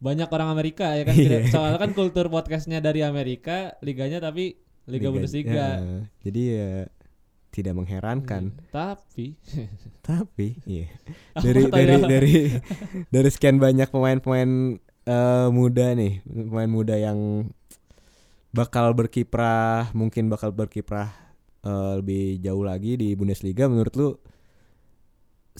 banyak 0.00 0.28
orang 0.28 0.48
Amerika 0.52 0.92
ya 0.96 1.04
kan. 1.04 1.16
Iya. 1.20 1.48
Soalnya 1.52 1.78
kan 1.80 1.92
kultur 1.92 2.28
podcastnya 2.32 2.80
dari 2.80 3.04
Amerika, 3.04 3.76
liganya 3.84 4.20
tapi 4.20 4.60
Liga, 4.86 5.10
Bundesliga. 5.10 5.82
Ya, 5.82 6.06
jadi 6.22 6.42
ya 6.46 6.70
tidak 7.50 7.74
mengherankan. 7.74 8.54
Tapi 8.70 9.34
Tapi 10.06 10.62
iya. 10.68 10.92
dari 11.34 11.66
dari 11.66 11.94
dari 12.04 12.34
dari 13.14 13.28
sekian 13.32 13.58
banyak 13.58 13.90
pemain-pemain 13.90 14.78
eh, 15.08 15.48
muda 15.50 15.86
nih, 15.98 16.22
pemain 16.22 16.70
muda 16.70 16.94
yang 16.94 17.50
bakal 18.56 18.96
berkiprah, 18.96 19.92
mungkin 19.92 20.32
bakal 20.32 20.50
berkiprah 20.50 21.12
eh, 21.60 21.92
lebih 22.00 22.40
jauh 22.40 22.64
lagi 22.64 22.96
di 22.96 23.12
Bundesliga 23.12 23.68
menurut 23.68 23.92
lu 23.94 24.08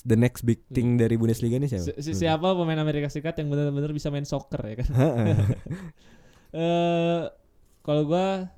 the 0.04 0.16
next 0.16 0.44
big 0.44 0.60
thing 0.72 0.96
dari 0.96 1.16
Bundesliga 1.16 1.56
ini 1.56 1.68
siapa? 1.68 1.92
si- 1.92 1.98
si- 2.00 2.16
siapa 2.16 2.52
pemain 2.52 2.76
Amerika 2.76 3.08
Serikat 3.08 3.36
yang 3.40 3.48
benar-benar 3.48 3.92
bisa 3.92 4.08
main 4.08 4.24
soccer 4.24 4.60
ya 4.64 4.74
kan? 4.80 4.88
Eh 6.56 7.22
kalau 7.82 8.06
gua 8.06 8.48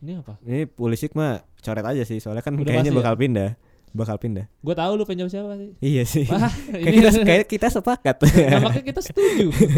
ini 0.00 0.20
apa? 0.20 0.36
ini 0.44 0.68
Pulisic 0.68 1.12
mah 1.16 1.40
coret 1.60 1.84
aja 1.84 2.02
sih, 2.04 2.20
soalnya 2.20 2.44
kan 2.44 2.56
Udah 2.56 2.68
kayaknya 2.68 2.92
ya? 2.92 2.98
bakal 3.00 3.14
pindah, 3.16 3.50
bakal 3.94 4.18
pindah. 4.18 4.50
Gua 4.58 4.74
tahu 4.74 4.98
lu 4.98 5.06
pengen 5.06 5.24
jawab 5.24 5.32
siapa 5.32 5.54
sih? 5.54 5.70
Iya 5.78 6.02
sih. 6.02 6.26
Wah, 6.26 6.50
kayak 6.74 6.92
kita 6.92 7.10
kayak 7.30 7.44
kita 7.46 7.66
sepakat. 7.70 8.16
Nah, 8.20 8.60
makanya 8.60 8.84
kita 8.84 9.00
setuju. 9.00 9.46
Josh 9.54 9.70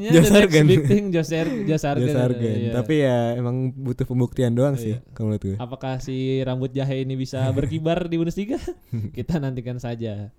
the 0.00 0.08
next 0.10 0.32
Sargent. 0.32 0.66
big 0.66 0.82
thing 0.84 1.04
Josh 1.10 1.30
Ar- 1.30 1.52
Josh 1.62 1.78
Sargent. 1.78 2.02
Josh 2.02 2.16
Sargent. 2.16 2.56
Iya. 2.58 2.72
Tapi 2.72 2.94
ya 2.98 3.16
emang 3.36 3.56
butuh 3.70 4.02
pembuktian 4.02 4.52
doang 4.52 4.74
sih 4.74 4.96
Iya. 4.96 5.04
kalau 5.12 5.30
menurut 5.30 5.44
gue. 5.44 5.56
apakah 5.56 6.00
si 6.00 6.16
rambut 6.40 6.72
jahe 6.72 7.04
ini 7.04 7.14
bisa 7.14 7.44
berkibar 7.52 8.08
di 8.08 8.16
Bundesliga? 8.16 8.56
kita 9.16 9.36
nantikan 9.36 9.76
saja. 9.76 10.32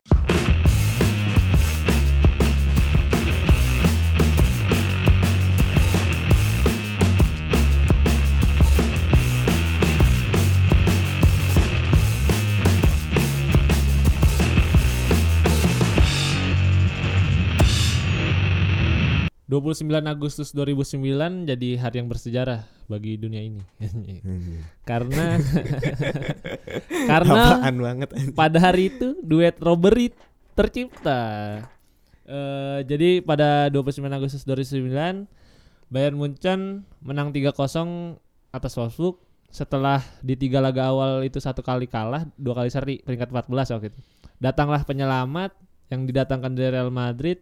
...29 19.47 19.88
Agustus 20.03 20.51
2009 20.51 21.47
jadi 21.47 21.69
hari 21.79 22.03
yang 22.03 22.12
bersejarah 22.12 22.67
bagi 22.91 23.15
dunia 23.15 23.43
ini. 23.43 23.63
karena 24.89 25.39
karena 27.12 27.41
Apaan 27.55 27.75
banget 27.79 28.10
pada 28.36 28.60
hari 28.60 28.91
itu 28.91 29.15
duet 29.23 29.55
robbery 29.63 30.12
tercipta. 30.51 31.21
Eh, 32.28 32.80
jadi 32.84 33.24
pada 33.24 33.72
29 33.72 34.03
Agustus 34.11 34.43
2009 34.43 35.32
Bayern 35.88 36.19
Munchen 36.19 36.84
menang 36.99 37.32
3-0 37.32 37.55
atas 38.51 38.76
Wolfsburg 38.76 39.15
setelah 39.47 40.03
di 40.19 40.36
tiga 40.36 40.59
laga 40.59 40.91
awal 40.91 41.24
itu 41.24 41.39
satu 41.39 41.63
kali 41.63 41.88
kalah, 41.88 42.28
dua 42.36 42.51
kali 42.51 42.67
seri 42.67 42.99
peringkat 42.99 43.32
14 43.32 43.80
waktu 43.80 43.88
itu. 43.95 43.99
Datanglah 44.43 44.84
penyelamat 44.84 45.55
yang 45.88 46.03
didatangkan 46.03 46.51
dari 46.51 46.76
Real 46.76 46.91
Madrid 46.91 47.39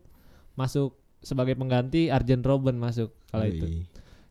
masuk 0.53 0.93
sebagai 1.25 1.53
pengganti 1.53 2.07
Arjen 2.07 2.39
Robben 2.39 2.77
masuk 2.77 3.09
kala 3.27 3.49
itu. 3.49 3.83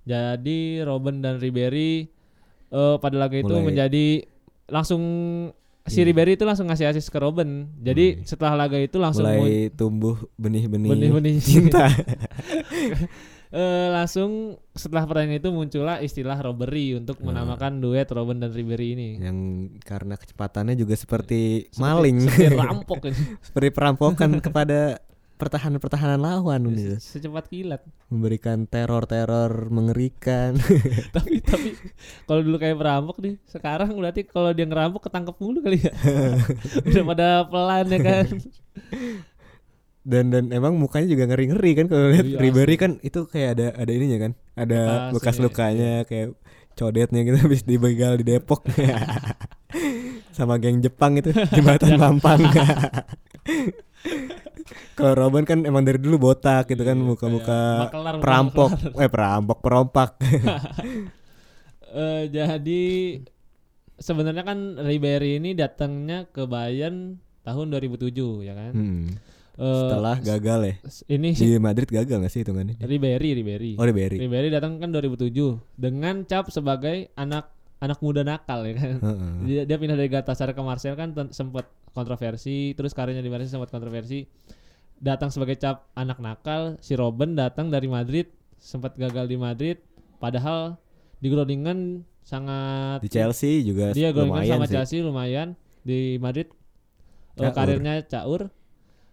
Jadi 0.04 0.58
Robben 0.80 1.18
dan 1.18 1.36
Ribery 1.36 2.06
eh, 2.70 2.96
pada 2.96 3.16
laga 3.16 3.34
itu 3.34 3.50
Mulai- 3.50 3.66
menjadi 3.66 4.06
langsung 4.66 5.02
si 5.84 6.00
Iya. 6.00 6.06
Ribery 6.06 6.32
itu 6.34 6.44
langsung 6.44 6.64
ngasih 6.66 6.88
asis 6.88 7.06
ke 7.06 7.18
Robben. 7.18 7.68
Jadi 7.78 8.16
Mulai- 8.16 8.24
setelah 8.24 8.54
laga 8.56 8.78
itu 8.78 8.96
langsung 8.96 9.26
mulai 9.26 9.68
tumbuh 9.70 10.16
benih-benih 10.34 10.88
benih-benih 10.88 11.34
cinta. 11.44 11.90
Eh, 13.54 13.88
langsung 13.88 14.58
setelah 14.68 15.06
pertandingan 15.06 15.38
itu 15.38 15.46
muncullah 15.48 16.02
istilah 16.02 16.34
robbery 16.36 16.98
untuk 16.98 17.22
Hmm. 17.22 17.30
menamakan 17.30 17.78
duet 17.78 18.10
Robben 18.10 18.42
dan 18.42 18.50
Ribery 18.50 18.98
ini. 18.98 19.08
yang 19.16 19.38
karena 19.78 20.18
kecepatannya 20.18 20.74
juga 20.74 20.98
seperti 20.98 21.70
Seperti- 21.70 21.78
maling, 21.78 22.16
seperti 22.20 22.50
rampok 22.66 22.98
seperti 23.40 23.68
perampokan 23.70 24.42
kepada 24.42 24.98
pertahanan-pertahanan 25.34 26.16
lawan 26.16 26.70
gitu. 26.70 26.96
Se- 26.96 27.18
Secepat 27.18 27.46
kilat. 27.46 27.82
memberikan 28.08 28.64
teror-teror 28.64 29.66
mengerikan. 29.68 30.54
tapi 31.16 31.42
tapi 31.42 31.74
kalau 32.24 32.40
dulu 32.40 32.56
kayak 32.56 32.76
perampok 32.76 33.18
nih, 33.18 33.34
sekarang 33.44 33.90
berarti 33.92 34.22
kalau 34.22 34.50
dia 34.50 34.64
ngerampok 34.64 35.06
ketangkep 35.06 35.36
mulu 35.36 35.58
kali 35.60 35.82
ya. 35.82 35.92
Udah 36.88 37.02
pada 37.04 37.28
pelan 37.44 37.86
ya 37.88 38.00
kan. 38.00 38.26
dan 40.04 40.28
dan 40.28 40.52
emang 40.52 40.76
mukanya 40.76 41.08
juga 41.08 41.24
ngeri 41.24 41.48
ngeri 41.48 41.70
kan 41.74 41.86
kalau 41.88 42.12
lihat 42.12 42.26
Iya, 42.26 42.36
Ribery 42.36 42.76
kan 42.76 42.92
itu 43.00 43.24
kayak 43.24 43.50
ada 43.56 43.66
ada 43.72 43.88
ininya 43.88 44.18
kan 44.20 44.32
ada 44.52 44.80
Bekas 45.16 45.40
lukanya 45.40 46.04
kayak 46.04 46.36
codetnya 46.76 47.24
gitu 47.24 47.40
habis 47.48 47.64
dibegal 47.64 48.20
di 48.20 48.28
Depok 48.28 48.68
sama 50.28 50.60
geng 50.60 50.84
Jepang 50.84 51.16
itu 51.16 51.32
jembatan 51.48 51.96
Mampang 51.96 52.36
kalau 54.94 55.12
Robin 55.14 55.42
kan 55.42 55.62
emang 55.62 55.82
dari 55.82 55.98
dulu 55.98 56.30
botak 56.30 56.66
gitu 56.66 56.80
kan 56.80 56.94
Iya, 56.94 57.04
muka-muka 57.04 57.44
kayak 57.44 57.90
makelar, 57.90 58.14
perampok 58.18 58.70
eh 58.94 59.10
perampok 59.10 59.58
perompak 59.60 60.10
Eh, 61.94 62.26
jadi 62.26 62.82
sebenarnya 63.94 64.42
kan 64.42 64.58
Ribery 64.82 65.38
ini 65.38 65.54
datangnya 65.54 66.26
ke 66.26 66.42
Bayern 66.42 67.22
tahun 67.46 67.70
2007 67.70 68.10
ya 68.42 68.54
kan. 68.58 68.72
Hmm. 68.74 69.06
Eh, 69.54 69.62
setelah 69.62 70.18
gagal 70.18 70.60
ya 70.66 70.74
ini 71.06 71.30
di 71.30 71.54
Madrid 71.62 71.86
gagal 71.86 72.18
gak 72.18 72.32
sih 72.34 72.42
hitungannya 72.42 72.74
Ribery, 72.82 73.38
Ribery. 73.38 73.78
oh 73.78 73.86
Ribery 73.86 74.18
Ribery 74.18 74.50
datang 74.50 74.82
kan 74.82 74.90
2007 74.90 75.30
dengan 75.78 76.26
cap 76.26 76.50
sebagai 76.50 77.14
anak 77.14 77.54
anak 77.78 78.02
muda 78.02 78.26
nakal 78.26 78.66
ya 78.66 78.74
kan. 78.74 78.96
Heeh. 78.98 79.32
Dia, 79.46 79.62
dia 79.62 79.76
pindah 79.78 79.94
dari 79.94 80.10
Galatasaray 80.10 80.50
ke 80.50 80.62
Marseille 80.64 80.98
kan 80.98 81.14
ten- 81.14 81.30
sempat 81.30 81.70
kontroversi, 81.94 82.74
terus 82.74 82.90
karirnya 82.90 83.22
di 83.22 83.30
Marseille 83.30 83.54
sempat 83.54 83.70
kontroversi. 83.70 84.26
Datang 85.04 85.28
sebagai 85.28 85.60
cap 85.60 85.92
anak 85.92 86.16
nakal, 86.16 86.80
si 86.80 86.96
Robben 86.96 87.36
datang 87.36 87.68
dari 87.68 87.84
Madrid, 87.86 88.32
sempat 88.56 88.96
gagal 88.96 89.28
di 89.28 89.36
Madrid, 89.36 89.76
padahal 90.16 90.80
di 91.20 91.28
Groningen 91.28 92.00
sangat 92.24 93.04
di 93.04 93.12
Chelsea 93.12 93.60
juga 93.60 93.92
dia 93.92 94.08
Groningen 94.08 94.32
lumayan 94.40 94.56
sama 94.56 94.64
sih. 94.64 94.74
Chelsea 94.74 94.98
lumayan. 95.04 95.48
Di 95.84 96.16
Madrid 96.16 96.48
eh, 97.36 97.44
Caur. 97.44 97.52
karirnya 97.52 98.00
caur. 98.02 98.48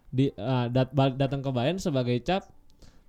Di 0.07 0.31
eh, 0.31 0.65
dat- 0.71 0.95
datang 1.19 1.43
ke 1.43 1.51
Bayern 1.51 1.75
sebagai 1.75 2.15
cap 2.23 2.47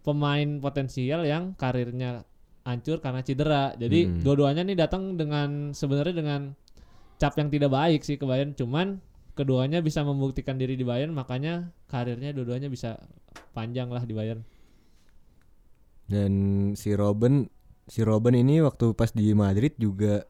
pemain 0.03 0.59
potensial 0.59 1.23
yang 1.23 1.55
karirnya 1.55 2.27
hancur 2.67 2.99
karena 2.99 3.23
cedera. 3.23 3.75
Jadi 3.75 4.11
Hmm. 4.11 4.19
dua-duanya 4.27 4.67
nih 4.67 4.75
datang 4.75 5.15
dengan 5.15 5.71
sebenarnya 5.71 6.15
dengan 6.15 6.41
cap 7.19 7.39
yang 7.39 7.47
tidak 7.47 7.71
baik 7.71 8.03
sih 8.03 8.19
ke 8.19 8.27
Bayern. 8.27 8.59
Cuman 8.59 8.99
keduanya 9.39 9.79
bisa 9.79 10.03
membuktikan 10.03 10.59
diri 10.59 10.75
di 10.75 10.83
Bayern 10.83 11.15
makanya 11.15 11.71
karirnya 11.93 12.33
dua-duanya 12.33 12.67
bisa 12.67 12.97
panjang 13.53 13.93
lah 13.93 14.01
di 14.03 14.17
Bayern 14.17 14.41
Dan 16.09 16.33
si 16.75 16.93
Robin 16.93 17.45
si 17.85 18.01
Robin 18.01 18.33
ini 18.33 18.61
waktu 18.61 18.93
pas 18.93 19.13
di 19.13 19.33
Madrid 19.33 19.77
juga 19.77 20.25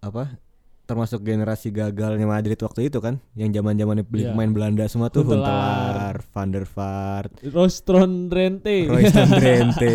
apa 0.00 0.36
termasuk 0.84 1.24
generasi 1.24 1.72
gagalnya 1.72 2.28
Madrid 2.28 2.60
waktu 2.60 2.92
itu 2.92 3.00
kan 3.00 3.16
yang 3.32 3.48
zaman-zaman 3.50 4.04
beli 4.04 4.28
Iya. 4.28 4.36
pemain 4.36 4.52
Belanda 4.52 4.84
semua 4.84 5.08
tuh 5.08 5.24
Huntelaar. 5.24 6.20
Van 6.28 6.52
der 6.52 6.68
Vaart, 6.68 7.40
Rostron 7.48 8.28
Drenthe 8.28 8.84
Royston 8.84 9.28
Drenthe, 9.40 9.94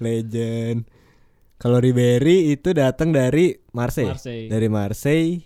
legend. 0.00 0.88
Kalau 1.60 1.76
Ribery 1.76 2.56
itu 2.56 2.72
datang 2.72 3.12
dari 3.12 3.52
Marseille. 3.76 4.16
Marseille 4.16 4.48
Dari 4.48 4.68
Marseille 4.72 5.44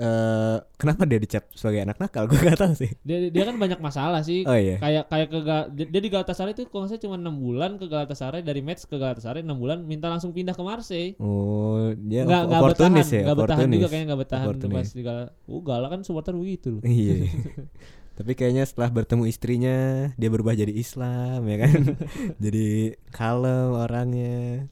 eh 0.00 0.56
kenapa 0.80 1.04
dia 1.04 1.20
dicap 1.20 1.44
sebagai 1.52 1.84
anak 1.84 2.00
nakal? 2.00 2.24
Gue 2.32 2.40
gak 2.40 2.56
tahu 2.56 2.72
sih. 2.72 2.88
dia 3.04 3.28
dia 3.28 3.44
kan 3.44 3.60
banyak 3.60 3.76
masalah 3.78 4.24
sih 4.24 4.48
Oh 4.48 4.56
iya. 4.56 4.80
kayak 4.80 5.12
kayak 5.12 5.26
ke 5.28 5.38
dia 5.84 6.00
di 6.00 6.08
Galatasaray 6.08 6.56
itu 6.56 6.64
kalau 6.72 6.88
salah 6.88 7.02
cuma 7.04 7.20
enam 7.20 7.36
bulan 7.36 7.76
ke 7.76 7.84
Galatasaray 7.84 8.40
dari 8.40 8.64
match 8.64 8.88
ke 8.88 8.96
Galatasaray 8.96 9.44
enam 9.44 9.60
bulan 9.60 9.84
minta 9.84 10.08
langsung 10.08 10.32
pindah 10.32 10.56
ke 10.56 10.62
Marseille 10.64 11.20
Oh, 11.20 11.92
dia 12.00 12.24
nggak 12.24 12.42
nggak 12.48 12.62
bertahan 12.64 12.92
ya, 12.96 13.04
nggak 13.28 13.38
bertahan 13.38 13.68
juga 13.68 13.86
kayaknya 13.86 14.06
nggak 14.08 14.20
bertahan 14.24 14.46
pas 14.72 14.88
di 14.88 15.02
Gala 15.04 15.24
uh 15.28 15.60
Gala 15.60 15.86
kan 15.92 16.00
supporter 16.00 16.32
begitu 16.32 16.80
loh 16.80 16.82
Iya. 16.82 17.28
Tapi 18.20 18.36
kayaknya 18.36 18.68
setelah 18.68 18.92
bertemu 18.92 19.24
istrinya 19.28 19.76
dia 20.16 20.28
berubah 20.28 20.52
jadi 20.52 20.72
Islam 20.72 21.40
ya 21.44 21.56
kan. 21.56 21.72
jadi 22.44 22.66
kalem 23.12 23.72
orangnya. 23.72 24.68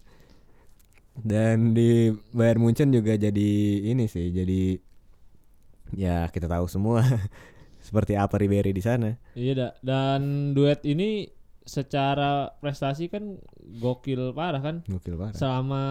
Dan 1.18 1.74
di 1.74 2.14
Bayern 2.30 2.62
Munchen 2.62 2.94
juga 2.94 3.18
jadi 3.18 3.50
ini 3.82 4.06
sih, 4.06 4.30
jadi 4.30 4.78
ya 5.92 6.26
kita 6.26 6.46
tahu 6.46 6.66
semua 6.66 7.00
seperti 7.80 8.12
apa 8.12 8.34
Ribery 8.34 8.70
di 8.70 8.80
sana. 8.80 9.16
iya 9.32 9.52
dah 9.52 9.72
dan 9.80 10.20
duet 10.50 10.82
ini 10.82 11.30
secara 11.62 12.48
prestasi 12.54 13.06
kan 13.06 13.36
gokil 13.78 14.32
parah 14.32 14.58
kan 14.58 14.76
Gokil 14.82 15.14
parah. 15.14 15.32
selama 15.32 15.82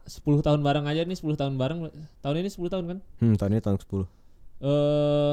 10 0.00 0.22
tahun 0.40 0.60
bareng 0.60 0.86
aja 0.86 1.02
nih 1.02 1.14
10 1.16 1.34
tahun 1.34 1.54
bareng 1.54 1.78
tahun 2.20 2.36
ini 2.38 2.48
10 2.48 2.68
tahun 2.68 2.84
kan 2.86 2.98
Hmm, 3.18 3.34
tahun 3.34 3.50
ini 3.52 3.60
tahun 3.60 3.78
10. 3.78 4.06
eh 4.60 5.32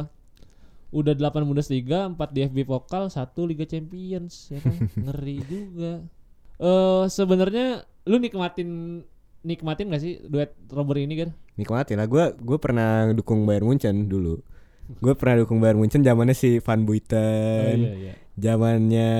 udah 0.91 1.13
8 1.13 1.47
Bundesliga, 1.47 2.03
4 2.05 2.19
DFB 2.19 2.67
Pokal, 2.67 3.07
1 3.07 3.15
Liga 3.45 3.63
Champions 3.63 4.51
ya 4.51 4.59
kan. 4.59 4.75
Ngeri 5.07 5.37
juga. 5.41 5.93
Eh 6.59 7.03
sebenarnya 7.07 7.79
lu 8.03 8.17
nikmatin 8.17 8.99
nikmatin 9.41 9.89
gak 9.89 9.99
sih 9.99 10.21
duet 10.23 10.53
Robert 10.67 10.97
ini 10.97 11.15
kan? 11.17 11.29
Nikmatin 11.53 11.97
lah 11.97 12.05
gue 12.05 12.35
gue 12.35 12.57
pernah 12.57 13.09
dukung 13.11 13.43
Bayern 13.43 13.65
Munchen 13.65 14.05
dulu. 14.05 14.41
Gue 14.93 15.13
pernah 15.13 15.39
dukung 15.39 15.57
Bayern 15.57 15.77
Munchen 15.77 16.01
zamannya 16.01 16.33
si 16.33 16.57
Van 16.57 16.79
Oh, 16.79 16.85
Buiten. 16.85 17.77
iya. 17.79 18.13
zamannya 18.33 19.11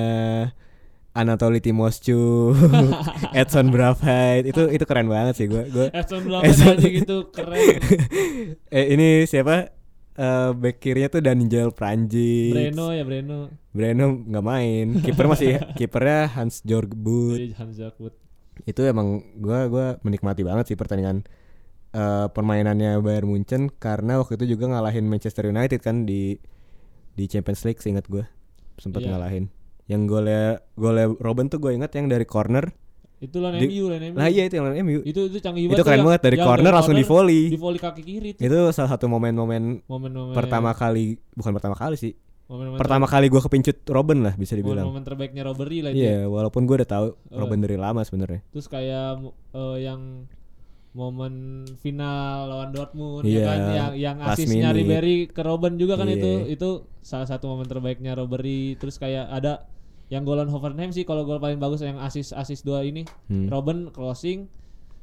Anatoly 1.12 1.60
Timoscu, 1.60 2.56
Edson 3.36 3.68
Bravheit 3.68 4.48
itu 4.48 4.64
itu 4.66 4.84
keren 4.86 5.08
banget 5.08 5.36
sih 5.36 5.46
gue. 5.46 5.68
Gue 5.68 5.88
Edson 5.94 6.24
Edson- 6.24 6.26
Blackman 6.26 6.76
aja 6.78 6.88
gitu 6.90 7.18
keren. 7.36 7.60
eh 8.72 8.86
ini 8.90 9.08
siapa? 9.26 9.76
Eh 10.12 10.50
back 10.54 10.80
kirinya 10.80 11.10
tuh 11.10 11.20
Daniel 11.20 11.72
Pranjic. 11.72 12.52
Breno 12.52 12.92
ya 12.92 13.04
Breno. 13.04 13.52
Breno 13.72 14.24
nggak 14.24 14.46
main. 14.46 14.88
Kiper 15.02 15.26
masih 15.26 15.60
kipernya 15.74 16.32
Hans 16.32 16.64
Jorg. 16.64 16.96
Jadi 16.96 17.56
Hansa 17.56 17.92
Kut. 17.92 18.16
Itu 18.64 18.82
emang 18.82 19.08
gua 19.36 19.66
gua 19.66 19.86
menikmati 20.02 20.42
banget 20.42 20.70
sih 20.70 20.76
pertandingan 20.76 21.24
eh 21.92 22.28
permainannya 22.28 23.00
Bayern 23.00 23.28
Munchen 23.28 23.68
karena 23.70 24.16
waktu 24.16 24.36
itu 24.36 24.56
juga 24.56 24.70
ngalahin 24.70 25.06
Manchester 25.06 25.44
United 25.46 25.80
kan 25.80 26.04
di 26.04 26.40
di 27.12 27.24
Champions 27.26 27.62
League 27.64 27.80
seingat 27.80 28.08
gua 28.08 28.24
sempat 28.78 29.04
Iya. 29.04 29.12
ngalahin. 29.12 29.46
Yang 29.86 30.02
golnya 30.08 30.44
golnya 30.74 31.12
Robin 31.20 31.46
tuh 31.46 31.60
gue 31.60 31.76
ingat 31.76 31.92
yang 31.92 32.08
dari 32.08 32.24
corner. 32.24 32.72
Itu 33.20 33.38
lawan 33.38 33.60
Di- 33.60 33.68
MU, 33.68 33.86
lawan 33.86 34.04
MU. 34.08 34.16
Nah 34.16 34.26
iya 34.26 34.48
itu 34.48 34.56
yang 34.56 34.66
lawan 34.66 34.80
MU. 34.80 35.00
Itu 35.04 35.28
itu 35.28 35.38
canggih 35.38 35.68
Itu 35.68 35.76
banget. 35.76 35.84
keren 35.84 36.00
tuh 36.00 36.08
banget 36.08 36.22
dari 36.24 36.38
corner 36.40 36.72
langsung 36.72 36.96
di 36.96 37.04
volley. 37.04 37.42
Di 37.46 37.60
volley 37.60 37.78
kaki 37.78 38.02
kiri 38.02 38.30
tuh. 38.34 38.42
Itu 38.42 38.58
salah 38.72 38.90
satu 38.90 39.06
momen-momen 39.06 39.84
Momen-momen 39.84 40.32
pertama 40.32 40.72
kali 40.72 41.20
bukan 41.36 41.52
pertama 41.52 41.76
kali 41.76 41.94
sih. 41.94 42.16
Momen-momen 42.52 42.78
Pertama 42.78 43.08
kali 43.08 43.26
gua 43.26 43.40
kepincut 43.40 43.80
Robin 43.88 44.20
lah 44.22 44.36
bisa 44.36 44.54
dibilang. 44.54 44.84
momen-momen 44.84 45.04
terbaiknya 45.04 45.42
Robbery 45.42 45.80
lah 45.80 45.90
itu. 45.90 46.04
Iya, 46.04 46.28
walaupun 46.28 46.68
gue 46.68 46.76
udah 46.76 46.90
tahu 46.90 47.08
Oh. 47.32 47.40
Robin 47.40 47.60
dari 47.60 47.76
lama 47.76 48.04
sebenarnya. 48.04 48.44
Terus 48.46 48.68
kayak 48.68 49.24
eh, 49.56 49.78
yang 49.82 50.28
momen 50.92 51.34
final 51.80 52.52
lawan 52.52 52.70
Dortmund 52.70 53.24
Iya, 53.24 53.32
ya 53.34 53.48
kan 53.48 53.60
yang 53.72 53.92
yang 53.96 54.18
asisnya. 54.28 54.70
Ribery 54.70 55.18
ke 55.26 55.40
Robben 55.40 55.80
juga 55.80 55.96
kan 55.96 56.06
Iya. 56.06 56.20
itu 56.20 56.32
itu 56.52 56.70
salah 57.00 57.24
satu 57.24 57.48
momen 57.48 57.64
terbaiknya 57.64 58.12
Ribery 58.14 58.76
terus 58.76 59.00
kayak 59.00 59.32
ada 59.32 59.72
yang 60.12 60.22
golan 60.22 60.52
Hoffenheim 60.52 60.92
sih 60.92 61.08
kalau 61.08 61.24
gol 61.24 61.40
paling 61.40 61.56
bagus 61.56 61.80
yang 61.80 61.96
asis 61.98 62.36
asis 62.36 62.60
dua 62.62 62.84
ini 62.84 63.08
Hmm. 63.26 63.48
Robben 63.48 63.88
crossing 63.90 64.52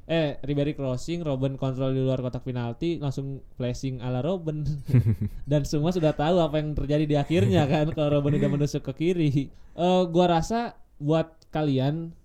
eh 0.08 0.40
Ribery 0.40 0.72
crossing 0.72 1.20
Robben 1.20 1.60
kontrol 1.60 1.92
di 1.92 2.00
luar 2.00 2.24
kotak 2.24 2.40
penalti 2.40 2.96
langsung 2.96 3.44
flashing 3.60 4.00
ala 4.00 4.24
Robben. 4.24 4.64
Dan 5.50 5.68
semua 5.68 5.92
sudah 5.92 6.16
tahu 6.16 6.40
apa 6.40 6.56
yang 6.56 6.72
terjadi 6.72 7.04
di 7.04 7.16
akhirnya 7.20 7.68
kan 7.68 7.92
kalau 7.92 8.16
Robben 8.16 8.40
udah 8.40 8.48
menusuk 8.48 8.88
ke 8.88 8.92
kiri. 8.96 9.52
Eh 9.52 10.02
gua 10.08 10.40
rasa 10.40 10.80
buat 10.96 11.36
kalian 11.52 12.16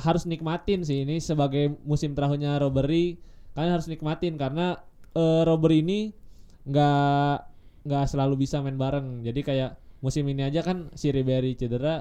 harus 0.00 0.24
nikmatin 0.24 0.80
sih 0.80 1.04
ini 1.04 1.20
sebagai 1.20 1.76
musim 1.84 2.16
terakhirnya 2.16 2.56
Robbery. 2.56 3.20
Kalian 3.52 3.76
harus 3.76 3.92
nikmatin 3.92 4.40
karena 4.40 4.80
eh 5.12 5.42
Robbery 5.44 5.84
ini 5.84 6.16
nggak 6.64 7.34
nggak 7.84 8.04
selalu 8.08 8.48
bisa 8.48 8.64
main 8.64 8.80
bareng. 8.80 9.28
Jadi 9.28 9.44
kayak 9.44 9.76
musim 10.00 10.24
ini 10.24 10.40
aja 10.40 10.64
kan 10.64 10.88
si 10.96 11.12
Ribery 11.12 11.52
cedera 11.52 12.00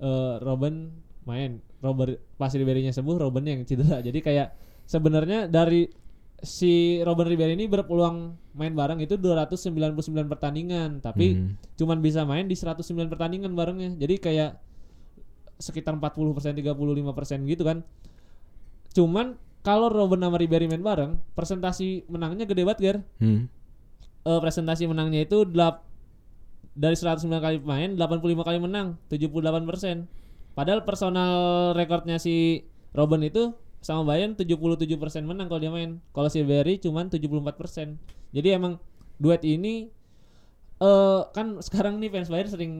eh 0.00 0.34
Robben 0.40 0.88
main 1.28 1.60
Robert 1.82 2.16
pas 2.38 2.54
Ribery-nya 2.54 2.94
sembuh 2.94 3.18
Robben 3.18 3.44
yang 3.44 3.66
cedera 3.66 3.98
jadi 3.98 4.18
kayak 4.22 4.48
sebenarnya 4.86 5.50
dari 5.50 5.90
si 6.42 6.98
Robben 7.06 7.30
Ribery 7.30 7.54
ini 7.54 7.70
berpeluang 7.70 8.34
main 8.58 8.74
bareng 8.74 8.98
itu 8.98 9.14
299 9.14 10.26
pertandingan 10.26 10.98
tapi 10.98 11.38
Hmm. 11.38 11.54
cuman 11.78 12.02
bisa 12.02 12.26
main 12.26 12.50
di 12.50 12.58
109 12.58 13.06
pertandingan 13.06 13.54
barengnya. 13.54 13.94
Jadi 13.94 14.18
kayak 14.18 14.58
sekitar 15.62 15.94
40 15.94 16.34
persen, 16.34 16.58
35 16.58 17.14
persen 17.14 17.46
gitu 17.46 17.62
kan. 17.62 17.86
Cuman 18.90 19.38
kalau 19.62 19.86
Robben 19.86 20.18
sama 20.18 20.34
Ribery 20.34 20.66
main 20.66 20.82
bareng, 20.82 21.14
presentasi 21.38 22.10
menangnya 22.10 22.42
gede 22.50 22.66
banget, 22.66 22.80
Ger. 22.82 22.96
Hmm. 23.22 23.46
Eh, 24.26 24.40
presentasi 24.42 24.90
menangnya 24.90 25.22
itu 25.22 25.46
delap, 25.46 25.86
dari 26.74 26.98
109 26.98 27.38
kali 27.38 27.56
main, 27.62 27.94
85 27.94 28.42
kali 28.42 28.58
menang, 28.58 28.98
78 29.06 29.62
persen. 29.62 29.96
Padahal 30.52 30.84
personal 30.84 31.32
rekornya 31.72 32.16
si 32.16 32.66
Robben 32.92 33.24
itu 33.24 33.56
sama 33.80 34.06
Bayern 34.06 34.36
77 34.36 34.58
persen 34.94 35.24
menang 35.24 35.48
kalau 35.48 35.58
dia 35.58 35.72
main. 35.72 35.98
Kalau 36.10 36.28
si 36.28 36.38
Ribery 36.38 36.78
cuman 36.78 37.08
74 37.08 37.28
persen. 37.56 37.96
Jadi 38.30 38.48
emang 38.52 38.76
duet 39.16 39.42
ini 39.42 39.88
eh 40.78 41.20
kan 41.30 41.58
sekarang 41.58 41.98
nih 41.98 42.10
fans 42.10 42.28
Bayern 42.28 42.50
sering 42.50 42.72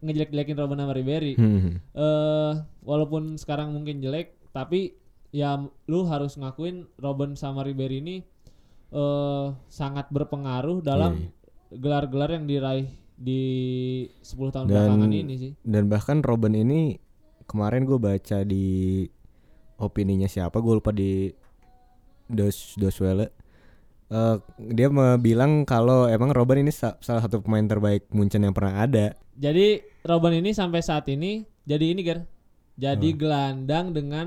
ngejelek-jelekin 0.00 0.56
Robben 0.56 0.80
sama 0.80 0.92
Ribery. 0.92 1.34
Hmm. 1.36 1.78
eh 1.92 2.52
walaupun 2.82 3.36
sekarang 3.36 3.70
mungkin 3.70 4.00
jelek 4.00 4.32
tapi 4.50 4.96
ya 5.30 5.60
lu 5.86 6.00
harus 6.04 6.34
ngakuin 6.34 6.88
Robben 6.96 7.36
sama 7.36 7.62
Ribery 7.62 8.00
ini 8.00 8.16
eh 8.90 9.46
sangat 9.68 10.10
berpengaruh 10.10 10.82
dalam 10.82 11.30
Iya, 11.70 11.78
gelar-gelar 11.78 12.34
yang 12.34 12.50
diraih 12.50 12.90
di 13.14 13.40
10 14.18 14.50
tahun 14.50 14.66
Dan- 14.66 14.74
belakangan 14.74 15.10
ini 15.12 15.34
sih. 15.38 15.52
Dan 15.62 15.86
bahkan 15.86 16.18
Robin 16.20 16.56
ini 16.56 16.98
kemarin 17.50 17.82
gue 17.82 17.98
baca 17.98 18.38
di 18.42 19.02
opininya 19.76 20.24
siapa 20.24 20.56
gue 20.56 20.74
lupa 20.76 20.94
di 20.94 21.34
Dos 22.24 22.78
Doswelle. 22.78 23.34
Eh, 24.06 24.36
dia 24.70 24.86
bilang 25.16 25.62
kalau 25.62 26.06
emang 26.06 26.30
Robin 26.30 26.62
ini 26.62 26.70
sa- 26.70 26.98
salah 26.98 27.22
satu 27.22 27.42
pemain 27.42 27.62
terbaik 27.62 28.06
Munchen 28.10 28.42
yang 28.42 28.54
pernah 28.54 28.82
ada. 28.82 29.18
Jadi 29.34 29.82
Robben 30.00 30.34
ini 30.34 30.50
sampai 30.50 30.78
saat 30.80 31.06
ini 31.06 31.42
jadi 31.64 31.90
ini 31.90 32.00
Ger. 32.02 32.22
Jadi 32.74 33.12
Hmm. 33.12 33.18
gelandang 33.18 33.86
dengan 33.90 34.26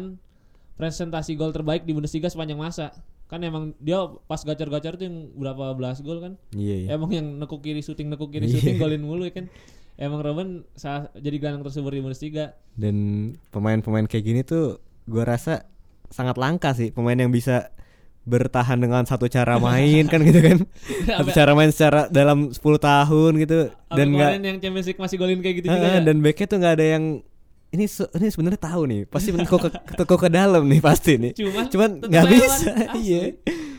presentasi 0.74 1.34
gol 1.34 1.52
terbaik 1.52 1.84
di 1.84 1.92
Bundesliga 1.92 2.28
sepanjang 2.28 2.58
masa. 2.58 2.92
Kan 3.26 3.42
emang 3.42 3.74
dia 3.78 3.98
pas 4.24 4.40
gacor-gacor 4.40 4.94
tuh 4.94 5.06
yang 5.06 5.18
berapa 5.34 5.74
belas 5.74 6.00
gol 6.00 6.20
kan? 6.20 6.34
Iya, 6.52 6.76
iya. 6.76 6.88
Emang 6.94 7.10
yang 7.10 7.38
nekuk 7.38 7.60
kiri 7.60 7.80
syuting 7.80 8.08
nekuk 8.08 8.30
kiri 8.30 8.46
Iya. 8.46 8.54
syuting 8.58 8.78
golin 8.78 9.02
mulu 9.02 9.24
ya 9.24 9.34
kan. 9.34 9.48
Emang 9.94 10.22
sa- 10.74 11.12
jadi 11.14 11.38
gelandang 11.38 11.64
tersubur 11.64 11.92
di 11.92 12.02
Bundesliga. 12.02 12.58
Dan 12.74 12.96
pemain-pemain 13.50 14.06
kayak 14.06 14.24
gini 14.24 14.42
tuh 14.42 14.78
gue 15.04 15.22
rasa 15.22 15.70
sangat 16.10 16.36
langka 16.36 16.72
sih 16.72 16.90
pemain 16.90 17.14
yang 17.14 17.30
bisa 17.30 17.70
bertahan 18.24 18.80
dengan 18.80 19.04
satu 19.04 19.28
cara 19.28 19.60
main 19.62 20.08
kan 20.08 20.20
gitu 20.20 20.40
kan. 20.40 20.58
Satu 21.06 21.30
cara 21.30 21.52
main 21.54 21.70
secara 21.70 22.08
dalam 22.08 22.50
10 22.50 22.58
tahun 22.58 23.32
gitu 23.38 23.60
sampai 23.70 23.94
dan 23.94 24.08
nggak 24.10 24.32
yang 24.42 24.60
Champions 24.60 24.88
League 24.90 25.02
masih 25.02 25.18
golin 25.20 25.40
kayak 25.40 25.56
gitu 25.62 25.68
juga 25.70 25.86
Ah, 25.86 25.94
ya. 25.98 26.02
dan 26.02 26.18
backnya 26.20 26.48
tuh 26.48 26.58
nggak 26.58 26.74
ada 26.74 26.86
yang 26.98 27.04
ini 27.70 27.86
se- 27.86 28.12
ini 28.14 28.28
sebenarnya 28.30 28.62
tahu 28.62 28.82
nih 28.86 29.02
pasti 29.06 29.30
menekuk 29.34 29.60
ke 29.60 29.70
tekuk 29.98 30.20
ke 30.20 30.30
dalam 30.30 30.62
nih 30.66 30.78
pasti 30.80 31.18
nih 31.18 31.34
Cuman 31.34 31.64
cuman 31.70 31.90
nggak 32.02 32.26
bisa 32.30 32.70
iya 33.02 33.22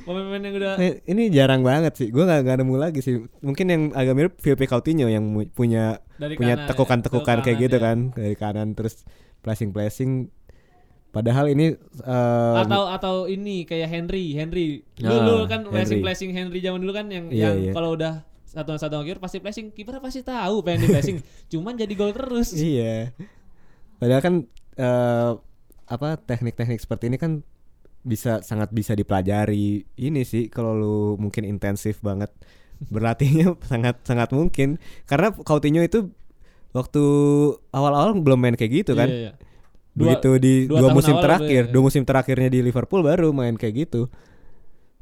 Pemain-pemain 0.05 0.43
yang 0.45 0.55
udah 0.61 0.73
Eh, 0.77 1.01
ini 1.09 1.33
jarang 1.33 1.65
banget 1.65 1.97
sih. 1.97 2.09
Gue 2.13 2.29
nggak 2.29 2.41
nggak 2.45 2.57
nemu 2.61 2.75
lagi 2.77 3.01
sih. 3.01 3.25
Mungkin 3.41 3.67
yang 3.69 3.83
agak 3.97 4.15
mirip 4.15 4.35
Filipe 4.37 4.69
Coutinho 4.69 5.09
yang 5.09 5.25
punya 5.53 6.05
dari 6.21 6.37
punya 6.37 6.61
ya, 6.61 6.69
tekukan-tekukan 6.69 7.41
ke 7.41 7.45
kayak 7.49 7.59
gitu 7.65 7.77
ya. 7.81 7.83
kan. 7.83 7.99
Dari 8.13 8.37
kanan 8.37 8.77
terus 8.77 9.03
flashing 9.73 9.73
padahal 11.15 11.47
ini 11.47 11.79
eh, 12.03 12.55
atau 12.59 12.91
atau 12.91 13.15
ini 13.31 13.65
kayak 13.65 13.89
Henry 13.89 14.35
Henry. 14.35 14.83
Lu 14.99 15.09
Ah, 15.09 15.23
lu 15.23 15.35
kan 15.47 15.63
Henry. 15.95 16.03
flashing 16.05 16.33
Henry 16.35 16.59
zaman 16.59 16.83
dulu 16.83 16.93
kan 16.93 17.07
yang 17.09 17.31
Iya, 17.31 17.55
yang 17.55 17.57
iya. 17.61 17.73
kalau 17.73 17.95
udah 17.95 18.27
satu 18.45 18.75
satu 18.77 19.03
kiper 19.03 19.19
pasti 19.19 19.39
flashing 19.39 19.71
kiper 19.71 19.99
pasti 19.99 20.23
tahu 20.23 20.63
pengen 20.63 20.87
di 20.87 20.89
flashing 20.91 21.19
cuman 21.55 21.79
jadi 21.79 21.95
gol 21.95 22.11
terus. 22.11 22.51
Iya. 22.53 23.15
Padahal 23.97 24.21
kan 24.21 24.35
eh, 24.75 25.31
apa 25.85 26.09
teknik-teknik 26.19 26.83
seperti 26.83 27.09
ini 27.09 27.17
kan 27.17 27.45
bisa 28.05 28.45
sangat 28.45 28.71
bisa 28.71 28.93
dipelajari. 28.93 29.89
Ini 29.97 30.21
sih 30.23 30.53
kalau 30.53 30.73
lu 30.77 30.97
mungkin 31.17 31.43
intensif 31.43 31.99
banget 32.05 32.29
berlatihnya 32.93 33.57
sangat 33.73 34.05
sangat 34.05 34.31
mungkin. 34.31 34.77
Karena 35.09 35.33
Coutinho 35.33 35.81
itu 35.81 36.13
waktu 36.71 37.03
awal-awal 37.73 38.15
belum 38.21 38.39
main 38.39 38.55
kayak 38.55 38.85
gitu 38.85 38.93
kan. 38.95 39.09
Iya, 39.09 39.19
iya. 39.19 39.33
Dua- 39.95 40.19
begitu 40.19 40.31
di 40.43 40.55
dua 40.67 40.85
dua, 40.85 40.91
musim 40.91 41.15
terakhir 41.17 41.63
baru- 41.67 41.73
dua 41.73 41.83
musim 41.87 42.03
terakhirnya 42.03 42.49
di 42.51 42.61
Liverpool 42.61 43.01
baru 43.01 43.31
main 43.33 43.55
kayak 43.55 43.89
gitu. 43.89 44.11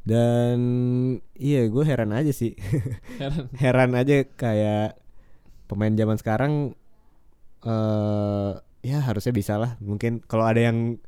Dan 0.02 0.58
iya 1.38 1.66
gue 1.66 1.84
heran 1.86 2.10
aja 2.10 2.30
sih. 2.30 2.54
Heran. 3.22 3.46
heran 3.54 3.90
aja 3.94 4.26
kayak 4.26 4.98
pemain 5.66 5.94
zaman 5.94 6.18
sekarang 6.18 6.52
eh 7.62 8.52
ya 8.82 8.98
harusnya 9.00 9.32
bisa 9.32 9.56
lah. 9.56 9.78
Mungkin 9.78 10.20
kalau 10.26 10.44
ada 10.44 10.58
yang 10.58 10.98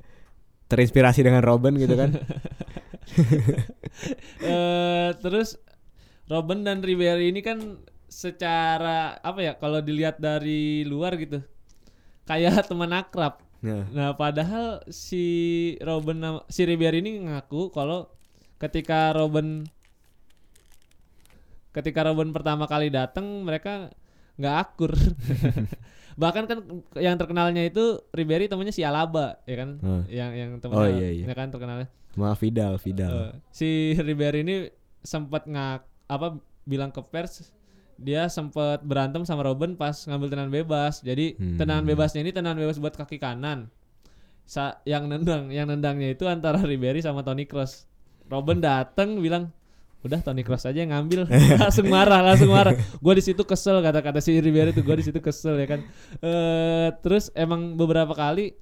terinspirasi 0.74 1.22
dengan 1.22 1.46
Robin 1.46 1.78
gitu 1.78 1.94
kan. 1.94 2.10
Eh, 4.42 5.10
terus 5.22 5.54
Robben 6.26 6.66
dan 6.66 6.82
Ribery 6.82 7.30
ini 7.30 7.46
kan 7.46 7.78
secara 8.10 9.18
apa 9.22 9.38
ya 9.38 9.52
kalau 9.54 9.78
dilihat 9.78 10.18
dari 10.18 10.82
luar 10.82 11.14
gitu 11.20 11.38
kayak 12.26 12.64
teman 12.70 12.90
akrab. 12.90 13.40
Nah, 13.64 13.86
Nah, 13.94 14.10
padahal 14.18 14.84
si 14.92 15.24
Robin 15.80 16.42
si 16.52 16.68
Ribery 16.68 17.00
ini 17.00 17.24
ngaku 17.24 17.72
kalau 17.72 18.12
ketika 18.60 19.12
Robin 19.16 19.64
ketika 21.74 22.06
Robin 22.06 22.30
pertama 22.30 22.68
kali 22.68 22.88
datang 22.92 23.46
mereka 23.46 23.94
nggak 24.36 24.56
akur. 24.58 24.92
Bahkan 26.14 26.44
kan 26.44 26.58
yang 26.96 27.14
terkenalnya 27.14 27.62
itu 27.62 27.82
Ribery 28.10 28.46
temannya 28.46 28.70
si 28.70 28.80
Alaba, 28.80 29.42
ya 29.44 29.56
kan? 29.56 29.70
Hmm. 29.78 30.02
Yang 30.06 30.30
yang 30.32 30.50
Oh, 30.52 30.60
temannya 30.60 30.90
iya, 30.94 31.08
iya. 31.12 31.24
ya 31.26 31.34
kan 31.34 31.48
terkenalnya. 31.48 31.88
maaf 32.14 32.38
Vidal 32.38 32.78
Vidal 32.78 33.10
Eh, 33.10 33.32
si 33.50 33.68
Ribery 33.92 34.40
ini 34.40 34.70
sempat 35.00 35.44
ngak 35.44 35.82
apa 36.06 36.38
bilang 36.62 36.88
ke 36.88 37.02
pers 37.02 37.50
dia 37.96 38.26
sempat 38.28 38.80
berantem 38.80 39.22
sama 39.22 39.42
Robin 39.42 39.74
pas 39.74 39.94
ngambil 40.00 40.28
tendangan 40.28 40.50
bebas. 40.52 40.94
Jadi 41.00 41.34
Hmm. 41.34 41.58
tendangan 41.58 41.82
bebasnya 41.84 42.20
ini 42.20 42.30
tendangan 42.30 42.58
bebas 42.60 42.78
buat 42.78 42.94
kaki 42.94 43.18
kanan. 43.18 43.66
Sa 44.44 44.78
yang 44.82 45.06
nendang, 45.06 45.48
yang 45.48 45.66
nendangnya 45.66 46.10
itu 46.10 46.24
antara 46.24 46.58
Ribery 46.64 47.00
sama 47.00 47.22
Toni 47.22 47.44
Kroos. 47.44 47.86
Robin 48.26 48.58
dateng 48.58 49.18
bilang, 49.18 49.50
"Udah 50.05 50.20
Toni 50.20 50.44
Kroos 50.44 50.68
aja 50.68 50.76
yang 50.76 50.92
ngambil." 50.92 51.24
langsung 51.64 51.88
marah, 51.88 52.20
langsung 52.20 52.52
marah. 52.52 52.76
Gua 53.00 53.14
di 53.16 53.24
situ 53.24 53.42
kesel 53.42 53.80
kata-kata 53.80 54.20
si 54.20 54.36
Ribery 54.36 54.76
itu 54.76 54.84
gua 54.84 55.00
di 55.00 55.05
situ 55.09 55.18
kesel 55.18 55.57
ya 55.59 55.66
kan. 55.66 55.80
Eh 56.20 56.88
terus 57.00 57.32
emang 57.32 57.74
beberapa 57.74 58.12
kali 58.12 58.52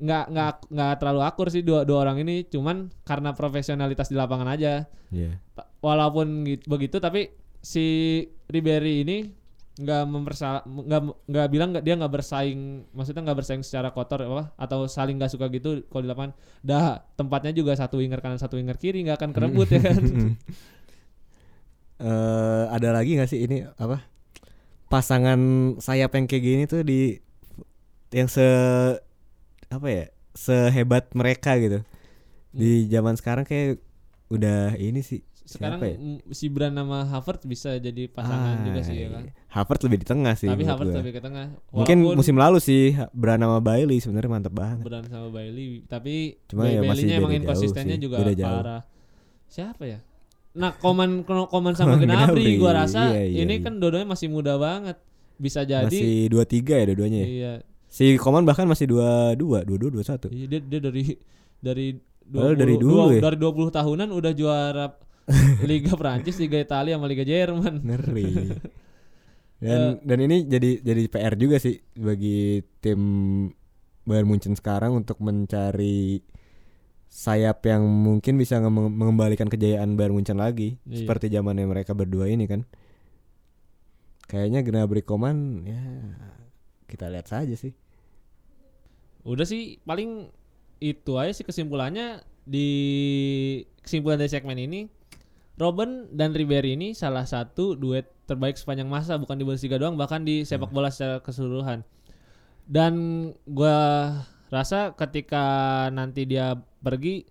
nggak 0.00 0.24
nggak 0.32 0.52
nggak 0.72 0.92
terlalu 0.96 1.20
akur 1.20 1.52
sih 1.52 1.60
dua 1.60 1.84
dua 1.84 2.08
orang 2.08 2.24
ini 2.24 2.48
cuman 2.48 2.88
karena 3.04 3.36
profesionalitas 3.36 4.08
di 4.08 4.16
lapangan 4.16 4.48
aja. 4.48 4.88
Ta- 5.52 5.68
walaupun 5.84 6.46
gitu, 6.48 6.64
begitu 6.72 6.96
tapi 6.96 7.28
si 7.60 8.24
Ribery 8.48 9.04
ini 9.04 9.18
nggak 9.78 10.02
mempersa 10.10 10.66
nggak 10.66 11.30
nggak 11.30 11.46
bilang 11.48 11.68
nggak 11.72 11.84
dia 11.86 11.94
nggak 11.94 12.12
bersaing 12.12 12.84
maksudnya 12.90 13.22
nggak 13.22 13.38
bersaing 13.38 13.62
secara 13.62 13.94
kotor 13.94 14.26
apa 14.26 14.50
atau 14.58 14.90
saling 14.90 15.16
nggak 15.16 15.30
suka 15.30 15.46
gitu 15.52 15.86
kalau 15.88 16.02
di 16.04 16.10
lapangan. 16.10 16.32
Dah 16.60 17.00
tempatnya 17.14 17.54
juga 17.54 17.78
satu 17.78 18.02
winger 18.02 18.18
kanan 18.18 18.40
satu 18.40 18.58
winger 18.58 18.76
kiri 18.76 19.06
nggak 19.06 19.18
akan 19.22 19.30
kerebut 19.30 19.68
ya 19.70 19.80
kan? 19.80 20.02
Eh, 22.00 22.64
ada 22.72 22.96
lagi 22.96 23.12
nggak 23.12 23.28
sih 23.28 23.44
ini 23.44 23.60
apa 23.76 24.00
pasangan 24.88 25.36
sayap 25.76 26.16
yang 26.16 26.24
kayak 26.24 26.44
gini 26.48 26.64
tuh 26.64 26.80
di 26.80 27.20
yang 28.08 28.24
se 28.24 28.40
apa 29.68 29.84
ya 29.84 30.04
sehebat 30.32 31.12
mereka 31.12 31.60
gitu? 31.60 31.84
Di 32.56 32.88
zaman 32.88 33.20
sekarang 33.20 33.44
kayak 33.44 33.84
udah 34.32 34.80
ini 34.80 35.04
sih 35.04 35.20
sekarang 35.50 35.80
ya? 35.82 35.94
si 36.30 36.46
Bran 36.46 36.72
sama 36.72 37.02
Havertz 37.02 37.42
bisa 37.42 37.74
jadi 37.76 38.06
pasangan 38.06 38.54
Ah, 38.54 38.62
juga 38.62 38.80
sih 38.80 38.96
ya 38.96 39.08
kan 39.10 39.22
iya. 39.26 39.32
Havertz 39.50 39.82
lebih 39.82 39.98
di 39.98 40.06
tengah 40.06 40.34
sih 40.38 40.46
tapi 40.46 40.62
Havertz 40.62 40.94
lebih 40.94 41.12
ke 41.12 41.20
tengah 41.20 41.46
mungkin 41.70 41.96
Walaupun 42.00 42.16
musim 42.16 42.36
lalu 42.38 42.58
sih 42.58 42.94
Bran 43.10 43.38
sama 43.38 43.58
Bailey 43.58 43.98
sebenarnya 43.98 44.30
mantep 44.30 44.54
banget 44.54 44.86
Bran 44.86 45.04
sama 45.06 45.28
Bailey 45.28 45.82
tapi 45.84 46.38
Cuma 46.46 46.64
ya 46.64 46.80
Bailey-nya 46.80 47.18
emang 47.18 47.34
inkonsistennya 47.34 47.96
juga 47.96 48.22
beda 48.22 48.32
jauh. 48.32 48.46
parah 48.46 48.82
siapa 49.46 49.82
ya 49.84 49.98
nah 50.50 50.70
Koman 50.72 51.22
Koman 51.26 51.74
sama 51.74 51.98
Gnabry 52.02 52.54
gua 52.56 52.82
rasa 52.82 53.10
iya, 53.10 53.22
iya, 53.26 53.38
ini 53.42 53.58
iya. 53.58 53.64
kan 53.66 53.78
dua-duanya 53.78 54.06
masih 54.06 54.30
muda 54.30 54.54
banget 54.54 54.98
bisa 55.36 55.62
jadi 55.62 55.86
masih 55.86 56.26
dua 56.26 56.44
tiga 56.44 56.74
ya 56.74 56.84
dua-duanya 56.90 57.20
ya? 57.20 57.26
iya 57.26 57.52
si 57.86 58.14
Koman 58.14 58.46
bahkan 58.46 58.66
masih 58.66 58.86
dua 58.86 59.34
dua 59.34 59.62
dua 59.62 59.78
dua 59.78 59.90
dua 59.90 60.04
satu 60.04 60.30
Iya, 60.30 60.46
dia, 60.46 60.60
dia 60.62 60.80
dari 60.80 61.04
dari 61.58 61.86
Padahal 62.30 62.54
dari 62.54 62.74
dulu 62.78 63.10
ya? 63.10 63.18
dari 63.20 63.36
20 63.36 63.74
tahunan 63.74 64.08
udah 64.14 64.32
juara 64.32 64.86
Liga 65.70 65.94
Prancis, 65.94 66.36
Liga 66.36 66.58
Italia 66.58 66.96
sama 66.96 67.06
Liga 67.06 67.22
Jerman. 67.22 67.80
ngeri. 67.80 68.30
Dan 69.60 70.00
dan 70.00 70.18
ini 70.24 70.48
jadi 70.48 70.80
jadi 70.80 71.04
PR 71.04 71.36
juga 71.36 71.60
sih 71.60 71.84
bagi 71.92 72.64
tim 72.80 73.00
Bayern 74.08 74.24
Munchen 74.24 74.56
sekarang 74.56 74.96
untuk 74.96 75.20
mencari 75.20 76.24
sayap 77.06 77.60
yang 77.68 77.84
mungkin 77.84 78.40
bisa 78.40 78.56
nge- 78.56 78.72
mengembalikan 78.72 79.52
kejayaan 79.52 80.00
Bayern 80.00 80.16
Munchen 80.16 80.40
lagi 80.40 80.80
Iya. 80.88 81.04
seperti 81.04 81.28
zamannya 81.28 81.68
mereka 81.68 81.92
berdua 81.92 82.32
ini 82.32 82.48
kan. 82.48 82.64
Kayaknya 84.24 84.64
Gnabry 84.64 85.04
Koman 85.04 85.68
ya 85.68 85.82
kita 86.88 87.12
lihat 87.12 87.28
saja 87.28 87.52
sih. 87.52 87.76
Udah 89.28 89.44
sih 89.44 89.76
paling 89.84 90.32
itu 90.80 91.12
aja 91.20 91.36
sih 91.36 91.44
kesimpulannya 91.44 92.24
di 92.48 92.68
kesimpulan 93.84 94.16
dari 94.16 94.32
segmen 94.32 94.56
ini 94.56 94.88
Robin 95.60 96.08
dan 96.08 96.32
Ribery 96.32 96.72
ini 96.72 96.96
salah 96.96 97.28
satu 97.28 97.76
duet 97.76 98.08
terbaik 98.24 98.56
sepanjang 98.56 98.88
masa 98.88 99.20
bukan 99.20 99.36
di 99.36 99.44
Bundesliga 99.44 99.76
doang 99.76 100.00
bahkan 100.00 100.24
di 100.24 100.40
sepak 100.48 100.72
bola 100.72 100.88
secara 100.88 101.20
keseluruhan. 101.20 101.84
Dan 102.64 102.94
gua 103.44 104.08
rasa 104.48 104.96
ketika 104.96 105.44
nanti 105.92 106.24
dia 106.24 106.56
pergi 106.80 107.28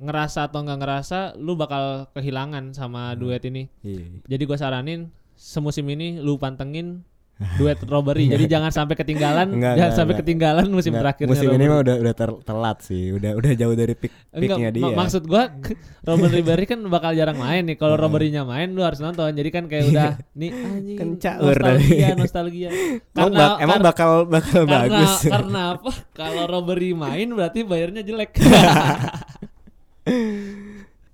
ngerasa 0.00 0.48
atau 0.48 0.64
nggak 0.64 0.80
ngerasa 0.80 1.18
lu 1.36 1.60
bakal 1.60 2.08
kehilangan 2.16 2.72
sama 2.72 3.12
duet 3.12 3.44
ini. 3.44 3.68
iya 3.84 4.08
Jadi 4.24 4.42
gua 4.48 4.56
saranin 4.56 5.12
semusim 5.36 5.84
ini 5.92 6.16
lu 6.16 6.40
pantengin 6.40 7.04
duet 7.36 7.76
robbery. 7.84 8.26
Jadi 8.26 8.48
jangan 8.48 8.72
sampai 8.72 8.96
ketinggalan, 8.96 9.52
Enggak, 9.52 9.76
jangan 9.76 9.76
enggak, 9.76 9.90
sampai 9.92 10.08
enggak. 10.08 10.24
ketinggalan 10.24 10.66
musim 10.66 10.90
Nggak, 10.90 11.02
terakhir. 11.04 11.26
musim 11.28 11.48
ini 11.52 11.64
mah 11.66 11.78
udah 11.84 11.96
udah 12.00 12.14
ter- 12.16 12.40
telat 12.42 12.78
sih 12.80 13.04
udah 13.12 13.30
udah 13.36 13.52
jauh 13.52 13.76
dari 13.76 13.92
pick 13.92 14.08
Enggak, 14.08 14.40
picknya 14.56 14.68
dia 14.72 14.82
mak- 14.82 14.96
maksud 14.96 15.22
gua 15.22 15.42
Robert 16.08 16.32
Ribery 16.32 16.64
kan 16.64 16.80
bakal 16.86 17.12
jarang 17.12 17.36
main 17.36 17.62
nih. 17.62 17.76
Kalau 17.76 17.94
Robbery-nya 17.94 18.42
main 18.42 18.72
lu 18.72 18.80
harus 18.80 18.98
nonton. 18.98 19.28
Jadi 19.28 19.48
kan 19.50 19.68
kayak 19.68 19.84
udah 19.86 20.10
nih 20.40 20.50
anjing 20.50 20.96
nostalgia, 21.36 22.08
nostalgia. 22.16 22.70
emang, 23.20 23.30
bak- 23.30 23.58
emang 23.60 23.78
kar- 23.78 23.86
bakal 23.86 24.10
bakal 24.24 24.60
karena 24.64 24.80
bagus 24.88 25.12
karena 25.22 25.60
apa? 25.76 25.90
Kalau 26.12 26.42
Robbery 26.46 26.90
main 26.92 27.28
berarti 27.28 27.60
bayarnya 27.62 28.00
jelek. 28.00 28.32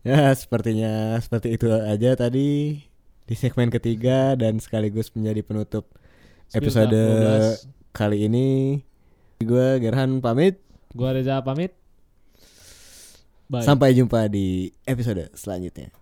ya 0.02 0.34
sepertinya 0.34 1.18
seperti 1.18 1.54
itu 1.54 1.66
aja 1.70 2.14
tadi 2.14 2.78
di 3.22 3.34
segmen 3.34 3.70
ketiga 3.70 4.34
dan 4.34 4.58
sekaligus 4.58 5.14
menjadi 5.14 5.40
penutup 5.40 5.86
episode 6.52 6.92
12. 6.92 7.96
kali 7.96 8.28
ini 8.28 8.48
gue 9.40 9.68
Gerhan 9.80 10.20
pamit 10.20 10.60
Gua 10.92 11.16
Reza 11.16 11.40
pamit. 11.40 11.72
Bye. 13.48 13.64
sampai 13.64 13.92
jumpa 13.92 14.28
di 14.32 14.72
episode 14.88 15.28
selanjutnya 15.36 15.92